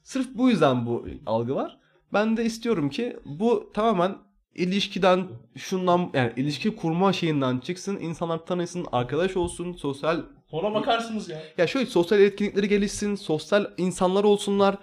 sırf 0.03 0.27
bu 0.35 0.51
yüzden 0.51 0.87
bu 0.87 1.07
algı 1.27 1.55
var. 1.55 1.79
Ben 2.13 2.37
de 2.37 2.45
istiyorum 2.45 2.91
ki 2.91 3.17
bu 3.25 3.71
tamamen 3.75 4.17
ilişkiden 4.55 5.27
şundan 5.57 6.11
yani 6.15 6.33
ilişki 6.37 6.77
kurma 6.77 7.13
şeyinden 7.13 7.59
çıksın. 7.59 7.99
insanlar 8.01 8.47
tanısın, 8.47 8.87
arkadaş 8.93 9.37
olsun, 9.37 9.73
sosyal 9.73 10.21
Sonra 10.51 10.75
bakarsınız 10.75 11.29
ya. 11.29 11.43
ya 11.59 11.67
şöyle 11.67 11.87
sosyal 11.87 12.21
etkinlikleri 12.21 12.69
gelişsin, 12.69 13.15
sosyal 13.15 13.67
insanlar 13.77 14.25
olsunlar. 14.25 14.77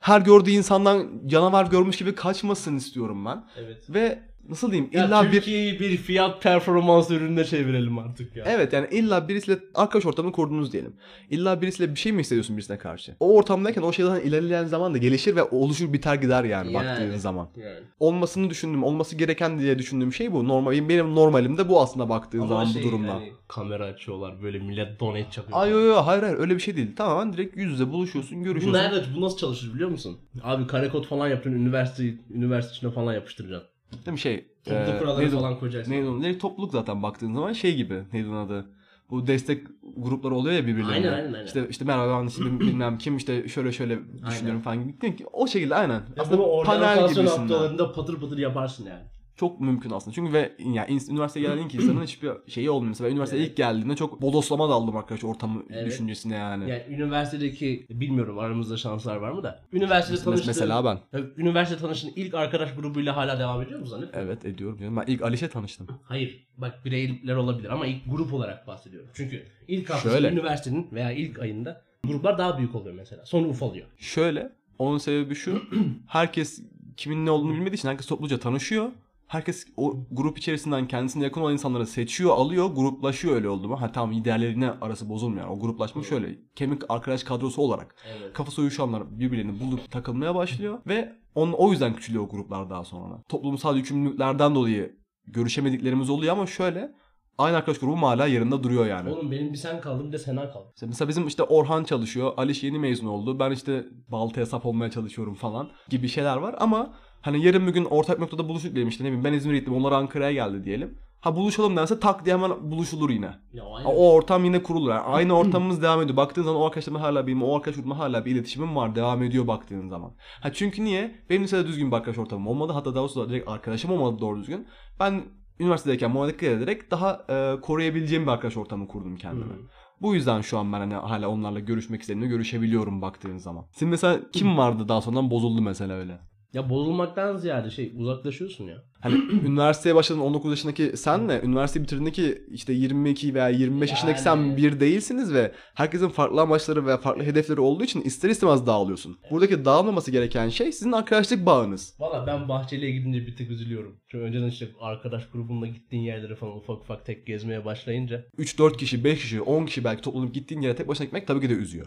Her 0.00 0.20
gördüğü 0.20 0.50
insandan 0.50 1.22
canavar 1.26 1.66
görmüş 1.66 1.96
gibi 1.96 2.14
kaçmasın 2.14 2.76
istiyorum 2.76 3.24
ben. 3.24 3.44
Evet. 3.56 3.90
Ve 3.90 4.33
nasıl 4.48 4.72
diyeyim 4.72 4.90
Ya 4.92 5.06
illa 5.06 5.24
bir 5.24 5.30
Türkiye'yi 5.30 5.80
bir 5.80 5.96
fiyat 5.96 6.42
performans 6.42 7.10
ürününe 7.10 7.44
çevirelim 7.44 7.98
artık 7.98 8.36
ya. 8.36 8.44
Evet 8.48 8.72
yani 8.72 8.86
illa 8.90 9.28
birisiyle 9.28 9.58
arkadaş 9.74 10.06
ortamını 10.06 10.32
kurdunuz 10.32 10.72
diyelim. 10.72 10.92
İlla 11.30 11.62
birisiyle 11.62 11.90
bir 11.94 11.98
şey 12.00 12.12
mi 12.12 12.20
hissediyorsun 12.20 12.56
birisine 12.56 12.78
karşı? 12.78 13.16
O 13.20 13.36
ortamdayken 13.36 13.82
o 13.82 13.92
şeyden 13.92 14.20
ilerleyen 14.20 14.64
zaman 14.64 14.94
da 14.94 14.98
gelişir 14.98 15.36
ve 15.36 15.42
oluşur 15.42 15.92
biter 15.92 16.14
gider 16.14 16.44
yani, 16.44 16.72
Yani. 16.72 16.74
baktığın 16.74 17.16
zaman. 17.16 17.48
Yani. 17.56 17.78
Olmasını 18.00 18.50
düşündüğüm, 18.50 18.84
olması 18.84 19.16
gereken 19.16 19.58
diye 19.58 19.78
düşündüğüm 19.78 20.12
şey 20.12 20.32
bu. 20.32 20.48
Normal 20.48 20.88
benim 20.88 21.14
normalim 21.14 21.58
de 21.58 21.68
bu 21.68 21.80
aslında 21.80 22.08
baktığın 22.08 22.38
Ama 22.38 22.48
zaman 22.48 22.64
şey, 22.64 22.82
bu 22.82 22.86
durumda. 22.86 23.14
hani 23.14 23.32
kamera 23.48 23.84
açıyorlar 23.84 24.42
böyle 24.42 24.58
millet 24.58 25.00
donate 25.00 25.30
çakıyor. 25.30 25.58
Ay 25.58 25.70
yo 25.70 25.80
yo 25.80 25.94
hayır 25.94 26.22
hayır 26.22 26.38
öyle 26.38 26.54
bir 26.54 26.60
şey 26.60 26.76
değil. 26.76 26.96
Tamamen 26.96 27.32
direkt 27.32 27.56
yüz 27.56 27.72
yüze 27.72 27.92
buluşuyorsun, 27.92 28.40
Bu 28.40 28.44
görüşüyorsun. 28.44 28.82
nerede, 28.82 29.04
bu 29.16 29.20
nasıl 29.20 29.36
çalışır 29.36 29.74
biliyor 29.74 29.90
musun? 29.90 30.18
Abi 30.42 30.66
kare 30.66 30.88
kod 30.88 31.04
falan 31.04 31.28
yapacaksın, 31.28 31.60
üniversite, 31.62 32.14
üniversite 32.34 32.76
içine 32.76 32.90
falan 32.90 33.14
yapıştıracaksın. 33.14 33.73
Değil 33.94 34.12
mi 34.12 34.18
şey? 34.18 34.46
Topluluk 34.64 34.88
e, 34.88 34.98
kuralları 34.98 35.24
neydi 35.24 35.34
falan 35.34 35.58
koyacaksın. 35.58 35.92
Neydi 35.92 36.08
o? 36.08 36.22
Neydi? 36.22 36.38
topluluk 36.38 36.72
zaten 36.72 37.02
baktığın 37.02 37.34
zaman 37.34 37.52
şey 37.52 37.76
gibi. 37.76 38.02
Neydi 38.12 38.28
onun 38.28 38.46
adı? 38.46 38.66
Bu 39.10 39.26
destek 39.26 39.66
grupları 39.96 40.34
oluyor 40.34 40.54
ya 40.54 40.66
birbirlerine. 40.66 40.92
Aynen, 40.92 41.12
aynen, 41.12 41.32
aynen. 41.32 41.46
İşte, 41.46 41.66
işte 41.70 41.84
merhaba 41.84 42.20
ben 42.20 42.26
işte 42.26 42.44
bilmem 42.60 42.98
kim 42.98 43.16
işte 43.16 43.48
şöyle 43.48 43.72
şöyle 43.72 43.98
düşünüyorum 44.26 44.60
falan 44.60 44.82
gibi. 44.82 45.26
O 45.32 45.46
şekilde 45.46 45.74
aynen. 45.74 46.02
Ya 46.16 46.24
bunu 46.30 46.62
panel 46.64 46.82
oryantasyon 46.82 47.08
gibisinden. 47.08 47.38
haftalarında 47.38 47.92
patır 47.92 48.20
patır 48.20 48.38
yaparsın 48.38 48.86
yani. 48.86 49.02
Çok 49.36 49.60
mümkün 49.60 49.90
aslında. 49.90 50.14
Çünkü 50.14 50.32
ve 50.32 50.52
yani 50.58 50.98
üniversiteye 51.10 51.46
gelen 51.46 51.58
ilk 51.64 51.74
insanın 51.74 52.02
hiçbir 52.06 52.30
şeyi 52.48 52.70
olmuyor. 52.70 52.88
Mesela 52.88 53.10
üniversiteye 53.10 53.42
Evet. 53.42 53.50
ilk 53.50 53.56
geldiğimde 53.56 53.96
çok 53.96 54.22
bodoslama 54.22 54.68
daldım 54.68 54.96
arkadaş 54.96 55.24
ortamı 55.24 55.62
Evet. 55.70 55.86
düşüncesine 55.86 56.34
yani. 56.36 56.70
Yani 56.70 56.82
üniversitedeki 56.88 57.86
bilmiyorum 57.90 58.38
aramızda 58.38 58.76
şanslar 58.76 59.16
var 59.16 59.32
mı 59.32 59.42
da. 59.42 59.60
Üniversitede 59.72 60.20
Mes- 60.20 60.24
tanıştığın, 60.24 60.46
Mesela 60.48 60.84
ben. 60.84 61.20
Üniversite 61.36 61.78
tanıştığın 61.80 62.12
ilk 62.16 62.34
arkadaş 62.34 62.74
grubuyla 62.74 63.16
hala 63.16 63.38
devam 63.38 63.62
ediyor 63.62 63.80
musun 63.80 63.90
zannediyorsun? 63.90 64.28
Evet 64.28 64.44
ediyorum 64.44 64.78
canım. 64.78 64.96
Ben 64.96 65.04
ilk 65.06 65.22
Aliş'e 65.22 65.48
tanıştım. 65.48 65.86
Hayır. 66.04 66.46
Bak 66.58 66.84
bireyler 66.84 67.34
olabilir 67.36 67.68
ama 67.68 67.86
ilk 67.86 68.10
grup 68.10 68.32
olarak 68.34 68.66
bahsediyorum. 68.66 69.08
Çünkü 69.14 69.46
ilk 69.68 69.92
Şöyle. 70.02 70.28
üniversitenin 70.30 70.88
veya 70.92 71.10
ilk 71.12 71.38
ayında 71.38 71.82
gruplar 72.04 72.38
daha 72.38 72.58
büyük 72.58 72.74
oluyor 72.74 72.94
mesela. 72.94 73.24
Sonra 73.26 73.48
ufalıyor. 73.48 73.86
Şöyle, 73.98 74.52
onun 74.78 74.98
sebebi 74.98 75.34
şu. 75.34 75.62
herkes 76.06 76.62
kimin 76.96 77.26
ne 77.26 77.30
olduğunu 77.30 77.52
bilmediği 77.54 77.74
için 77.76 77.88
herkes 77.88 78.06
topluca 78.06 78.38
tanışıyor. 78.38 78.90
Herkes 79.26 79.66
o 79.76 79.96
grup 80.10 80.38
içerisinden 80.38 80.88
kendisine 80.88 81.24
yakın 81.24 81.40
olan 81.40 81.52
insanları 81.52 81.86
seçiyor, 81.86 82.30
alıyor, 82.36 82.66
gruplaşıyor 82.66 83.34
öyle 83.34 83.48
oldu 83.48 83.68
mu? 83.68 83.80
Ha 83.80 83.92
tamam 83.92 84.24
diğerlerine 84.24 84.70
arası 84.70 85.08
bozulmuyor. 85.08 85.48
O 85.48 85.58
gruplaşma 85.58 86.02
şöyle. 86.02 86.38
Kemik 86.56 86.82
arkadaş 86.88 87.24
kadrosu 87.24 87.62
olarak 87.62 87.94
Evet. 88.18 88.32
kafası 88.32 88.60
uyuşanlar 88.62 89.18
birbirlerini 89.18 89.60
bulup 89.60 89.90
takılmaya 89.90 90.34
başlıyor 90.34 90.78
ve 90.86 91.12
on, 91.34 91.52
o 91.52 91.70
yüzden 91.70 91.94
küçülüyor 91.94 92.24
o 92.24 92.28
gruplar 92.28 92.70
daha 92.70 92.84
sonra. 92.84 93.22
Toplumsal 93.28 93.76
yükümlülüklerden 93.76 94.54
dolayı 94.54 94.96
görüşemediklerimiz 95.26 96.10
oluyor 96.10 96.32
ama 96.32 96.46
şöyle 96.46 96.94
aynı 97.38 97.56
arkadaş 97.56 97.78
grubu 97.78 97.96
hala 98.06 98.26
yerinde 98.26 98.62
duruyor 98.62 98.86
yani. 98.86 99.10
Oğlum 99.10 99.30
benim 99.30 99.52
bir 99.52 99.58
sen 99.58 99.80
kaldı 99.80 100.04
bir 100.04 100.12
de 100.12 100.18
Sena 100.18 100.50
kaldı. 100.50 100.70
İşte 100.74 100.86
mesela 100.86 101.08
bizim 101.08 101.26
işte 101.26 101.42
Orhan 101.42 101.84
çalışıyor, 101.84 102.32
Aliş 102.36 102.62
yeni 102.62 102.78
mezun 102.78 103.06
oldu. 103.06 103.38
Ben 103.38 103.50
işte 103.50 103.84
baltaya 104.08 104.46
sap 104.46 104.66
olmaya 104.66 104.90
çalışıyorum 104.90 105.34
falan 105.34 105.70
gibi 105.88 106.08
şeyler 106.08 106.36
var 106.36 106.54
ama 106.58 106.94
hani 107.24 107.44
yarın 107.44 107.66
bir 107.66 107.72
gün 107.72 107.84
ortak 107.84 108.18
noktada 108.18 108.48
buluştuk 108.48 108.74
diyelim 108.74 108.88
işte 108.88 109.04
ne 109.04 109.08
bileyim 109.08 109.24
ben 109.24 109.32
İzmir'e 109.32 109.58
gittim 109.58 109.74
onlar 109.74 109.92
Ankara'ya 109.92 110.32
geldi 110.32 110.64
diyelim. 110.64 110.98
Ha 111.20 111.36
buluşalım 111.36 111.76
dense 111.76 112.00
tak 112.00 112.24
diye 112.24 112.36
hemen 112.36 112.70
buluşulur 112.70 113.10
yine. 113.10 113.30
Ya 113.52 113.64
aynen. 113.74 113.88
O 113.88 114.12
ortam 114.12 114.44
yine 114.44 114.62
kurulur. 114.62 114.90
Yani 114.90 115.00
aynı 115.00 115.38
ortamımız 115.38 115.82
devam 115.82 116.02
ediyor. 116.02 116.16
Baktığın 116.16 116.42
zaman 116.42 116.60
o 116.60 116.64
arkadaşlarımla 116.64 117.02
hala 117.02 117.26
benim, 117.26 117.42
o 117.42 117.56
arkadaş 117.56 117.76
grubumla 117.76 117.98
hala 117.98 118.24
bir 118.24 118.30
iletişimim 118.30 118.76
var. 118.76 118.94
Devam 118.94 119.22
ediyor 119.22 119.46
baktığın 119.46 119.88
zaman. 119.88 120.12
Ha 120.40 120.52
çünkü 120.52 120.84
niye? 120.84 121.14
Benim 121.30 121.42
lisede 121.42 121.66
düzgün 121.66 121.90
bir 121.90 121.96
arkadaş 121.96 122.18
ortamım 122.18 122.46
olmadı. 122.46 122.72
Hatta 122.72 122.94
daha 122.94 123.02
doğrusu 123.02 123.28
direkt 123.28 123.48
arkadaşım 123.48 123.90
olmadı 123.90 124.20
doğru 124.20 124.38
düzgün. 124.40 124.66
Ben 125.00 125.22
üniversitedeyken 125.60 126.14
buna 126.14 126.28
dikkat 126.28 126.48
ederek 126.48 126.90
daha 126.90 127.24
e, 127.28 127.60
koruyabileceğim 127.60 128.26
bir 128.26 128.30
arkadaş 128.30 128.56
ortamı 128.56 128.88
kurdum 128.88 129.16
kendime. 129.16 129.54
Hı. 129.54 129.58
Bu 130.02 130.14
yüzden 130.14 130.40
şu 130.40 130.58
an 130.58 130.72
ben 130.72 130.78
hani 130.78 130.94
hala 130.94 131.28
onlarla 131.28 131.60
görüşmek 131.60 132.00
istediğimde 132.00 132.28
görüşebiliyorum 132.28 133.02
baktığın 133.02 133.36
zaman. 133.36 133.66
Senin 133.72 133.90
mesela 133.90 134.20
kim 134.32 134.58
vardı 134.58 134.88
daha 134.88 135.00
sonradan 135.00 135.30
bozuldu 135.30 135.62
mesela 135.62 135.94
öyle? 135.94 136.18
Ya 136.54 136.70
bozulmaktan 136.70 137.36
ziyade 137.36 137.70
şey 137.70 137.92
uzaklaşıyorsun 137.96 138.64
ya. 138.64 138.82
Hani 139.04 139.14
üniversiteye 139.46 139.94
başladın 139.94 140.20
19 140.20 140.50
yaşındaki 140.50 140.96
senle 140.96 141.40
üniversite 141.42 141.82
bitirdiğindeki 141.82 142.44
işte 142.50 142.72
22 142.72 143.34
veya 143.34 143.48
25 143.48 143.90
yaşındaki 143.90 144.20
sen 144.20 144.36
Yani. 144.36 144.56
bir 144.56 144.80
değilsiniz 144.80 145.34
ve 145.34 145.52
herkesin 145.74 146.08
farklı 146.08 146.40
amaçları 146.40 146.86
ve 146.86 146.96
farklı 146.96 147.22
hedefleri 147.22 147.60
olduğu 147.60 147.84
için 147.84 148.00
ister 148.00 148.30
istemez 148.30 148.66
dağılıyorsun. 148.66 149.18
Buradaki 149.30 149.64
dağılmaması 149.64 150.10
gereken 150.10 150.48
şey 150.48 150.72
sizin 150.72 150.92
arkadaşlık 150.92 151.46
bağınız. 151.46 151.94
Valla 152.00 152.26
ben 152.26 152.48
Bahçeli'ye 152.48 152.92
gidince 152.92 153.26
bir 153.26 153.36
tık 153.36 153.50
üzülüyorum. 153.50 154.00
Çünkü 154.08 154.24
önceden 154.24 154.46
işte 154.46 154.68
arkadaş 154.80 155.30
grubunla 155.32 155.66
gittiğin 155.66 156.02
yerleri 156.02 156.36
falan 156.36 156.56
ufak 156.56 156.76
ufak 156.80 157.06
tek 157.06 157.26
gezmeye 157.26 157.64
başlayınca 157.64 158.24
3-4 158.38 158.76
kişi, 158.76 159.04
5 159.04 159.20
kişi, 159.20 159.40
10 159.40 159.66
kişi 159.66 159.84
belki 159.84 160.02
toplanıp 160.02 160.34
gittiğin 160.34 160.60
yere 160.60 160.76
tek 160.76 160.88
başına 160.88 161.04
gitmek 161.04 161.26
tabii 161.26 161.40
ki 161.40 161.50
de 161.50 161.54
üzüyor. 161.54 161.86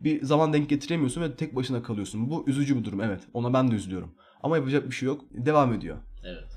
Bir 0.00 0.22
zaman 0.22 0.52
denk 0.52 0.68
getiremiyorsun 0.68 1.22
ve 1.22 1.36
tek 1.36 1.56
başına 1.56 1.82
kalıyorsun. 1.82 2.30
Bu 2.30 2.44
üzücü 2.46 2.78
bir 2.78 2.84
durum 2.84 3.00
evet. 3.00 3.20
Ona 3.34 3.52
ben 3.52 3.70
de 3.70 3.74
üzülüyorum. 3.74 4.14
Ama 4.42 4.56
yapacak 4.56 4.90
bir 4.90 4.94
şey 4.94 5.06
yok. 5.06 5.24
Devam 5.32 5.72
ediyor. 5.72 5.96
Evet. 6.24 6.51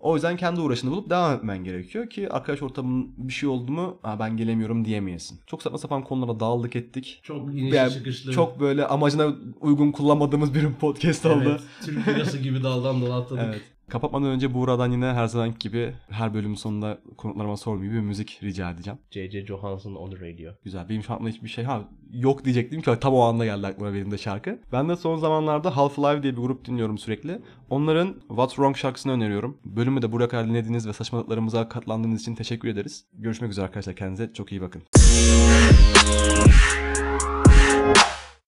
O 0.00 0.14
yüzden 0.14 0.36
kendi 0.36 0.60
uğraşını 0.60 0.90
bulup 0.90 1.10
devam 1.10 1.36
etmen 1.36 1.64
gerekiyor 1.64 2.10
ki 2.10 2.32
arkadaş 2.32 2.62
ortamının 2.62 3.10
bir 3.16 3.32
şey 3.32 3.48
oldu 3.48 3.72
mu 3.72 3.98
"Aa, 4.04 4.18
ben 4.18 4.36
gelemiyorum 4.36 4.84
diyemeyesin. 4.84 5.40
Çok 5.46 5.62
saçma 5.62 5.78
sapan 5.78 6.04
konulara 6.04 6.40
dağıldık 6.40 6.76
ettik. 6.76 7.20
Çok 7.22 7.54
inişli 7.54 7.76
Yani 7.76 7.92
çıkışlı. 7.92 8.32
çok 8.32 8.60
böyle 8.60 8.86
amacına 8.86 9.34
uygun 9.60 9.92
kullanmadığımız 9.92 10.54
bir 10.54 10.72
podcast 10.80 11.26
oldu. 11.26 11.44
Evet. 11.48 11.60
Türk 11.84 12.08
lirası 12.08 12.38
gibi 12.38 12.62
daldan 12.62 13.02
dala 13.02 13.18
atladık. 13.18 13.44
Evet. 13.48 13.62
Kapatmadan 13.88 14.28
önce 14.28 14.54
Buğra'dan 14.54 14.92
yine 14.92 15.06
her 15.06 15.26
zamanki 15.26 15.58
gibi 15.58 15.94
her 16.10 16.34
bölümün 16.34 16.54
sonunda 16.54 16.98
konuklarıma 17.16 17.56
sorduğum 17.56 17.82
gibi 17.82 17.94
bir 17.94 18.00
müzik 18.00 18.40
rica 18.42 18.70
edeceğim. 18.70 18.98
J.J. 19.10 19.46
Johansson 19.46 19.94
on 19.94 20.10
the 20.10 20.16
radio. 20.16 20.52
Güzel. 20.64 20.88
Benim 20.88 21.02
şu 21.02 21.14
anda 21.14 21.28
hiçbir 21.28 21.48
şey 21.48 21.64
ha 21.64 21.88
yok 22.12 22.44
diyecektim 22.44 22.82
ki 22.82 22.90
tam 23.00 23.14
o 23.14 23.20
anda 23.20 23.44
geldi 23.44 23.66
aklıma 23.66 23.94
benim 23.94 24.10
de 24.10 24.18
şarkı. 24.18 24.58
Ben 24.72 24.88
de 24.88 24.96
son 24.96 25.16
zamanlarda 25.16 25.68
Half-Life 25.68 26.22
diye 26.22 26.32
bir 26.32 26.40
grup 26.40 26.64
dinliyorum 26.64 26.98
sürekli. 26.98 27.42
Onların 27.70 28.14
What's 28.28 28.54
Wrong 28.54 28.76
şarkısını 28.76 29.12
öneriyorum. 29.12 29.58
Bölümü 29.64 30.02
de 30.02 30.12
buraya 30.12 30.28
kadar 30.28 30.48
dinlediğiniz 30.48 30.88
ve 30.88 30.92
saçmalıklarımıza 30.92 31.68
katlandığınız 31.68 32.20
için 32.20 32.34
teşekkür 32.34 32.68
ederiz. 32.68 33.04
Görüşmek 33.12 33.50
üzere 33.50 33.64
arkadaşlar. 33.64 33.96
Kendinize 33.96 34.32
çok 34.32 34.52
iyi 34.52 34.60
bakın. 34.60 34.82